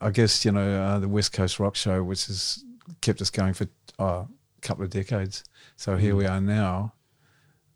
[0.00, 2.64] I guess you know uh, the West Coast Rock Show, which has
[3.00, 3.66] kept us going for
[3.98, 5.42] uh, a couple of decades.
[5.76, 6.92] So here we are now,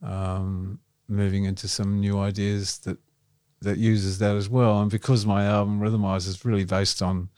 [0.04, 0.78] um,
[1.08, 2.98] moving into some new ideas that
[3.62, 4.80] that uses that as well.
[4.82, 7.30] And because my album Rhythmize is really based on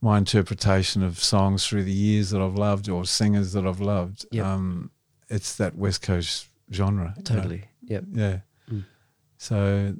[0.00, 4.24] my interpretation of songs through the years that I've loved or singers that I've loved,
[4.32, 4.46] Yep.
[4.46, 4.90] um,
[5.28, 7.14] it's that West Coast genre.
[7.16, 7.22] you know.
[7.36, 7.64] Totally.
[7.82, 8.04] Yep.
[8.12, 8.38] Yeah.
[8.70, 8.84] Mm.
[9.36, 9.94] So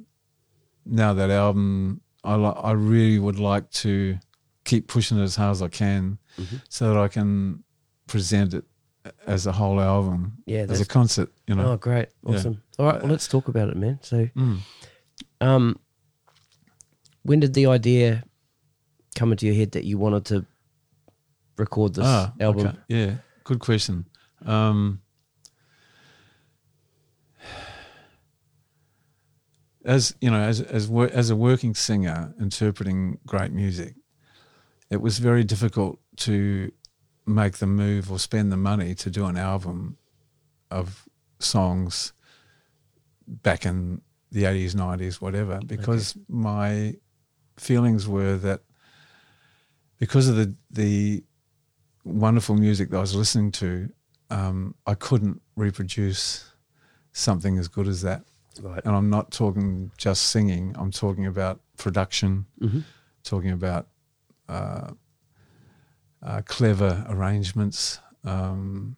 [0.85, 4.17] now that album, I li- I really would like to
[4.65, 6.61] keep pushing it as hard as I can, Mhm.
[6.67, 7.63] so that I can
[8.07, 8.65] present it
[9.27, 10.65] as a whole album, Yeah.
[10.69, 11.29] as a concert.
[11.47, 11.71] You know.
[11.73, 12.09] oh, great.
[12.25, 12.35] Yeah.
[12.35, 12.61] Awesome.
[12.79, 13.01] All right.
[13.01, 13.99] Well, let's talk about it, man.
[14.01, 14.59] So, Mm.
[15.41, 15.79] um,
[17.23, 18.23] when did the idea
[19.15, 20.45] come into your head that you wanted to
[21.57, 22.67] record this Ah, album?
[22.67, 22.77] okay.
[22.87, 24.05] Yeah, good question.
[24.45, 25.01] Um,
[29.85, 33.95] as you know, as as as a working singer interpreting great music,
[34.89, 36.71] it was very difficult to
[37.25, 39.97] make the move or spend the money to do an album
[40.69, 41.07] of
[41.39, 42.13] songs
[43.27, 44.01] back in
[44.31, 46.95] the eighties, nineties, whatever, because my
[47.57, 48.61] feelings were that
[49.99, 51.23] because of the the
[52.03, 53.89] wonderful music that I was listening to,
[54.29, 56.51] um, I couldn't reproduce
[57.13, 58.23] something as good as that.
[58.61, 58.81] Right.
[58.83, 60.75] And I'm not talking just singing.
[60.77, 62.79] I'm talking about production, Mm-hmm.
[63.23, 63.87] talking about
[64.49, 64.91] uh,
[66.23, 68.95] uh, clever arrangements, um,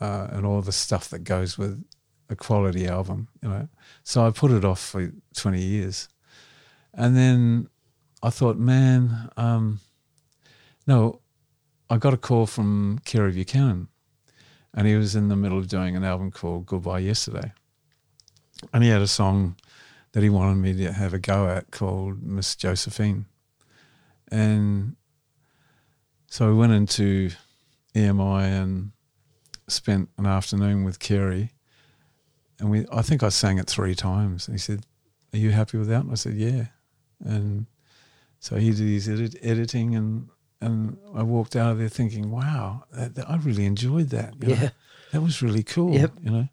[0.00, 1.82] uh, and all the stuff that goes with
[2.28, 3.28] a quality album.
[3.42, 3.68] You know,
[4.02, 6.08] so I put it off for 20 years,
[6.92, 7.68] and then
[8.22, 9.80] I thought, man, um,
[10.86, 11.20] no,
[11.88, 13.88] I got a call from Kere Buchanan,
[14.74, 17.52] and he was in the middle of doing an album called Goodbye Yesterday,
[18.72, 19.56] and he had a song
[20.12, 23.26] that he wanted me to have a go at called Miss Josephine,
[24.28, 24.96] and
[26.32, 27.30] so we went into
[27.94, 28.92] EMI and
[29.68, 31.50] spent an afternoon with Kere,
[32.58, 34.86] and we I think I sang it three times, and he said,
[35.34, 36.66] "Are you happy with that?" And I said, "Yeah,"
[37.22, 37.66] and
[38.40, 40.28] so he did his edit- editing and.
[40.64, 44.34] And I walked out of there thinking, "Wow, that, that- I really enjoyed that.
[44.40, 44.54] you know.
[44.62, 44.68] Yeah.
[45.10, 45.92] that was really cool.
[45.92, 46.12] Yep.
[46.22, 46.48] You know,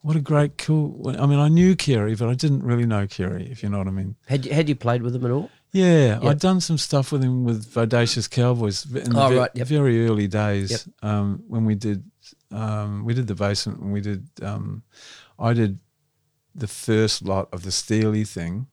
[0.00, 1.08] what a great cool.
[1.18, 3.88] I mean, I knew Kere, but I didn't really know Kere, if you know what
[3.88, 4.14] I mean.
[4.28, 5.50] Had you, had you played with them at all?
[5.72, 6.24] Yeah, Yep.
[6.24, 9.66] I'd done some stuff with him with Bodacious Cowboys in the Oh, ve- right, yep.
[9.66, 10.80] very early days Yep.
[11.10, 12.04] um, when we did
[12.50, 14.82] um, we did the basement and we did um,
[15.38, 15.78] I did
[16.54, 18.66] the first lot of the Steely thing.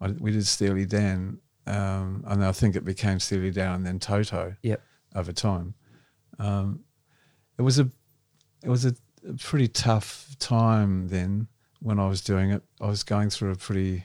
[0.00, 3.98] I, we did Steely Dan, um, and I think it became Steely Dan and then
[3.98, 4.80] Toto Yep.
[5.14, 5.74] over time.
[6.38, 6.80] Um,
[7.58, 7.90] it was a
[8.62, 8.94] it was a,
[9.28, 11.48] a pretty tough time then
[11.80, 12.62] when I was doing it.
[12.80, 14.04] I was going through a pretty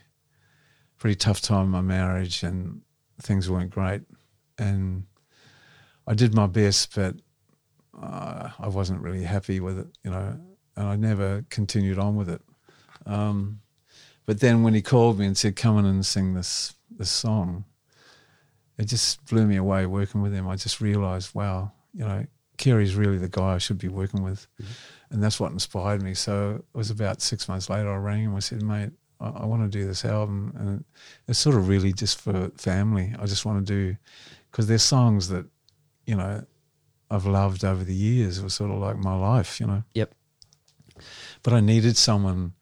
[1.03, 2.79] pretty tough time in my marriage and
[3.21, 4.03] things weren't great.
[4.57, 5.03] And
[6.07, 7.17] I did my best, but
[8.01, 10.39] uh, I wasn't really happy with it, you know,
[10.77, 12.41] and I never continued on with it.
[13.05, 13.59] Um,
[14.25, 17.65] but then when he called me and said, "Come in and sing this this song,"
[18.77, 20.47] it just blew me away working with him.
[20.47, 22.25] I just realised, wow, you know,
[22.55, 24.47] Kere's really the guy I should be working with,
[25.11, 26.13] and that's what inspired me.
[26.13, 27.91] So it was about six months later.
[27.91, 28.35] I rang him.
[28.37, 28.93] I said, "Mate,
[29.23, 30.85] I, I want to do this album," and
[31.27, 33.13] it's sort of really just for family.
[33.19, 33.97] I just want to do
[34.51, 35.45] because there's songs that
[36.05, 36.45] you know
[37.13, 38.39] I've loved over the years.
[38.39, 39.83] It was sort of like my life, you know.
[39.93, 40.15] Yep.
[41.43, 42.53] But I needed someone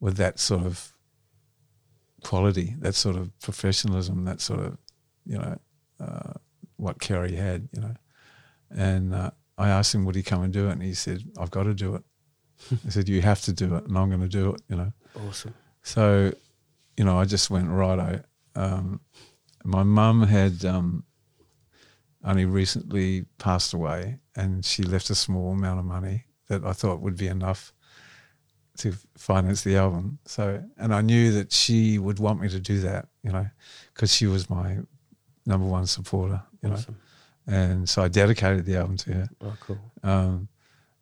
[0.00, 0.94] with that sort of
[2.24, 4.78] quality, that sort of professionalism, that sort of,
[5.26, 5.58] you know,
[6.00, 6.32] uh,
[6.76, 7.94] what Kere had, you know.
[8.70, 10.72] And uh, I asked him, would he come and do it?
[10.72, 12.02] And he said, I've got to do it.
[12.84, 14.92] he said, you have to do it, and I'm going to do it, you know.
[15.26, 15.54] Awesome.
[15.82, 16.32] So,
[16.96, 18.22] you know, I just went righto.
[18.54, 19.00] Um,
[19.64, 21.04] my mum had um,
[22.24, 27.00] only recently passed away, and she left a small amount of money that I thought
[27.00, 27.72] would be enough
[28.78, 30.18] to finance the album.
[30.24, 33.46] So, and I knew that she would want me to do that, you know,
[33.92, 34.78] because she was my
[35.46, 36.74] number one supporter, you know.
[36.76, 36.96] Awesome.
[37.46, 39.28] And so I dedicated the album to her.
[39.40, 39.78] Oh, cool.
[40.02, 40.48] Um,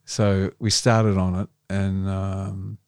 [0.05, 2.79] so we started on it, and um,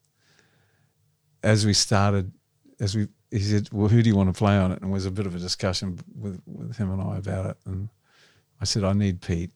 [1.43, 2.31] as we started,
[2.79, 4.89] as we he said, "Well, who do you want to play on it?" And there
[4.93, 7.57] was a bit of a discussion with with him and I about it.
[7.65, 7.89] And
[8.61, 9.51] I said, "I need Pete,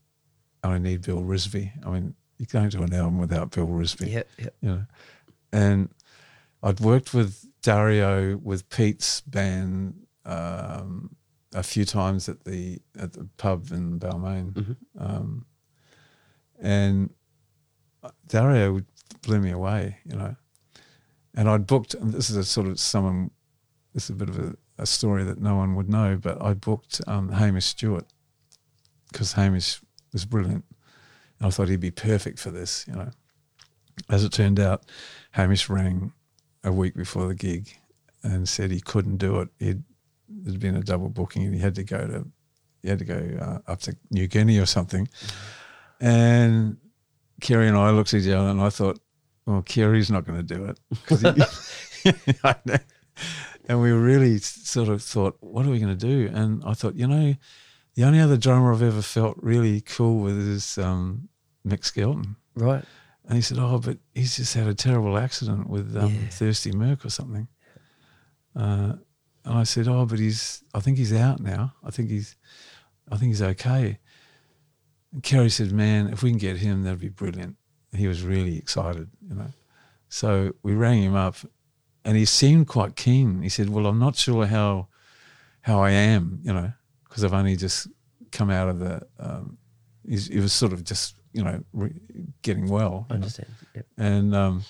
[0.64, 1.72] and I need Bill Risby.
[1.86, 4.30] I mean, you can't do an album without Bill Risby, Yep.
[4.38, 4.56] Yep.
[4.62, 4.86] you know."
[5.52, 5.90] And
[6.62, 11.16] I'd worked with Dario with Pete's band um,
[11.54, 14.76] a few times at the at the pub in Balmain, Mhm.
[14.98, 15.46] um,
[16.60, 17.10] and
[18.28, 18.82] Dario
[19.22, 20.36] blew me away, you know.
[21.36, 21.94] And I'd booked.
[21.94, 23.32] And this is a sort of someone.
[23.94, 26.54] This is a bit of a, a story that no one would know, but I
[26.54, 28.06] booked um, Hamish Stewart
[29.12, 29.82] because Hamish
[30.12, 30.66] was brilliant,
[31.40, 33.12] and I thought he'd be perfect for this, you know.
[34.10, 34.86] As it turned out,
[35.32, 36.14] Hamish rang
[36.64, 37.78] a week before the gig
[38.24, 39.50] and said he couldn't do it.
[39.60, 39.84] He'd
[40.28, 42.28] there'd been a double booking and he had to go to
[42.82, 45.08] he had to go uh, up to New Guinea or something.
[46.02, 46.78] And
[47.40, 49.00] Kere and I looked at each other and I thought,
[49.46, 50.80] well, Kere's not going to do it.
[52.04, 52.34] he-
[53.70, 56.30] and we really sort of thought, what are we going to do?
[56.34, 57.34] And I thought, you know,
[57.96, 61.30] the only other drummer I've ever felt really cool with is um,
[61.68, 62.36] Mick Skelton.
[62.56, 62.84] Right.
[63.26, 66.28] And he said, "Oh, but he's just had a terrible accident with um, Yeah.
[66.30, 67.48] Thirsty Merc or something."
[68.54, 68.94] Uh,
[69.46, 70.62] and I said, "Oh, but he's.
[70.74, 71.74] I think he's out now.
[71.86, 72.36] I think he's.
[73.10, 74.00] I think he's okay."
[75.14, 77.56] And Kere said, "Man, if we can get him, that'd be brilliant."
[77.96, 79.52] He was really excited, you know.
[80.10, 81.36] So we rang him up,
[82.06, 83.42] and he seemed quite keen.
[83.42, 84.88] He said, "Well, I'm not sure how
[85.62, 86.72] how I am, you know,
[87.04, 87.88] because I've only just
[88.32, 89.02] come out of the.
[89.20, 89.58] Um,
[90.08, 91.94] he's, he was sort of just, you know, re-
[92.42, 93.08] getting well.
[93.10, 93.50] I understand.
[93.76, 93.86] Yep.
[93.98, 94.64] And um,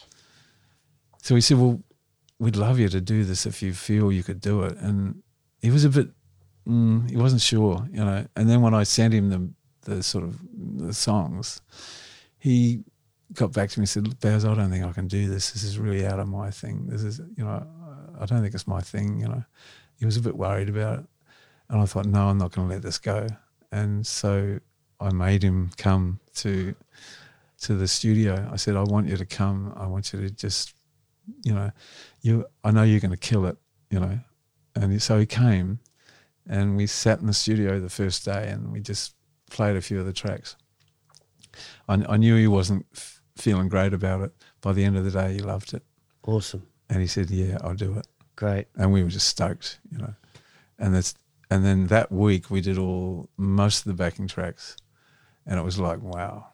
[1.21, 1.81] so he said, "Well,
[2.39, 5.23] we'd love you to do this if you feel you could do it." And
[5.61, 6.09] he was a bit,
[6.67, 8.25] mm, he wasn't sure, you know.
[8.35, 9.49] And then when I sent him the
[9.85, 11.61] the sort of the songs,
[12.37, 12.83] he
[13.33, 15.51] got back to me and said, "Look, Baz, I don't think I can do this.
[15.51, 16.87] This is really out of my thing.
[16.87, 17.67] This is, you know,
[18.19, 19.19] I don't think it's my thing.
[19.19, 19.43] You know."
[19.95, 21.05] He was a bit worried about it,
[21.69, 23.27] and I thought, "No, I'm not going to let this go."
[23.71, 24.59] And so
[24.99, 26.75] I made him come to
[27.61, 28.49] to the studio.
[28.51, 29.73] I said, "I want you to come.
[29.75, 30.73] I want you to just,
[31.43, 31.71] you know,
[32.21, 32.45] you.
[32.63, 33.57] I know you're going to kill it.
[33.89, 34.19] You know."
[34.75, 35.79] And so he came,
[36.47, 39.15] and we sat in the studio the first day, and we just
[39.49, 40.55] played a few of the tracks.
[41.87, 42.85] I, I knew he wasn't
[43.35, 44.31] feeling great about it.
[44.61, 45.83] By the end of the day, he loved it,
[46.25, 46.67] Awesome.
[46.89, 48.67] and he said, "Yeah, I'll do it." Great.
[48.75, 50.13] And we were just stoked, you know.
[50.79, 51.13] And that's
[51.51, 54.75] and then that week we did all most of the backing tracks,
[55.45, 56.47] and it was like wow.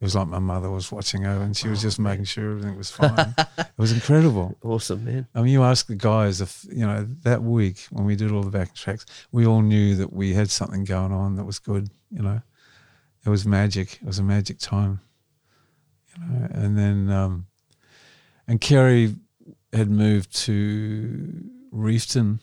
[0.00, 2.52] It was like my mother was watching over, and she was oh, just making sure
[2.52, 3.34] everything was fine.
[3.36, 4.56] it was incredible.
[4.62, 5.26] Awesome, man.
[5.34, 8.42] I mean, you ask the guys if you know that week when we did all
[8.42, 11.90] the backing tracks, we all knew that we had something going on that was good.
[12.10, 12.40] You know,
[13.26, 13.98] it was magic.
[14.00, 15.00] It was a magic time.
[16.20, 17.46] Know, and then um,
[18.46, 19.08] and Kere
[19.72, 22.40] had moved to Reefton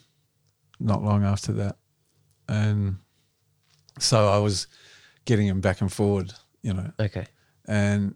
[0.80, 1.78] not long after that,
[2.49, 2.98] and
[3.99, 4.68] so I was
[5.26, 6.34] getting him back and forward.
[6.64, 7.26] You know, Okay.
[7.66, 8.16] and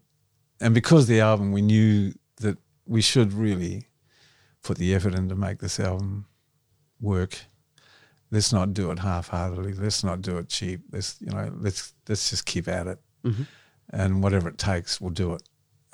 [0.59, 3.87] and because the album we knew that we should really
[4.63, 6.25] put the effort in to make this album
[6.99, 7.37] work
[8.31, 12.29] let's not do it half-heartedly let's not do it cheap let's you know let's let's
[12.29, 13.47] just keep at it Mhm.
[13.91, 15.41] and whatever it takes we'll do it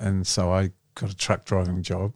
[0.00, 2.12] and so i got a truck driving job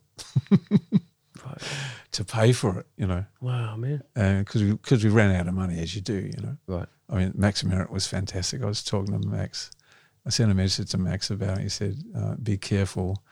[1.44, 1.58] Right.
[2.12, 4.02] to pay for it you know Wow, man.
[4.14, 6.88] and because we, 'cause we ran out of money as you do you know Right.
[7.10, 8.62] I mean, Max Merritt was fantastic.
[8.62, 9.70] I was talking to Max.
[10.26, 11.64] I sent a message to Max about it.
[11.64, 13.22] He said, uh, be careful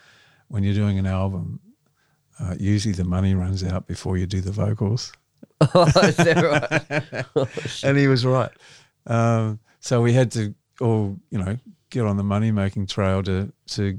[0.48, 1.60] when you're doing an album.
[2.39, 5.12] Uh, usually the money runs out before you do the vocals.
[5.74, 7.48] Oh, is that right?
[7.85, 8.51] And he was right.
[9.06, 11.56] Um, so we had to all, you know,
[11.89, 13.98] get on the money making trail to, to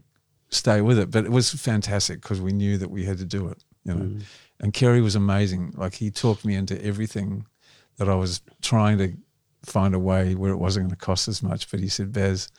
[0.52, 1.11] stay with it.
[1.11, 4.06] But it was fantastic because we knew that we had to do it, you know.
[4.06, 4.23] Mm.
[4.60, 5.73] And Kere was amazing.
[5.76, 7.45] Like he talked me into everything
[7.98, 9.14] that I was trying to
[9.65, 11.69] find a way where it wasn't going to cost as much.
[11.69, 12.49] But he said, Baz,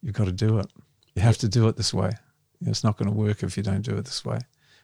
[0.00, 0.66] you've got to do it.
[1.14, 2.10] You have to do it this way.
[2.60, 4.38] You know, it's not going to work if you don't do it this way.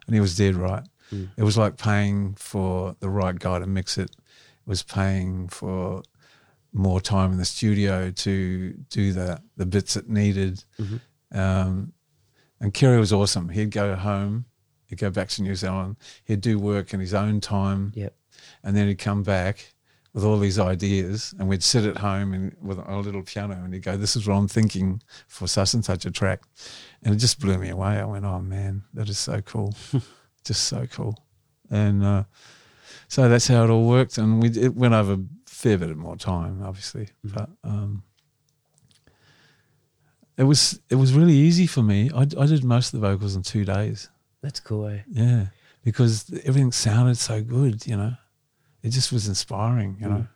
[0.07, 0.85] And he was dead right.
[1.13, 1.29] Mm.
[1.37, 4.11] It was like paying for the right guy to mix it.
[4.11, 6.03] It was paying for
[6.73, 10.63] more time in the studio to do the the bits it needed.
[10.79, 11.01] Mhm.
[11.33, 11.93] Um,
[12.61, 13.49] and Kere was awesome.
[13.51, 14.45] He'd go home,
[14.87, 18.15] he'd go back to New Zealand, he'd do work in his own time, Yep.
[18.65, 19.75] and then he'd come back
[20.15, 23.73] with all these ideas, and we'd sit at home and with a little piano, and
[23.75, 26.43] he'd go, "This is what I'm thinking for such and such a track,"
[27.03, 27.99] and it just blew me away.
[28.01, 29.75] I went, "Oh man, that is so cool,
[30.45, 31.15] just so cool,"
[31.71, 32.25] and uh,
[33.07, 34.17] so that's how it all worked.
[34.19, 37.51] And we it went over a fair bit of more time, obviously, but.
[37.63, 38.03] Um,
[40.39, 42.11] it was it was really easy for me.
[42.15, 44.09] I, I did most of the vocals in two days.
[44.41, 45.01] That's cool, eh?
[45.11, 45.47] Yeah,
[45.85, 47.87] because everything sounded so good.
[47.87, 48.13] You know,
[48.83, 49.97] it just was inspiring.
[50.01, 50.27] You know,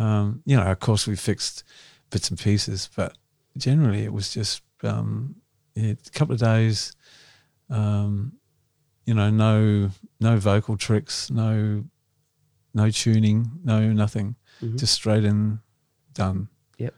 [0.00, 0.70] um, you know.
[0.70, 1.64] Of course, we fixed
[2.10, 3.16] bits and pieces, but
[3.56, 5.34] generally, it was just um,
[5.74, 6.92] yeah, a couple of days.
[7.70, 8.32] Um,
[9.04, 9.90] you know, no
[10.20, 11.84] no vocal tricks, no
[12.74, 14.78] no tuning, no nothing, Mhm.
[14.78, 15.58] just straight in,
[16.14, 16.48] done.
[16.78, 16.94] Yep.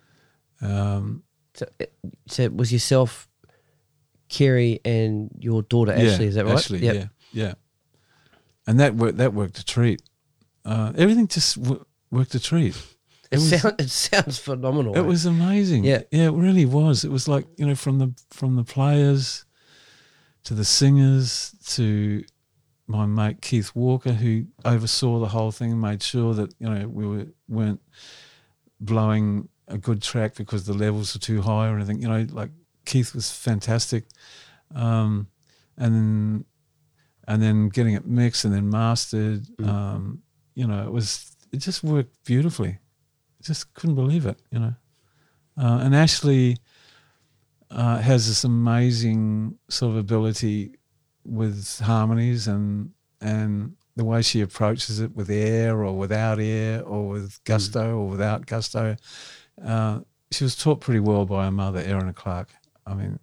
[0.61, 1.23] Um,
[1.55, 1.93] So, it-
[2.29, 3.29] so was yourself,
[4.29, 6.27] Kere, and your daughter Ashleigh.
[6.27, 6.57] is that right?
[6.57, 6.95] Ashleigh, Yep.
[6.95, 7.55] yeah, yeah.
[8.67, 9.19] And that worked.
[9.19, 10.01] That worked a treat.
[10.65, 12.77] Uh, everything just w- worked a treat.
[12.77, 14.95] It, It was- sound, it sounds phenomenal.
[14.95, 15.03] It eh?
[15.03, 15.85] was amazing.
[15.85, 16.03] Yeah.
[16.13, 17.05] yeah, it really was.
[17.05, 19.45] It was like you know, from the from the players
[20.45, 22.25] to the singers to
[22.87, 26.87] my mate Keith Walker, who oversaw the whole thing and made sure that you know
[26.89, 27.81] we were weren't
[28.81, 32.01] blowing a good track because the levels were too high or anything.
[32.03, 32.51] You know, like
[32.85, 34.05] Keith was fantastic,
[34.75, 35.29] um,
[35.77, 36.45] and then
[37.29, 39.45] and then getting it mixed and then mastered.
[39.59, 39.69] Mm.
[39.69, 40.23] Um,
[40.55, 42.79] you know, it was it just worked beautifully.
[43.43, 44.39] Just couldn't believe it.
[44.51, 44.75] You know,
[45.57, 46.57] uh, and Ashleigh
[47.71, 50.75] uh, has this amazing sort of ability
[51.25, 52.91] with harmonies and
[53.21, 58.09] and the way she approaches it with air or without air or with gusto or
[58.09, 58.97] without gusto.
[59.65, 60.01] Uh,
[60.31, 62.49] she was taught pretty well by her mother, Erin Clark.
[62.87, 63.19] I mean,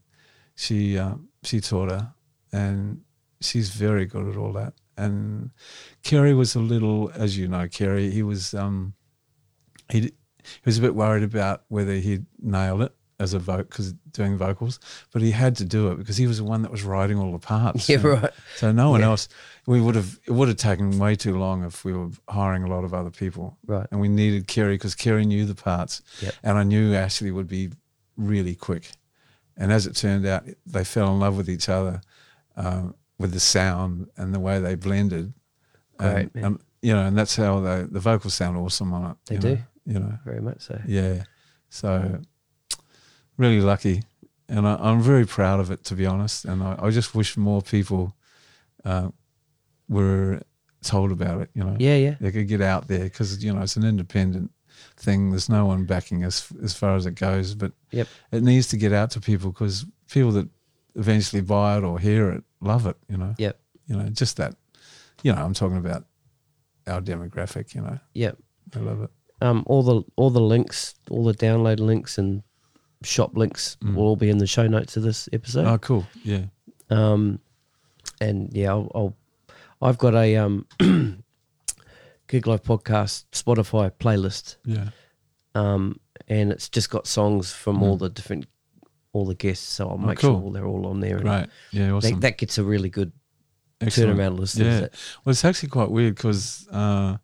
[0.56, 2.14] she uh, she taught her,
[2.52, 3.02] and
[3.42, 4.74] she's very good at all that.
[4.98, 5.52] And
[6.04, 8.00] Kere was a little, as you know, Kere.
[8.00, 8.94] He was um,
[9.90, 10.12] he he
[10.66, 14.80] was a bit worried about whether he'd nailed it, as a vote because doing vocals,
[15.12, 17.32] but he had to do it because he was the one that was writing all
[17.32, 17.90] the parts.
[17.90, 18.32] Yeah, right.
[18.58, 19.08] So no one Yeah.
[19.08, 19.28] else.
[19.66, 20.20] We would have.
[20.28, 23.10] It would have taken way too long if we were hiring a lot of other
[23.10, 23.58] people.
[23.66, 23.88] Right.
[23.92, 26.34] And we needed Kere because Kere knew the parts, Yep.
[26.44, 27.72] and I knew Ashleigh would be
[28.18, 28.92] really quick.
[29.58, 32.02] And as it turned out, they fell in love with each other,
[32.56, 35.34] um, with the sound and the way they blended.
[35.98, 39.18] Great, and, and, you know, and that's how the the vocals sound awesome on it.
[39.26, 39.50] They you do.
[39.56, 40.20] know, You know.
[40.24, 40.80] Very much so.
[40.86, 41.24] Yeah.
[41.70, 42.22] So
[43.38, 44.04] really lucky.
[44.50, 46.46] And I, I'm very proud of it, to be honest.
[46.46, 48.16] And I, I just wish more people
[48.86, 49.10] uh,
[49.90, 50.42] were
[50.84, 51.76] told about it, you know.
[51.80, 52.16] Yeah, yeah.
[52.20, 54.52] They could get out there because, you know, it's an independent
[54.96, 55.32] thing.
[55.32, 57.56] There's no one backing us as far as it goes.
[57.56, 58.08] But Yep.
[58.32, 60.48] it needs to get out to people because people that
[60.96, 63.36] eventually buy it or hear it love it, you know.
[63.38, 63.60] Yep.
[63.88, 64.56] You know, just that,
[65.24, 66.06] you know, I'm talking about
[66.88, 68.00] our demographic, you know.
[68.14, 68.38] Yep.
[68.76, 69.10] I love it.
[69.42, 72.42] Um, all the all the links, all the download links and
[73.04, 75.66] shop links will all be in the show notes of this episode.
[75.66, 75.72] Mm.
[75.72, 76.08] Oh, cool.
[76.24, 76.46] Yeah.
[76.90, 77.40] Um,
[78.22, 79.16] and yeah, I'll, I'll
[79.82, 80.66] I've got a um,
[82.28, 84.90] Gig Life podcast Spotify playlist, Yeah.
[85.56, 88.48] um, and it's just got songs from all the different
[89.14, 89.68] all the guests.
[89.68, 90.22] So I'll make Mm.
[90.22, 90.42] cool.
[90.42, 91.20] sure they're all on there.
[91.20, 91.50] Right.
[91.72, 91.92] Yeah.
[91.92, 92.14] Awesome.
[92.16, 93.12] That, that gets a really good
[93.80, 94.18] Excellent.
[94.20, 94.74] turnaround listeners.
[94.74, 94.80] Yeah.
[94.82, 94.94] That-
[95.24, 97.18] Well, it's actually quite weird because uh,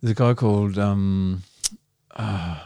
[0.00, 1.42] there's a guy called um,
[2.16, 2.60] uh,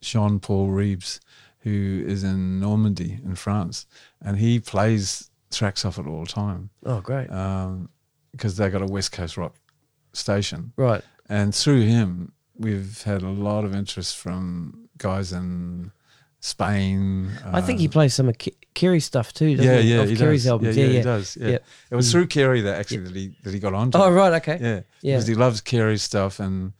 [0.00, 1.20] Jean Paul Reeves
[1.60, 3.86] who is in Normandy in France,
[4.22, 7.28] and he plays tracks off it all the time oh, great.
[8.32, 9.56] because they got a West Coast rock
[10.12, 11.02] station, right.
[11.28, 15.90] and through him we've had a lot of interest from guys in
[16.40, 17.30] Spain.
[17.44, 19.56] I think he uh, plays some of Ke- Kere's stuff too.
[19.56, 19.94] Doesn't yeah, he?
[19.94, 20.50] yeah, Of he Kere's does.
[20.50, 20.76] albums.
[20.76, 21.36] Yeah, Yeah, yeah, he does.
[21.40, 21.48] Yeah.
[21.48, 21.58] Yeah.
[21.90, 23.98] It was through Kere that actually that he that he got onto.
[23.98, 24.10] Oh, it.
[24.12, 24.32] right.
[24.42, 24.58] Okay.
[24.60, 25.16] Yeah, Yeah.
[25.16, 26.72] because he loves Kere's stuff, and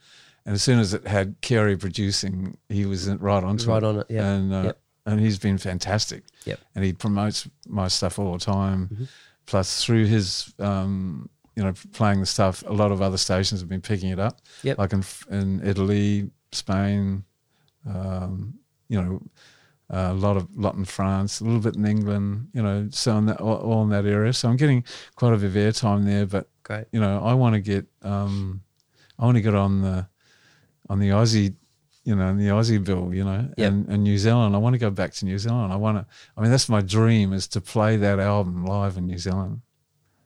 [0.47, 3.87] and as soon as it had Kere producing, he was right onto Right it.
[3.87, 4.27] on it, yeah.
[4.33, 4.81] and uh, Yep.
[5.07, 6.25] and he's been fantastic.
[6.45, 6.59] Yep.
[6.75, 8.89] and he promotes my stuff all the time.
[8.93, 9.05] Mm-hmm.
[9.47, 13.69] Plus, through his um, you know playing the stuff, a lot of other stations have
[13.69, 14.41] been picking it up.
[14.63, 14.79] Yep.
[14.79, 17.25] like in in Italy, Spain,
[17.87, 18.55] um,
[18.89, 19.21] you know.
[19.93, 23.17] Uh, a lot of lot in France, a little bit in England, you know, so
[23.19, 24.33] in that, all, all in that area.
[24.33, 24.85] So I'm getting
[25.17, 26.27] quite a bit of airtime there.
[26.27, 26.85] But Great.
[26.93, 28.61] you know, I want to get, um,
[29.19, 30.07] I want to get on the,
[30.91, 31.55] on the Aussie,
[32.05, 33.69] you know, in the Aussie bill, you know, Yep.
[33.73, 34.55] and, and New Zealand.
[34.55, 35.73] I want to go back to New Zealand.
[35.73, 36.07] I want to.
[36.37, 39.61] I mean, that's my dream is to play that album live in New Zealand.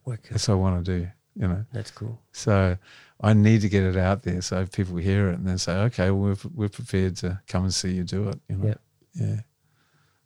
[0.05, 0.33] Wicked.
[0.33, 1.07] That's what I want to do.
[1.37, 2.17] You know, That's cool.
[2.31, 2.77] so
[3.19, 6.09] I need to get it out there so people hear it and then say, okay,
[6.11, 8.39] well, we're we're prepared to come and see you do it.
[8.49, 8.81] You know, Yep.
[9.15, 9.39] yeah,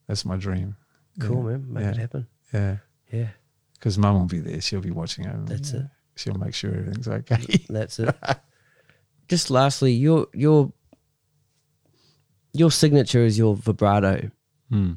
[0.07, 0.75] that's my dream.
[1.19, 1.57] Cool, Yeah.
[1.57, 1.73] man.
[1.73, 1.89] Make yeah.
[1.89, 2.27] it happen.
[2.53, 2.77] Yeah,
[3.11, 3.27] Yeah.
[3.73, 4.61] because Mum will be there.
[4.61, 5.37] She'll be watching over.
[5.37, 5.45] me.
[5.47, 5.85] That's it.
[6.15, 7.41] She'll make sure everything's okay.
[7.69, 8.15] That's it.
[9.29, 10.73] Just lastly, your your
[12.53, 14.31] your signature is your vibrato.
[14.69, 14.93] Hmm.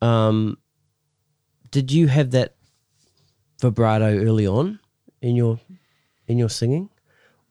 [0.00, 0.58] Um,
[1.70, 2.54] did you have that
[3.60, 4.78] vibrato early on
[5.20, 5.58] in your
[6.28, 6.88] in your singing,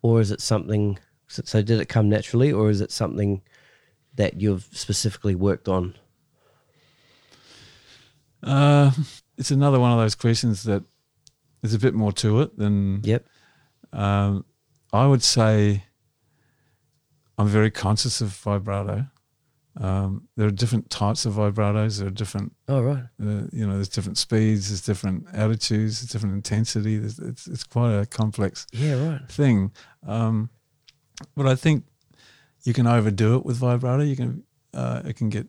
[0.02, 0.98] or is it something?
[1.28, 3.42] So, so did it come naturally, or is it something
[4.16, 5.96] that you've specifically worked on?
[8.42, 8.92] Uh,
[9.38, 10.84] it's another one of those questions that
[11.62, 13.02] there's a bit more to it than.
[13.04, 13.26] Yep.
[13.92, 14.46] Um,
[14.94, 15.84] I would say
[17.38, 19.06] I'm very conscious of vibrato.
[19.80, 22.00] Um, there are different types of vibratos.
[22.00, 23.04] There are different, Oh right.
[23.22, 26.98] uh, you know, there's different speeds, there's different attitudes, there's different intensity.
[26.98, 28.96] There's, it's, it's quite a complex Yeah.
[29.12, 29.30] Right.
[29.30, 29.72] thing.
[30.08, 30.50] Um,
[31.36, 31.84] but I think
[32.64, 34.02] you can overdo it with vibrato.
[34.04, 34.44] You can,
[34.74, 35.48] uh, it can get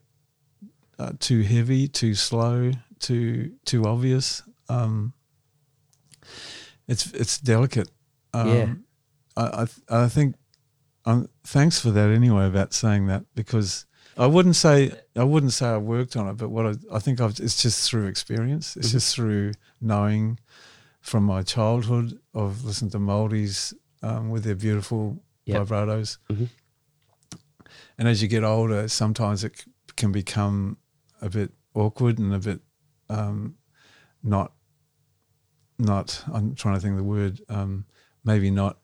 [0.99, 4.43] uh, too heavy, too slow, too too obvious.
[4.69, 5.13] Um,
[6.87, 7.89] it's it's delicate.
[8.35, 8.75] Um, Yeah.
[9.37, 10.35] I I, I think.
[11.05, 15.67] Um, thanks for that anyway about saying that because I wouldn't say I wouldn't say
[15.69, 18.77] I worked on it, but what I, I think I've, it's just through experience.
[18.77, 20.39] It's just through knowing
[21.01, 23.73] from my childhood of listening to Maldies
[24.03, 25.63] um, with their beautiful Yep.
[25.69, 26.19] vibratos.
[26.31, 26.49] Mhm.
[27.97, 30.77] And as you get older, sometimes it c- can become
[31.23, 32.61] a bit awkward and a bit
[33.09, 33.55] um,
[34.23, 34.53] not
[35.79, 36.23] not.
[36.33, 37.41] I'm trying to think of the word.
[37.49, 37.87] Um,
[38.25, 38.79] maybe not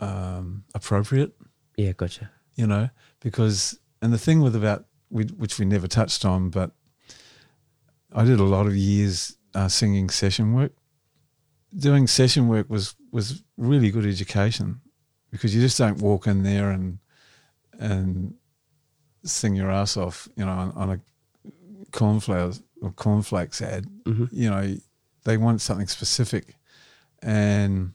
[0.00, 1.34] um, appropriate
[1.76, 1.92] Yeah.
[1.92, 2.30] Gotcha.
[2.56, 2.88] you know,
[3.20, 6.72] because and the thing with about we, which we never touched on, but
[8.12, 10.72] I did a lot of years uh, singing session work.
[11.76, 14.80] Doing session work was was really good education
[15.30, 16.98] because you just don't walk in there and
[17.78, 18.34] and
[19.24, 21.00] sing your ass off, you know, on, on a
[21.90, 23.86] cornflowers or cornflakes ad.
[24.04, 24.28] Mhm.
[24.32, 24.76] You know,
[25.24, 26.54] they want something specific,
[27.22, 27.92] and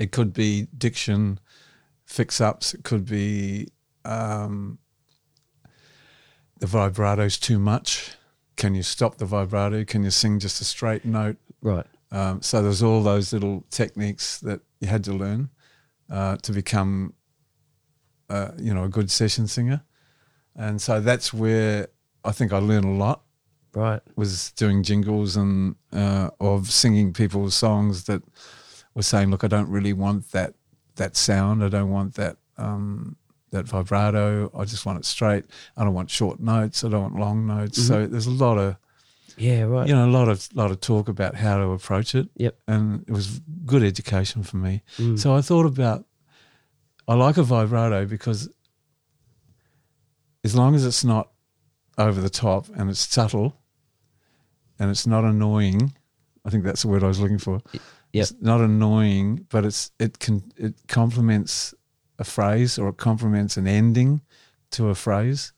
[0.00, 1.38] it could be diction,
[2.06, 2.72] fix ups.
[2.72, 3.68] It could be
[4.06, 4.78] um,
[6.58, 8.12] the vibrato's too much.
[8.56, 9.84] Can you stop the vibrato?
[9.84, 11.36] Can you sing just a straight note?
[11.60, 11.84] Right.
[12.10, 15.50] Um, so there's all those little techniques that you had to learn
[16.10, 17.12] uh, to become,
[18.30, 19.82] uh, you know, a good session singer.
[20.56, 21.88] And so that's where
[22.24, 23.22] I think I learned a lot
[23.74, 24.00] Right.
[24.16, 28.22] was doing jingles and uh, of singing people's songs that
[28.94, 30.54] were saying, "Look, I don't really want that
[30.96, 31.64] that sound.
[31.64, 33.16] I don't want that um,
[33.50, 34.50] that vibrato.
[34.56, 35.44] I just want it straight.
[35.76, 36.84] I don't want short notes.
[36.84, 38.76] I don't want long notes." So there's a lot of
[39.36, 39.62] Yeah.
[39.62, 39.88] Right.
[39.88, 42.28] you know a lot of lot of talk about how to approach it.
[42.36, 42.58] Yep.
[42.68, 44.82] and it was good education for me.
[44.98, 45.18] Mm.
[45.18, 46.04] So I thought about
[47.08, 48.48] I like a vibrato because
[50.44, 51.30] as long as it's not
[51.98, 53.56] over the top and it's subtle
[54.78, 55.92] and it's not annoying,
[56.44, 57.60] I think that's the word I was looking for.
[58.12, 58.22] Yep.
[58.22, 61.74] It's not annoying, but it's it can it complements
[62.18, 64.20] a phrase or it complements an ending
[64.72, 65.52] to a phrase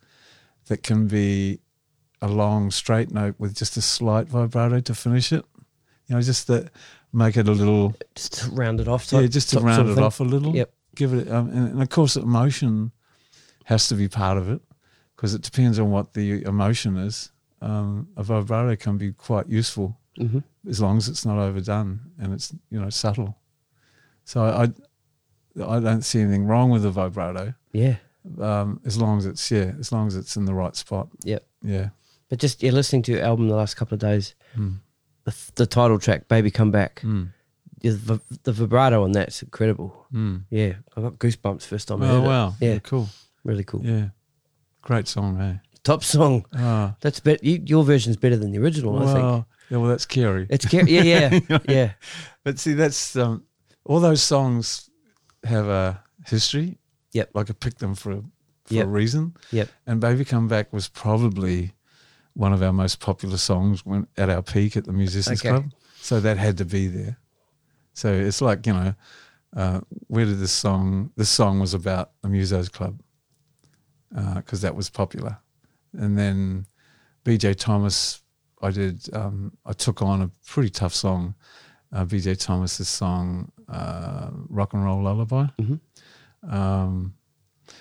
[0.66, 1.60] that can be
[2.20, 5.44] a long straight note with just a slight vibrato to finish it.
[6.06, 6.70] You know, just to
[7.12, 9.10] make it a little Just to round it off.
[9.12, 10.54] yeah, just to type- round it off a little.
[10.54, 10.72] Yep.
[10.94, 12.92] Give it, um, and, and of course, emotion
[13.64, 14.60] has to be part of it
[15.16, 17.32] because it depends on what the emotion is.
[17.62, 22.32] Um, a vibrato can be quite useful hmm as long as it's not overdone and
[22.32, 23.36] it's you know subtle.
[24.24, 24.64] So I,
[25.64, 27.96] I don't see anything wrong with the vibrato Yeah.
[28.40, 31.08] um, as long as it's yeah, as long as it's in the right spot.
[31.24, 31.44] Yep.
[31.64, 31.88] Yeah.
[32.28, 34.78] But just yeah, listening to your album the last couple of days, Mm.
[35.24, 37.28] the, the title track "Baby Come Back," Mm.
[37.80, 40.06] the, v- the vibrato on that's incredible.
[40.12, 40.42] Mm.
[40.50, 42.54] Yeah, I got goosebumps first time Oh wow!
[42.60, 42.66] it.
[42.66, 43.08] Yeah, cool.
[43.44, 43.82] really cool.
[43.84, 44.08] Yeah,
[44.82, 45.58] great song, hey.
[45.82, 46.44] Top song.
[46.54, 48.96] Ah, That's bet you, your version's better than the original.
[49.02, 50.46] I think well, yeah, well, that's Kere.
[50.50, 51.02] it's ca- yeah,
[51.48, 51.92] yeah, yeah.
[52.44, 53.44] But see, that's um,
[53.84, 54.90] all those songs
[55.44, 56.78] have a history.
[57.12, 57.30] Yep.
[57.34, 58.16] Like I picked them for a,
[58.66, 58.84] for Yep.
[58.84, 59.34] a reason.
[59.50, 59.68] Yep.
[59.86, 61.72] And "Baby Come Back" was probably
[62.34, 65.48] one of our most popular songs when at our peak at the Musicians Okay.
[65.50, 65.72] Club.
[66.00, 67.18] So that had to be there.
[67.94, 68.94] So it's like you know,
[69.56, 71.10] uh, where did this song?
[71.16, 73.00] This song was about the Musos Club
[74.36, 75.38] because that was popular.
[75.94, 76.66] And then
[77.24, 78.21] BJ Thomas,
[78.62, 79.12] I did.
[79.14, 81.34] Um, I took on a pretty tough song.
[81.92, 85.80] Uh, BJ Thomas's song uh, "Rock and Roll Lullaby." Mhm.
[86.42, 87.14] Um,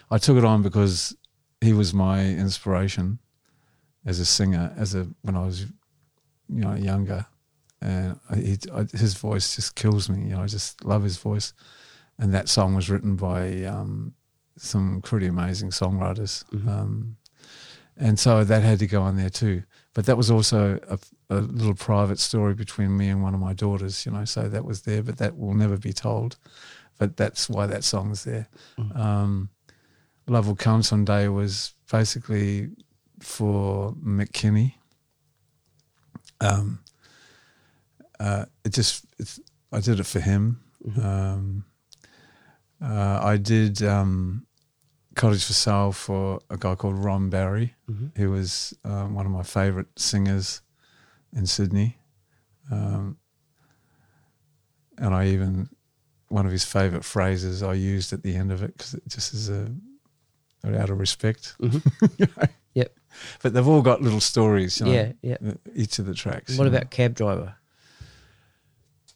[0.10, 1.16] I took it on because
[1.62, 3.20] he was my inspiration
[4.06, 7.26] as a singer, as a when I was, you know, younger,
[7.82, 10.24] and I, he, I, his voice just kills me.
[10.30, 11.54] You know, I just love his voice,
[12.18, 14.14] and that song was written by um,
[14.58, 16.68] some pretty amazing songwriters, Mhm.
[16.68, 17.18] um,
[17.98, 19.64] and so that had to go on there too.
[19.94, 20.98] But that was also a,
[21.30, 24.24] a little private story between me and one of my daughters, you know.
[24.26, 26.38] So that was there, but that will never be told.
[26.98, 28.48] But that's why that song's there.
[28.78, 28.96] Mhm.
[28.96, 29.50] Um,
[30.28, 32.70] Love Will Come Someday was basically
[33.20, 34.76] for McKinney.
[36.40, 36.80] Um,
[38.20, 39.40] uh, it just, it's,
[39.72, 40.62] I did it for him.
[40.88, 41.04] Mhm.
[41.06, 41.66] Um,
[42.82, 44.46] uh, I did um,
[45.16, 48.16] Cottage for Sale for a guy called Ron Barry, Mhm.
[48.18, 50.62] who was um, one of my favourite singers
[51.36, 51.98] in Sydney.
[52.72, 53.18] Um,
[54.98, 55.70] and I even,
[56.30, 59.34] one of his favourite phrases I used at the end of it because it just
[59.34, 59.72] is a,
[60.66, 61.56] out of respect.
[61.60, 61.82] Mhm.
[62.20, 62.48] You know?
[62.74, 62.96] Yep.
[63.42, 65.38] But they've all got little stories, you know, Yeah, yeah.
[65.46, 66.58] uh, each of the tracks.
[66.58, 66.78] What you know.
[66.78, 67.56] about cab driver?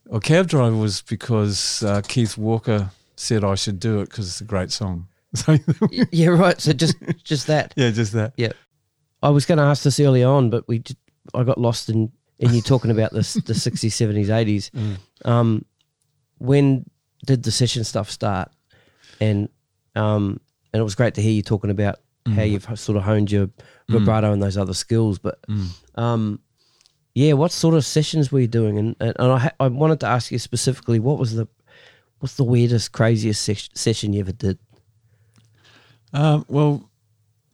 [0.08, 4.40] Well, Cab Driver was because uh, Keith Walker said I should do it because it's
[4.42, 5.08] a great song.
[5.36, 5.58] So,
[6.12, 6.60] yeah, right.
[6.60, 7.74] So just just that.
[7.76, 8.34] yeah, just that.
[8.38, 8.52] Yeah.
[9.24, 10.84] I was going to ask this earlier on, but we
[11.34, 14.70] I got lost in in you talking about this the sixties, seventies, eighties.
[14.72, 14.98] Mm.
[15.26, 15.66] Um,
[16.38, 16.86] when
[17.26, 18.52] did the session stuff start?
[19.22, 19.50] And
[19.96, 20.40] um,
[20.74, 22.52] and it was great to hear you talking about how Mm.
[22.52, 23.50] you've sort of honed your
[23.88, 25.20] vibrato and those other skills.
[25.20, 25.68] But Mm.
[25.96, 26.40] um,
[27.14, 28.78] yeah, what sort of sessions were you doing?
[28.78, 31.48] And and, and I ha- I wanted to ask you specifically, what was the
[32.20, 34.58] what's the weirdest, craziest ses- session you ever did?
[36.16, 36.90] Um, well,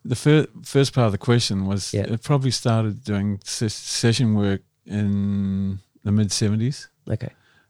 [0.06, 2.04] the fir- first part of the question was Yeah.
[2.04, 7.30] it probably started doing ses- session work in the mid 70s Okay,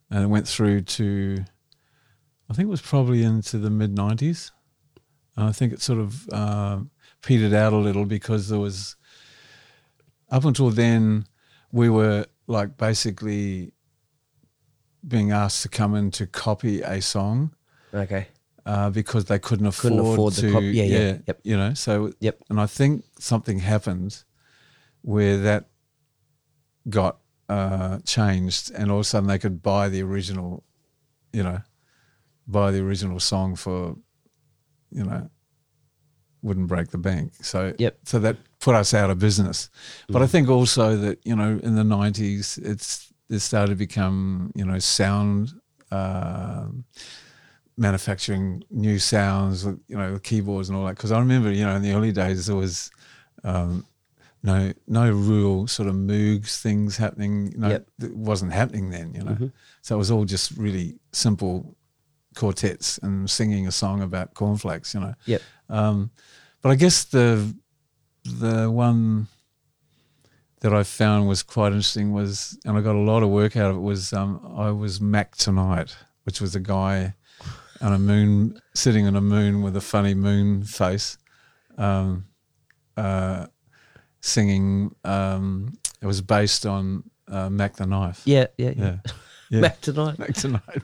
[0.09, 1.43] and it went through to,
[2.49, 4.51] I think it was probably into the mid 90s.
[5.37, 6.79] And I think it sort of uh,
[7.21, 8.95] petered out a little because there was,
[10.29, 11.25] up until then,
[11.71, 13.71] we were like basically
[15.07, 17.55] being asked to come in to copy a song
[17.93, 18.27] okay,
[18.65, 20.51] uh, because they couldn't afford, Couldn't afford the to.
[20.51, 21.39] cop- yeah, yeah, yep.
[21.43, 22.43] You know, so Yep.
[22.49, 24.23] And I think something happened
[25.01, 25.65] where that
[26.89, 27.17] got
[27.49, 30.63] uh, changed, and all of a sudden they could buy the original,
[31.33, 31.59] you know,
[32.47, 33.95] buy the original song for,
[34.91, 35.29] you know,
[36.43, 37.33] wouldn't break the bank.
[37.41, 37.97] So Yep.
[38.05, 39.69] So that put us out of business.
[40.09, 44.51] But I think also that you know in the nineties it's it started to become
[44.55, 45.51] you know sound.
[45.91, 46.85] um
[47.77, 50.95] manufacturing new sounds, you know, keyboards and all that.
[50.95, 52.91] Because I remember, you know, in the early days there was
[53.43, 53.85] um,
[54.43, 57.51] no no real sort of Moogs things happening.
[57.51, 57.87] You know, Yep.
[58.03, 59.13] it wasn't happening then.
[59.13, 59.51] You know, Mhm.
[59.81, 61.75] so it was all just really simple
[62.35, 64.93] quartets and singing a song about cornflakes.
[64.93, 65.41] You know, Yep.
[65.69, 66.11] um,
[66.61, 67.55] but I guess the
[68.23, 69.27] the one
[70.59, 73.71] that I found was quite interesting was, and I got a lot of work out
[73.71, 73.79] of it.
[73.79, 77.15] Was um, I was Mac tonight, which was a guy
[77.81, 81.17] on a moon sitting on a moon with a funny moon face,
[81.77, 82.25] um,
[82.97, 83.47] uh,
[84.19, 84.95] singing.
[85.03, 88.21] Um, it was based on uh, Mack the Knife.
[88.25, 88.83] Yeah, yeah, yeah.
[89.05, 89.11] yeah,
[89.49, 89.61] yeah.
[89.61, 90.19] Back tonight.
[90.19, 90.81] Mac tonight,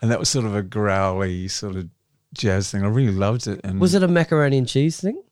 [0.00, 1.88] and that was sort of a growly sort of
[2.34, 2.82] jazz thing.
[2.84, 3.60] I really loved it.
[3.64, 5.22] And Was it a macaroni and cheese thing?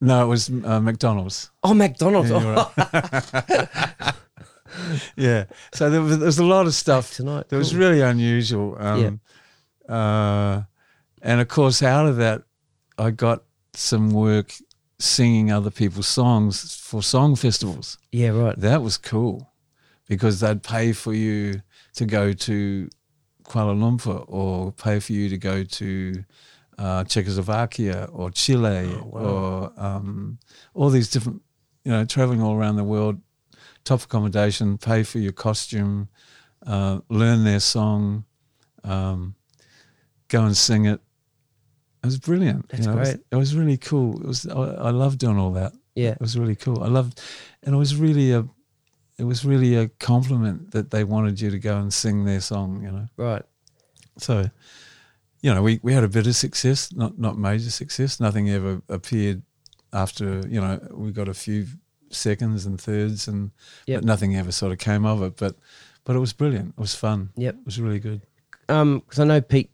[0.00, 1.50] No, it was uh, McDonald's.
[1.62, 2.28] Oh, McDonald's.
[2.28, 4.12] Yeah, Oh,
[5.16, 5.44] Yeah.
[5.72, 7.48] So there was, there was a lot of stuff tonight.
[7.48, 8.76] that was really unusual.
[8.78, 9.20] Um,
[9.88, 10.62] uh,
[11.22, 12.42] and of course, out of that,
[12.98, 13.42] I got
[13.74, 14.54] some work
[14.98, 17.98] singing other people's songs for song festivals.
[18.12, 18.56] Yeah, right.
[18.58, 19.52] That was cool
[20.08, 21.62] because they'd pay for you
[21.94, 22.88] to go to
[23.44, 26.24] Kuala Lumpur or pay for you to go to
[26.78, 29.20] uh, Czechoslovakia or Chile Oh, wow.
[29.20, 30.38] or um,
[30.74, 31.42] all these different,
[31.84, 33.20] you know, traveling all around the world,
[33.84, 36.08] top accommodation, pay for your costume,
[36.66, 38.24] uh, learn their song,
[38.82, 39.34] um,
[40.28, 41.00] go and sing it.
[42.02, 42.68] It was brilliant.
[42.68, 43.24] That's you know, It, was, great.
[43.30, 44.20] it was really cool.
[44.20, 45.72] It was I, I loved doing all that.
[45.94, 46.10] Yeah.
[46.10, 46.82] It was really cool.
[46.82, 47.20] I loved,
[47.62, 48.46] and it was really a,
[49.16, 52.82] it was really a compliment that they wanted you to go and sing their song.
[52.82, 53.42] You know, Right.
[54.18, 54.50] so,
[55.40, 58.18] you know, we, we had a bit of success, not not major success.
[58.20, 59.42] Nothing ever appeared
[59.92, 60.40] after.
[60.48, 61.66] You know, we got a few
[62.10, 63.50] seconds and thirds, and
[63.86, 64.00] Yep.
[64.00, 65.36] but nothing ever sort of came of it.
[65.36, 65.56] But
[66.04, 66.74] but it was brilliant.
[66.76, 67.30] It was fun.
[67.36, 67.54] Yep.
[67.54, 68.22] It was really good.
[68.68, 69.70] Um, because I know Pete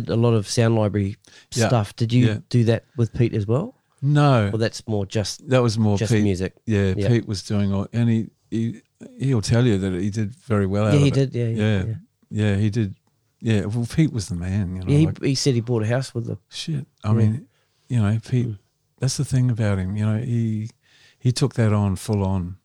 [0.00, 1.16] did a lot of sound library
[1.54, 1.68] Yeah.
[1.68, 1.94] stuff.
[1.96, 2.38] Did you Yeah.
[2.48, 3.66] do that with Pete as well?
[4.02, 6.24] No, Or that's more just that was more just Pete.
[6.24, 6.52] music?
[6.66, 7.08] Yeah, Yeah.
[7.08, 8.82] Pete was doing all, and he, he
[9.18, 10.86] he'll tell you that he did very well.
[10.86, 11.34] out yeah, he did.
[11.34, 11.84] Yeah, yeah,
[12.30, 12.56] Yeah.
[12.56, 12.94] he did.
[13.40, 14.76] Yeah, well, Pete was the man.
[14.76, 16.38] You know, Yeah, he, like, he said he bought a house with the.
[16.48, 16.86] shit.
[17.04, 17.46] I mean,
[17.88, 18.46] you know, Pete.
[18.48, 18.58] Mm.
[19.00, 19.96] That's the thing about him.
[19.96, 20.70] You know, he
[21.18, 22.56] he took that on full on.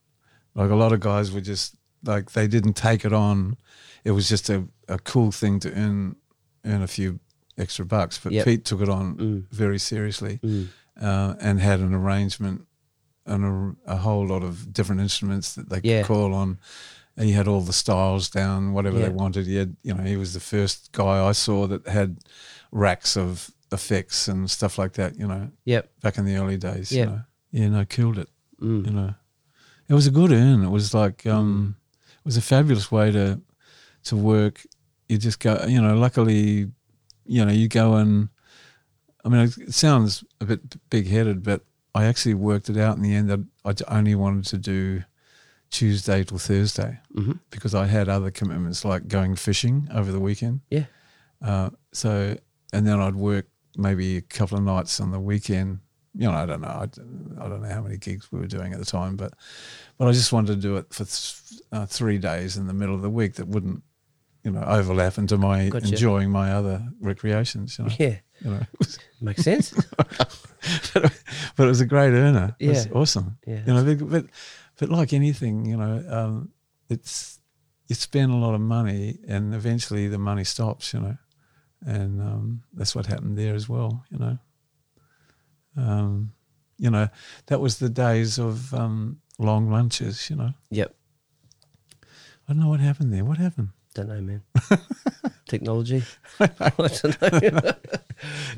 [0.55, 3.57] Like a lot of guys were just like they didn't take it on.
[4.03, 6.15] It was just a, a cool thing to earn
[6.65, 7.19] earn a few
[7.57, 8.17] extra bucks.
[8.17, 8.45] But Yep.
[8.45, 10.67] Pete took it on Mm, very seriously mm.
[11.01, 12.65] uh, and had an arrangement
[13.25, 16.03] and a, a whole lot of different instruments that they could Yeah.
[16.03, 16.59] call on.
[17.17, 19.05] And he had all the styles down, whatever Yeah.
[19.07, 19.47] they wanted.
[19.47, 22.17] He had, you know, he was the first guy I saw that had
[22.71, 25.17] racks of effects and stuff like that.
[25.17, 25.89] You know, Yep.
[26.01, 26.91] back in the early days.
[26.91, 26.99] Yeah.
[27.03, 27.21] You know?
[27.51, 28.29] Yeah, no, killed it.
[28.61, 28.85] Mm.
[28.85, 29.13] You know,
[29.89, 30.63] it was a good earn.
[30.63, 31.75] It was like, um,
[32.19, 33.41] it was a fabulous way to
[34.03, 34.65] to work.
[35.09, 35.95] You just go, you know.
[35.95, 36.71] Luckily,
[37.25, 38.29] you know, you go and.
[39.25, 41.61] I mean, it sounds a bit big headed, but
[41.93, 45.03] I actually worked it out in the end that I only wanted to do
[45.69, 50.61] Tuesday till Thursday hmm because I had other commitments like going fishing over the weekend.
[50.69, 50.85] Yeah.
[51.41, 52.37] Uh, so,
[52.71, 55.79] and then I'd work maybe a couple of nights on the weekend.
[56.15, 56.67] You know, I don't know.
[56.67, 56.85] I
[57.49, 59.33] don't know how many gigs we were doing at the time, but
[59.97, 62.95] but I just wanted to do it for th- uh, three days in the middle
[62.95, 63.83] of the week that wouldn't,
[64.47, 65.87] you know, overlap into my Gotcha.
[65.87, 67.77] enjoying my other recreations.
[67.77, 68.15] You know, Yeah.
[68.43, 68.61] you know.
[69.21, 69.73] Makes sense.
[70.93, 72.55] but it was a great earner.
[72.59, 72.91] It was Yeah.
[72.93, 73.37] awesome.
[73.45, 73.61] Yeah.
[73.67, 74.25] You know, but, but
[74.79, 76.49] but like anything, you know, um,
[76.89, 77.39] it's
[77.89, 80.93] you spend a lot of money, and eventually the money stops.
[80.93, 81.17] You know,
[81.85, 84.03] and um, that's what happened there as well.
[84.11, 84.37] You know,
[85.75, 86.31] um,
[86.77, 87.07] you know,
[87.47, 90.29] that was the days of um, long lunches.
[90.29, 90.93] You know, Yep.
[92.49, 93.25] I don't know what happened there.
[93.25, 93.69] What happened?
[93.97, 94.41] Don't know, man.
[95.47, 96.03] Technology.
[96.39, 97.71] I don't know.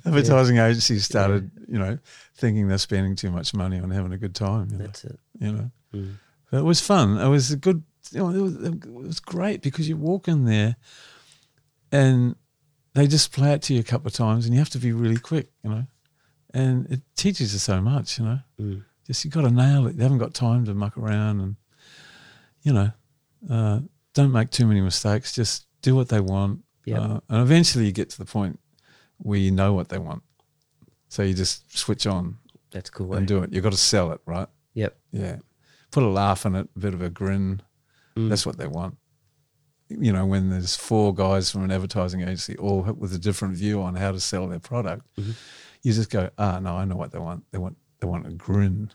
[0.05, 1.97] Advertising agencies started, you know,
[2.35, 4.67] thinking they're spending too much money on having a good time.
[4.71, 5.19] You know, That's it.
[5.39, 5.71] you know.
[5.93, 6.15] Mm.
[6.51, 7.17] But it was fun.
[7.19, 7.83] It was a good.
[8.11, 10.75] You know, it was, it was great because you walk in there,
[11.91, 12.35] and
[12.95, 14.91] they just play it to you a couple of times, and you have to be
[14.91, 15.49] really quick.
[15.63, 15.85] You know,
[16.53, 18.19] and it teaches you so much.
[18.19, 18.83] You know, Mm.
[19.07, 19.95] just you got to nail it.
[19.95, 21.55] They haven't got time to muck around, and
[22.63, 22.91] you know,
[23.49, 23.79] uh,
[24.13, 25.33] don't make too many mistakes.
[25.33, 26.99] Just do what they want, Yep.
[27.01, 28.59] uh, and eventually you get to the point
[29.17, 30.23] where you know what they want.
[31.09, 32.37] So you just switch on
[32.71, 33.13] That's cool.
[33.13, 33.25] and eh?
[33.33, 33.53] do it.
[33.53, 34.47] You've got to sell it, right?
[34.73, 34.97] Yep.
[35.11, 35.37] Yeah.
[35.91, 37.61] Put a laugh in it, a bit of a grin.
[38.15, 38.29] Mm.
[38.29, 38.97] That's what they want.
[39.89, 43.81] You know, when there's four guys from an advertising agency, all with a different view
[43.81, 45.33] on how to sell their product, Mhm.
[45.81, 47.43] you just go, ah, no, I know what they want.
[47.51, 48.91] They want they want a grin.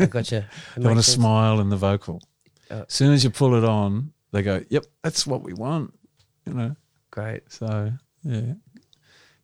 [0.00, 0.48] I gotcha.
[0.76, 1.16] They want a sense.
[1.16, 2.22] smile in the vocal.
[2.70, 5.94] As soon as you pull it on, they go, "Yep, that's what we want."
[6.46, 6.76] You know.
[7.10, 7.50] Great.
[7.52, 7.92] So
[8.22, 8.54] yeah,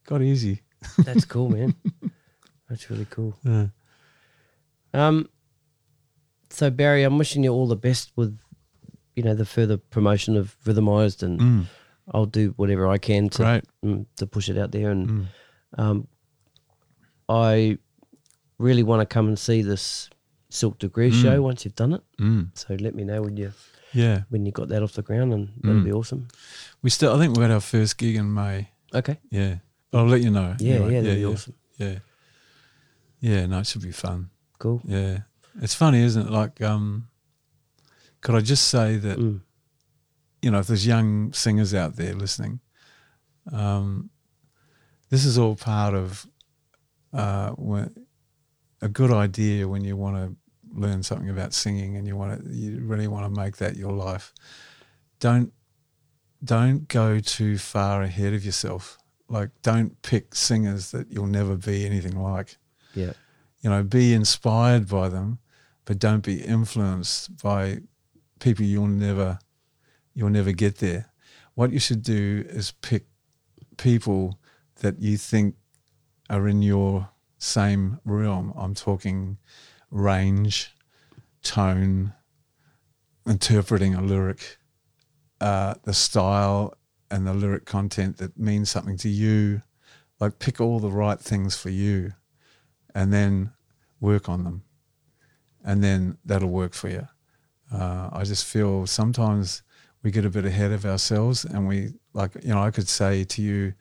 [0.06, 0.62] got easy.
[1.04, 1.74] That's cool, man.
[2.68, 3.34] That's really cool.
[3.42, 3.66] Yeah.
[4.92, 5.28] Um,
[6.50, 8.38] so Barry, I'm wishing you all the best with,
[9.16, 11.64] you know, the further promotion of Rhythmized, and Mm,
[12.12, 14.90] I'll do whatever I can to mm, to push it out there.
[14.90, 15.26] And Mm.
[15.78, 16.08] um,
[17.28, 17.78] I
[18.58, 20.08] really want to come and see this
[20.54, 21.22] Silk Degree Mm.
[21.22, 22.02] show once you've done it.
[22.20, 23.52] Mm, So let me know when you
[23.92, 25.84] yeah, when you got that off the ground, and that'll Mm.
[25.84, 26.28] be awesome.
[26.82, 27.14] we still.
[27.14, 28.68] I think we had our first gig in May.
[28.92, 29.18] Okay.
[29.30, 29.58] Yeah,
[29.90, 30.54] but I'll let you know.
[30.58, 30.94] Yeah, anyway.
[30.94, 31.54] yeah, that'll be yeah, awesome.
[31.78, 31.98] Yeah,
[33.20, 33.46] yeah.
[33.46, 34.30] No, it should be fun.
[34.58, 34.80] Cool.
[34.84, 35.18] Yeah,
[35.60, 36.30] it's funny, isn't it?
[36.30, 37.08] Like, um,
[38.20, 39.40] could I just say that Mm.
[40.42, 42.60] you know, if there's young singers out there listening,
[43.52, 44.10] um,
[45.10, 46.26] this is all part of
[47.12, 47.54] uh,
[48.82, 50.36] a good idea when you want to
[50.74, 53.92] learn something about singing and you want to, you really want to make that your
[53.92, 54.32] life.
[55.20, 55.52] Don't
[56.42, 58.98] don't go too far ahead of yourself.
[59.28, 62.58] Like, don't pick singers that you'll never be anything like
[62.94, 63.14] Yeah.
[63.62, 65.38] you know, be inspired by them,
[65.86, 67.80] but don't be influenced by
[68.40, 69.38] people you'll never
[70.14, 71.10] you'll never get there.
[71.54, 73.06] What you should do is pick
[73.76, 74.38] people
[74.76, 75.56] that you think
[76.28, 78.52] are in your same realm.
[78.56, 79.38] I'm talking
[79.94, 80.74] range,
[81.42, 82.12] tone,
[83.26, 84.58] interpreting a lyric,
[85.40, 86.74] uh, the style
[87.10, 89.62] and the lyric content that means something to you.
[90.20, 92.12] Like pick all the right things for you
[92.94, 93.52] and then
[94.00, 94.64] work on them.
[95.64, 97.08] And then that'll work for you.
[97.72, 99.62] Uh, I just feel sometimes
[100.02, 103.24] we get a bit ahead of ourselves and we, like, you know, I could say
[103.24, 103.74] to you,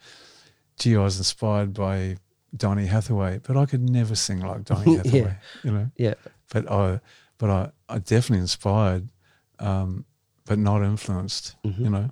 [0.80, 2.18] gee, I was inspired by
[2.56, 4.98] Donny Hathaway, but I could never sing like Donny Yeah.
[5.04, 5.92] Hathaway, you know?
[5.98, 6.14] Yeah.
[6.52, 7.00] But I,
[7.38, 9.10] but I, I definitely inspired,
[9.60, 10.06] um,
[10.46, 11.80] but not influenced, Mhm.
[11.80, 12.12] you know,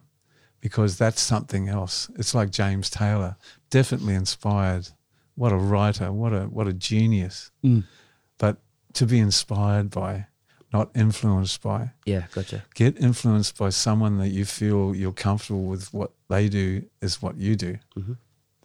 [0.60, 2.10] because that's something else.
[2.18, 3.36] It's like James Taylor,
[3.70, 4.90] definitely inspired.
[5.36, 6.12] What a writer!
[6.12, 7.52] What a what a genius!
[7.64, 7.84] Mm.
[8.38, 8.58] But
[8.94, 10.28] to be inspired by,
[10.74, 11.92] not influenced by.
[12.06, 12.26] Yeah.
[12.34, 12.64] Gotcha.
[12.76, 15.94] Get influenced by someone that you feel you're comfortable with.
[15.94, 17.78] What they do is what you do.
[17.98, 18.18] Mhm.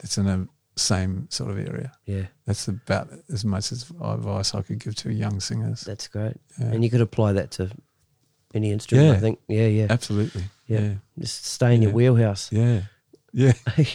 [0.03, 1.93] It's in the same sort of area.
[2.05, 2.27] Yeah.
[2.47, 5.81] That's about as much as advice I could give to young singers.
[5.83, 6.35] That's great.
[6.61, 6.67] Yeah.
[6.67, 7.71] And you could apply that to
[8.55, 9.17] any instrument.
[9.17, 9.39] I think.
[9.49, 9.67] Yeah.
[9.67, 9.87] Yeah.
[9.91, 10.45] Absolutely.
[10.67, 10.81] Yeah.
[10.81, 10.95] Yeah.
[11.19, 12.51] Just stay in your wheelhouse.
[12.53, 12.83] Yeah.
[13.33, 13.53] Yeah.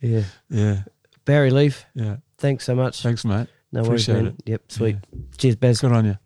[0.00, 0.22] yeah.
[0.50, 0.80] Yeah.
[1.24, 2.16] Barry Leef, Yeah.
[2.38, 3.00] thanks so much.
[3.02, 3.46] Thanks, mate.
[3.70, 4.26] no worries, appreciate man.
[4.26, 4.34] it.
[4.50, 4.96] Yep, sweet.
[5.38, 5.80] Cheers, Baz.
[5.80, 6.18] Good on you.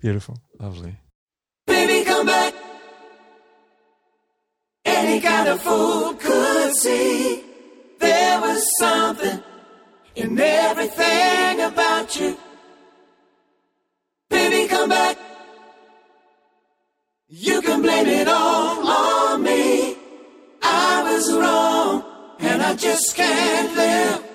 [0.00, 0.36] Beautiful.
[0.60, 0.94] Lovely.
[1.66, 2.54] Baby, come back.
[4.84, 7.42] Any kind of fool could see
[7.98, 9.42] there was something
[10.14, 12.36] in everything about you.
[14.28, 15.18] Baby, come back.
[17.28, 19.96] You can blame it all on me.
[20.62, 22.04] I was wrong,
[22.38, 24.25] and I just can't live.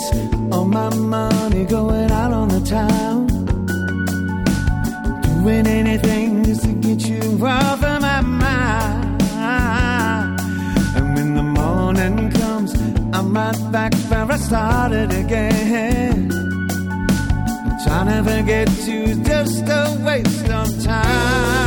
[0.00, 3.26] Nights, all my money going out on the town.
[5.22, 9.22] Doing anything just to get you off of my mind.
[10.96, 12.74] And when the morning comes,
[13.12, 16.30] I'm right back where I started again.
[17.84, 21.59] Trying to forget you's just a waste of time.